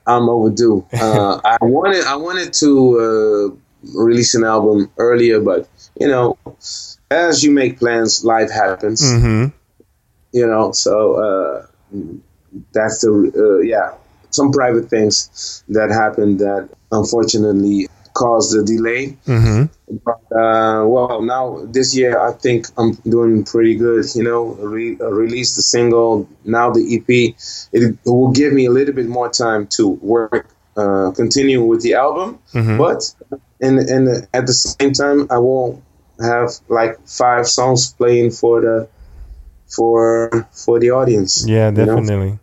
I'm 0.06 0.28
overdue. 0.28 0.86
Uh, 0.92 1.40
I 1.44 1.58
wanted 1.62 2.04
I 2.04 2.16
wanted 2.16 2.52
to 2.54 2.98
uh, 2.98 3.98
release 3.98 4.34
an 4.34 4.44
album 4.44 4.90
earlier, 4.98 5.40
but 5.40 5.68
you 5.98 6.08
know, 6.08 6.36
as 7.10 7.42
you 7.42 7.50
make 7.50 7.78
plans, 7.78 8.24
life 8.24 8.50
happens. 8.50 9.02
Mm-hmm. 9.02 9.56
You 10.32 10.46
know, 10.46 10.72
so 10.72 11.14
uh, 11.14 11.66
that's 12.72 13.00
the 13.00 13.32
uh, 13.34 13.62
yeah 13.62 13.94
some 14.30 14.50
private 14.50 14.88
things 14.88 15.62
that 15.68 15.90
happened 15.90 16.40
that 16.40 16.68
unfortunately 16.90 17.88
caused 18.22 18.50
the 18.56 18.62
delay. 18.74 19.02
Mm-hmm. 19.26 19.62
But, 20.06 20.22
uh, 20.42 20.80
well, 20.92 21.20
now 21.34 21.44
this 21.76 21.88
year 21.98 22.12
I 22.28 22.32
think 22.44 22.66
I'm 22.78 22.92
doing 23.16 23.44
pretty 23.44 23.74
good. 23.84 24.04
You 24.14 24.24
know, 24.28 24.42
re- 24.74 24.98
uh, 25.00 25.10
released 25.24 25.56
the 25.56 25.62
single, 25.62 26.28
now 26.44 26.70
the 26.70 26.84
EP. 26.96 27.08
It, 27.76 27.82
it 28.06 28.10
will 28.10 28.32
give 28.40 28.52
me 28.52 28.64
a 28.66 28.70
little 28.78 28.94
bit 28.94 29.08
more 29.18 29.30
time 29.44 29.66
to 29.76 29.88
work, 30.14 30.46
uh, 30.76 31.10
continue 31.22 31.60
with 31.70 31.82
the 31.82 31.94
album. 31.94 32.38
Mhm. 32.54 32.78
But 32.78 33.00
and 33.60 33.78
the, 33.78 34.26
at 34.38 34.46
the 34.46 34.52
same 34.52 34.92
time, 34.92 35.26
I 35.30 35.38
will 35.38 35.82
have 36.20 36.50
like 36.68 36.94
five 37.06 37.46
songs 37.46 37.92
playing 37.92 38.30
for 38.30 38.60
the 38.60 38.88
for 39.76 40.48
for 40.52 40.78
the 40.78 40.90
audience. 40.90 41.44
Yeah, 41.46 41.70
you 41.70 41.72
know, 41.72 41.96
definitely. 41.96 42.38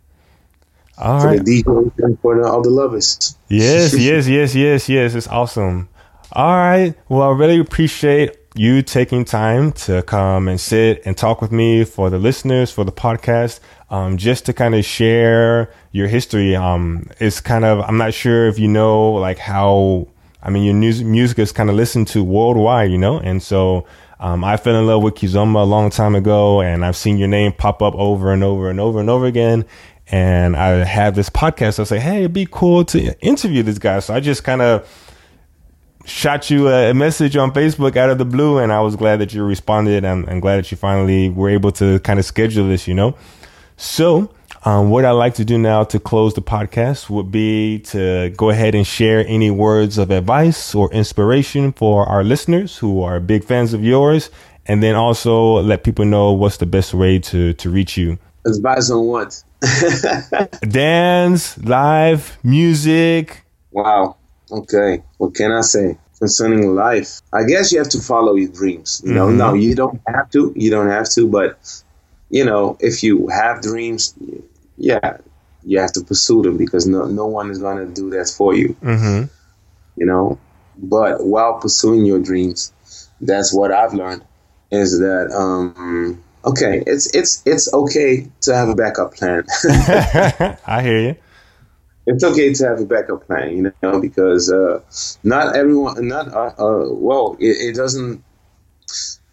All 0.99 1.25
right. 1.25 1.43
the 1.43 1.63
and 1.99 2.19
for 2.19 2.45
all 2.45 2.61
the 2.61 2.69
lovers. 2.69 3.37
Yes, 3.47 3.93
yes, 3.97 4.27
yes, 4.27 4.53
yes, 4.53 4.89
yes. 4.89 5.15
It's 5.15 5.27
awesome. 5.27 5.87
All 6.33 6.55
right. 6.55 6.93
Well, 7.07 7.23
I 7.23 7.31
really 7.31 7.59
appreciate 7.59 8.37
you 8.55 8.81
taking 8.81 9.23
time 9.25 9.71
to 9.71 10.01
come 10.03 10.47
and 10.47 10.59
sit 10.59 11.01
and 11.05 11.15
talk 11.15 11.41
with 11.41 11.51
me 11.51 11.85
for 11.85 12.09
the 12.09 12.19
listeners 12.19 12.71
for 12.71 12.83
the 12.83 12.91
podcast. 12.91 13.59
Um, 13.89 14.17
just 14.17 14.45
to 14.45 14.53
kind 14.53 14.75
of 14.75 14.85
share 14.85 15.73
your 15.91 16.07
history. 16.07 16.55
Um, 16.55 17.09
it's 17.19 17.39
kind 17.39 17.65
of 17.65 17.79
I'm 17.81 17.97
not 17.97 18.13
sure 18.13 18.47
if 18.47 18.59
you 18.59 18.67
know 18.67 19.13
like 19.13 19.39
how 19.39 20.07
I 20.43 20.49
mean 20.49 20.63
your 20.63 20.75
music 20.75 21.07
music 21.07 21.39
is 21.39 21.51
kind 21.51 21.69
of 21.69 21.75
listened 21.75 22.07
to 22.09 22.23
worldwide, 22.23 22.91
you 22.91 22.97
know, 22.97 23.19
and 23.19 23.41
so. 23.41 23.85
Um, 24.21 24.43
I 24.43 24.57
fell 24.57 24.75
in 24.75 24.85
love 24.85 25.01
with 25.01 25.15
Kizomba 25.15 25.61
a 25.61 25.63
long 25.63 25.89
time 25.89 26.13
ago, 26.13 26.59
and 26.59 26.83
I've 26.83 26.97
seen 26.97 27.17
your 27.17 27.29
name 27.29 27.53
pop 27.53 27.81
up 27.81 27.95
over 27.95 28.33
and 28.33 28.43
over 28.43 28.69
and 28.69 28.77
over 28.77 28.99
and 28.99 29.09
over 29.09 29.25
again. 29.25 29.63
And 30.11 30.55
I 30.55 30.83
have 30.83 31.15
this 31.15 31.29
podcast. 31.29 31.79
I 31.79 31.83
say, 31.83 31.99
hey, 31.99 32.19
it'd 32.19 32.33
be 32.33 32.47
cool 32.49 32.83
to 32.85 33.19
interview 33.21 33.63
this 33.63 33.77
guy. 33.77 33.99
So 33.99 34.13
I 34.13 34.19
just 34.19 34.43
kind 34.43 34.61
of 34.61 34.87
shot 36.05 36.49
you 36.49 36.67
a, 36.69 36.93
message 36.93 37.37
on 37.37 37.51
Facebook 37.51 37.95
out 37.95 38.09
of 38.09 38.17
the 38.17 38.25
blue, 38.25 38.57
and 38.57 38.71
I 38.71 38.81
was 38.81 38.95
glad 38.95 39.19
that 39.19 39.33
you 39.33 39.43
responded. 39.43 40.03
I'm, 40.03 40.25
I'm 40.27 40.39
glad 40.39 40.57
that 40.57 40.71
you 40.71 40.77
finally 40.77 41.29
were 41.29 41.49
able 41.49 41.71
to 41.73 41.99
kind 41.99 42.19
of 42.19 42.25
schedule 42.25 42.67
this, 42.67 42.87
you 42.87 42.93
know. 42.93 43.15
So, 43.77 44.33
um, 44.65 44.89
what 44.89 45.05
I'd 45.05 45.11
like 45.11 45.35
to 45.35 45.45
do 45.45 45.57
now 45.57 45.83
to 45.85 45.99
close 45.99 46.33
the 46.33 46.41
podcast 46.41 47.09
would 47.09 47.31
be 47.31 47.79
to 47.79 48.33
go 48.35 48.49
ahead 48.49 48.75
and 48.75 48.85
share 48.85 49.25
any 49.25 49.51
words 49.51 49.97
of 49.97 50.11
advice 50.11 50.75
or 50.75 50.91
inspiration 50.91 51.71
for 51.71 52.05
our 52.05 52.23
listeners 52.23 52.77
who 52.77 53.01
are 53.01 53.19
big 53.19 53.43
fans 53.45 53.73
of 53.73 53.83
yours, 53.83 54.29
and 54.65 54.83
then 54.83 54.95
also 54.95 55.61
let 55.61 55.83
people 55.83 56.05
know 56.05 56.33
what's 56.33 56.57
the 56.57 56.65
best 56.65 56.93
way 56.93 57.19
to 57.19 57.53
to 57.53 57.69
reach 57.69 57.97
you. 57.97 58.17
Advice 58.45 58.89
on 58.89 59.05
what? 59.05 59.43
Dance, 60.61 61.57
live, 61.57 62.37
music. 62.43 63.43
Wow. 63.71 64.15
Okay. 64.51 65.03
What 65.17 65.35
can 65.35 65.51
I 65.51 65.61
say? 65.61 65.97
Concerning 66.17 66.75
life, 66.75 67.21
I 67.31 67.43
guess 67.45 67.71
you 67.71 67.77
have 67.77 67.89
to 67.89 68.01
follow 68.01 68.35
your 68.35 68.51
dreams. 68.51 69.01
You 69.05 69.13
know, 69.13 69.27
mm-hmm. 69.27 69.37
no, 69.37 69.53
you 69.53 69.73
don't 69.73 70.01
have 70.07 70.29
to. 70.31 70.51
You 70.55 70.69
don't 70.69 70.89
have 70.89 71.09
to, 71.11 71.27
but 71.27 71.57
you 72.29 72.43
know, 72.43 72.77
if 72.81 73.03
you 73.03 73.29
have 73.29 73.61
dreams, 73.61 74.13
yeah, 74.77 75.17
you 75.63 75.79
have 75.79 75.93
to 75.93 76.03
pursue 76.03 76.41
them 76.41 76.57
because 76.57 76.87
no, 76.87 77.05
no 77.05 77.25
one 77.25 77.49
is 77.51 77.59
going 77.59 77.77
to 77.77 77.93
do 77.93 78.09
that 78.11 78.27
for 78.35 78.53
you. 78.53 78.75
Mm-hmm. 78.81 79.31
You 79.95 80.05
know, 80.05 80.39
but 80.77 81.25
while 81.25 81.59
pursuing 81.59 82.05
your 82.05 82.19
dreams, 82.19 82.73
that's 83.21 83.53
what 83.53 83.71
I've 83.71 83.93
learned 83.93 84.23
is 84.71 84.99
that 84.99 85.31
um, 85.31 86.23
okay, 86.45 86.83
it's 86.85 87.13
it's 87.15 87.41
it's 87.45 87.73
okay 87.73 88.27
to 88.41 88.55
have 88.55 88.69
a 88.69 88.75
backup 88.75 89.13
plan. 89.13 89.43
I 90.65 90.81
hear 90.81 90.99
you. 90.99 91.15
It's 92.05 92.23
okay 92.23 92.53
to 92.53 92.67
have 92.67 92.79
a 92.79 92.85
backup 92.85 93.27
plan, 93.27 93.55
you 93.55 93.73
know, 93.83 94.01
because 94.01 94.51
uh, 94.51 94.81
not 95.23 95.55
everyone, 95.55 96.07
not 96.07 96.33
uh, 96.33 96.53
uh, 96.57 96.93
well, 96.93 97.37
it, 97.39 97.69
it, 97.69 97.75
doesn't 97.75 98.23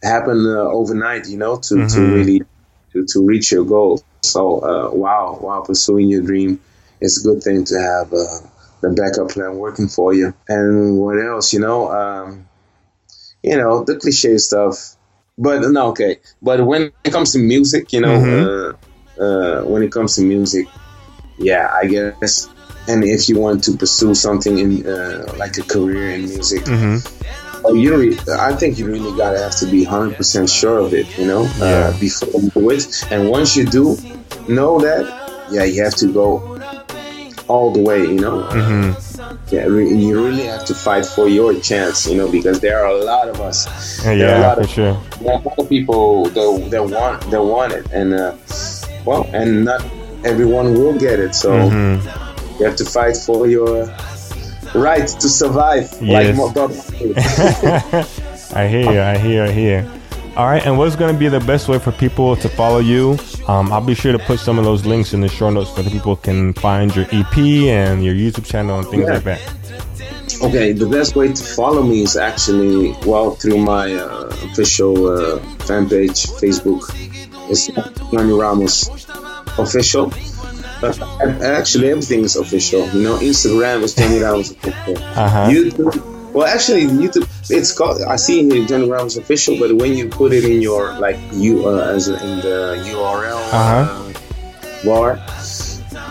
happen 0.03 0.47
uh, 0.47 0.61
overnight, 0.61 1.27
you 1.27 1.39
know, 1.39 1.57
to, 1.57 1.75
mm-hmm. 1.75 1.87
to 1.87 2.15
really 2.15 2.43
to, 2.93 3.07
to 3.07 3.25
reach 3.25 3.51
your 3.51 3.65
goal. 3.65 4.03
So 4.23 4.59
uh, 4.59 4.91
while 4.91 5.37
while 5.37 5.63
pursuing 5.63 6.09
your 6.09 6.23
dream, 6.23 6.61
it's 7.01 7.25
a 7.25 7.29
good 7.29 7.43
thing 7.43 7.65
to 7.65 7.81
have 7.81 8.13
uh, 8.13 8.47
the 8.83 8.91
backup 8.91 9.31
plan 9.31 9.57
working 9.57 9.89
for 9.89 10.13
you. 10.13 10.35
And 10.49 10.99
what 10.99 11.19
else, 11.19 11.53
you 11.53 11.61
know, 11.61 11.91
um, 11.91 12.49
you 13.43 13.57
know, 13.57 13.85
the 13.85 13.97
cliche 13.97 14.37
stuff 14.39 14.96
but 15.39 15.61
no, 15.63 15.89
okay. 15.89 16.19
But 16.41 16.65
when 16.65 16.93
it 17.05 17.13
comes 17.13 17.33
to 17.33 17.39
music, 17.39 17.93
you 17.93 18.01
know, 18.01 18.19
mm-hmm. 18.19 19.21
uh, 19.21 19.23
uh, 19.23 19.63
when 19.65 19.83
it 19.83 19.93
comes 19.93 20.17
to 20.17 20.23
music, 20.23 20.67
yeah, 21.39 21.71
I 21.75 21.87
guess. 21.87 22.49
And 22.89 23.03
if 23.03 23.29
you 23.29 23.39
want 23.39 23.65
to 23.65 23.77
pursue 23.77 24.15
something 24.15 24.59
in 24.59 24.87
uh, 24.87 25.35
like 25.37 25.59
a 25.59 25.63
career 25.63 26.11
in 26.11 26.23
music, 26.23 26.63
mm-hmm. 26.63 27.67
oh, 27.67 27.75
you 27.75 27.97
really, 27.97 28.19
I 28.31 28.55
think 28.55 28.79
you 28.79 28.87
really 28.87 29.17
gotta 29.17 29.39
have 29.39 29.57
to 29.57 29.67
be 29.67 29.83
hundred 29.85 30.17
percent 30.17 30.49
sure 30.49 30.79
of 30.79 30.95
it, 30.95 31.19
you 31.19 31.27
know, 31.27 31.43
uh, 31.61 31.91
yeah. 31.93 31.97
before 31.99 32.41
you 32.41 32.51
do 32.51 32.71
it. 32.71 33.05
And 33.11 33.29
once 33.29 33.57
you 33.57 33.65
do 33.65 33.97
know 34.49 34.79
that, 34.81 35.49
yeah, 35.51 35.65
you 35.65 35.83
have 35.83 35.97
to 35.97 36.13
go 36.13 36.61
all 37.49 37.73
the 37.73 37.83
way, 37.83 38.01
you 38.01 38.21
know. 38.21 38.43
Mm-hmm 38.45 39.16
yeah, 39.49 39.67
you 39.67 40.25
really 40.25 40.45
have 40.45 40.65
to 40.67 40.75
fight 40.75 41.07
for 41.07 41.29
your 41.29 41.59
chance, 41.61 42.07
you 42.07 42.17
know, 42.17 42.31
because 42.31 42.61
there 42.61 42.85
are 42.85 42.91
a 42.91 43.05
lot 43.05 43.29
of 43.29 43.41
us. 43.41 43.67
Yeah, 44.05 44.55
for 44.55 44.61
of, 44.63 44.69
sure. 44.69 45.01
There 45.21 45.33
are 45.33 45.41
a 45.41 45.43
lot 45.43 45.59
of 45.59 45.69
people 45.69 46.25
that, 46.25 46.69
that 46.71 46.85
want 46.85 47.31
that 47.31 47.43
want 47.43 47.73
it, 47.73 47.87
and 47.93 48.15
uh, 48.15 48.37
well, 49.05 49.29
and 49.33 49.65
not 49.65 49.85
everyone 50.25 50.75
will 50.75 50.99
get 50.99 51.21
it. 51.21 51.35
So 51.35 51.51
mm-hmm. 51.51 52.59
you 52.59 52.67
have 52.67 52.77
to 52.77 52.85
fight 52.85 53.17
for 53.17 53.47
your 53.47 53.87
right 54.75 55.07
to 55.07 55.29
survive. 55.29 55.91
Yes. 56.01 56.37
Like 56.37 56.57
I 58.57 58.69
hear 58.69 58.93
you. 58.93 59.01
I 59.01 59.19
hear. 59.19 59.45
I 59.45 59.51
hear. 59.51 59.96
All 60.37 60.45
right, 60.45 60.67
and 60.67 60.77
what's 60.77 60.97
going 60.97 61.11
to 61.15 61.19
be 61.19 61.29
the 61.29 61.41
best 61.41 61.67
way 61.67 61.79
for 61.79 61.93
people 61.93 62.37
to 62.37 62.49
follow 62.51 62.79
you? 62.79 63.19
Um, 63.49 63.73
I'll 63.73 63.81
be 63.81 63.95
sure 63.95 64.13
to 64.13 64.19
put 64.19 64.39
some 64.39 64.59
of 64.59 64.67
those 64.67 64.85
links 64.85 65.15
in 65.15 65.23
the 65.23 65.31
show 65.31 65.49
notes 65.49 65.75
so 65.75 65.81
that 65.81 65.91
people 65.91 66.15
can 66.15 66.53
find 66.53 66.95
your 66.95 67.07
EP 67.11 67.39
and 67.39 68.05
your 68.05 68.15
YouTube 68.15 68.45
channel 68.45 68.79
and 68.79 68.87
things 68.87 69.05
yeah. 69.05 69.15
like 69.15 69.25
that. 69.25 69.41
Okay, 70.43 70.73
the 70.73 70.87
best 70.87 71.17
way 71.17 71.33
to 71.33 71.43
follow 71.43 71.83
me 71.83 72.03
is 72.03 72.19
actually 72.19 72.95
well 73.07 73.31
through 73.31 73.57
my 73.57 73.95
uh, 73.95 74.27
official 74.51 75.07
uh, 75.07 75.39
fan 75.61 75.89
page, 75.89 76.27
Facebook. 76.27 76.83
It's 77.49 77.69
Johnny 78.13 78.35
Ramos 78.35 78.89
official. 79.57 80.13
But 80.83 81.01
actually, 81.41 81.89
everything 81.89 82.25
is 82.25 82.37
official. 82.37 82.87
You 82.91 83.03
know, 83.03 83.17
Instagram 83.17 83.85
is 83.85 83.95
Johnny 83.95 84.19
Ramos 84.19 84.51
official. 84.51 84.99
Uh-huh. 84.99 85.49
YouTube 85.49 86.16
well, 86.37 86.47
actually, 86.47 86.83
YouTube. 86.83 87.27
It's 87.49 87.73
called. 87.73 88.03
I 88.03 88.17
see 88.17 88.45
here 88.45 88.67
Johnny 88.67 88.91
Ramos 88.91 89.17
official, 89.17 89.59
but 89.59 89.73
when 89.73 89.95
you 89.95 90.07
put 90.07 90.35
it 90.35 90.45
in 90.45 90.61
your 90.61 90.93
like 91.01 91.17
you 91.33 91.67
uh, 91.67 91.95
as 91.97 92.09
in 92.09 92.41
the 92.45 92.77
URL 92.93 93.41
uh-huh. 93.57 94.13
uh, 94.13 94.85
bar, 94.85 95.17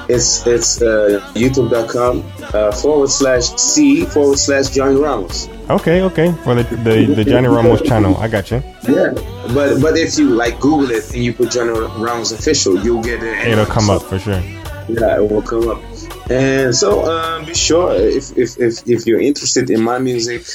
it's 0.09 0.47
it's 0.47 0.81
uh, 0.81 1.21
YouTube.com 1.35 2.23
uh, 2.55 2.71
forward 2.71 3.11
slash 3.11 3.53
C 3.55 4.03
forward 4.05 4.39
slash 4.39 4.69
Johnny 4.69 4.95
Ramos. 4.95 5.47
Okay, 5.69 6.01
okay, 6.01 6.31
for 6.43 6.55
the 6.55 6.63
the, 6.77 7.13
the 7.13 7.23
Johnny 7.23 7.47
Ramos 7.47 7.83
channel, 7.83 8.17
I 8.17 8.27
got 8.27 8.49
you. 8.49 8.63
Yeah, 8.89 9.13
but 9.53 9.79
but 9.79 9.95
if 9.95 10.17
you 10.17 10.29
like 10.29 10.59
Google 10.59 10.89
it 10.89 11.13
and 11.13 11.23
you 11.23 11.33
put 11.33 11.51
Johnny 11.51 11.69
Ramos 12.01 12.31
official, 12.31 12.83
you'll 12.83 13.03
get 13.03 13.21
it. 13.21 13.47
It'll 13.47 13.67
come 13.67 13.91
up 13.91 14.01
for 14.01 14.17
sure. 14.17 14.41
Yeah, 14.89 15.17
it 15.17 15.29
will 15.29 15.43
come 15.43 15.69
up. 15.69 15.94
And 16.29 16.75
so 16.75 17.05
um, 17.05 17.45
be 17.45 17.53
sure 17.53 17.93
if, 17.93 18.35
if, 18.37 18.57
if, 18.57 18.87
if, 18.87 19.05
you're 19.05 19.21
interested 19.21 19.69
in 19.69 19.81
my 19.83 19.99
music 19.99 20.47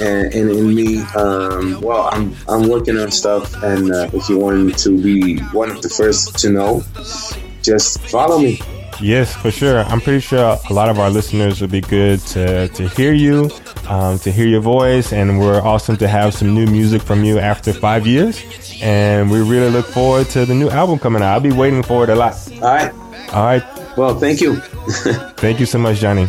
and, 0.00 0.32
and 0.32 0.50
in 0.50 0.74
me, 0.74 1.02
um, 1.14 1.80
well, 1.82 2.08
I'm, 2.10 2.34
I'm 2.48 2.68
working 2.68 2.96
on 2.98 3.10
stuff. 3.10 3.62
And 3.62 3.92
uh, 3.92 4.08
if 4.14 4.28
you 4.28 4.38
want 4.38 4.78
to 4.78 5.02
be 5.02 5.38
one 5.52 5.70
of 5.70 5.82
the 5.82 5.90
first 5.90 6.38
to 6.38 6.50
know, 6.50 6.82
just 7.62 8.00
follow 8.08 8.38
me. 8.38 8.60
Yes, 9.00 9.34
for 9.34 9.50
sure. 9.50 9.80
I'm 9.80 10.00
pretty 10.00 10.20
sure 10.20 10.58
a 10.70 10.72
lot 10.72 10.88
of 10.88 10.98
our 10.98 11.10
listeners 11.10 11.60
would 11.60 11.70
be 11.70 11.80
good 11.80 12.20
to, 12.20 12.68
to 12.68 12.88
hear 12.88 13.12
you, 13.12 13.50
um, 13.88 14.18
to 14.20 14.30
hear 14.30 14.46
your 14.46 14.60
voice, 14.60 15.12
and 15.12 15.38
we're 15.38 15.60
awesome 15.60 15.96
to 15.98 16.08
have 16.08 16.32
some 16.32 16.54
new 16.54 16.66
music 16.66 17.02
from 17.02 17.24
you 17.24 17.38
after 17.38 17.72
five 17.72 18.06
years. 18.06 18.42
And 18.80 19.30
we 19.30 19.40
really 19.40 19.70
look 19.70 19.86
forward 19.86 20.28
to 20.30 20.46
the 20.46 20.54
new 20.54 20.70
album 20.70 20.98
coming 20.98 21.22
out. 21.22 21.34
I'll 21.34 21.40
be 21.40 21.52
waiting 21.52 21.82
for 21.82 22.04
it 22.04 22.10
a 22.10 22.14
lot. 22.14 22.34
All 22.52 22.60
right. 22.60 22.92
All 23.32 23.44
right. 23.44 23.83
Well, 23.96 24.18
thank 24.18 24.40
you. 24.40 24.56
thank 25.36 25.60
you 25.60 25.66
so 25.66 25.78
much, 25.78 25.98
Johnny. 25.98 26.26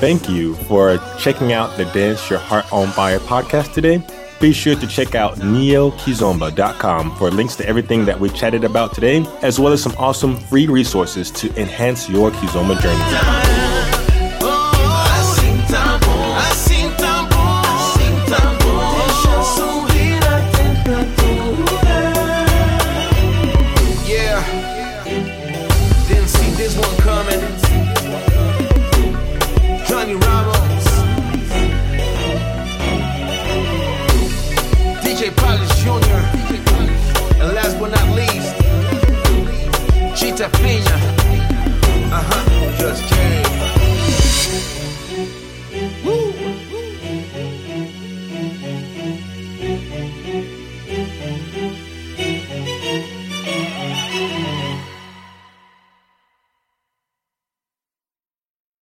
Thank 0.00 0.28
you 0.28 0.54
for 0.66 0.98
checking 1.18 1.52
out 1.52 1.76
the 1.76 1.84
Dance 1.86 2.28
Your 2.28 2.40
Heart 2.40 2.72
on 2.72 2.88
Fire 2.88 3.20
podcast 3.20 3.72
today. 3.72 4.04
Be 4.40 4.52
sure 4.52 4.74
to 4.74 4.86
check 4.88 5.14
out 5.14 5.36
neokizomba.com 5.36 7.14
for 7.14 7.30
links 7.30 7.54
to 7.56 7.68
everything 7.68 8.04
that 8.06 8.18
we 8.18 8.28
chatted 8.30 8.64
about 8.64 8.92
today, 8.92 9.24
as 9.42 9.60
well 9.60 9.72
as 9.72 9.80
some 9.80 9.94
awesome 9.98 10.36
free 10.36 10.66
resources 10.66 11.30
to 11.30 11.48
enhance 11.60 12.08
your 12.08 12.32
Kizomba 12.32 12.80
journey. 12.82 13.51
Peña. 40.48 40.91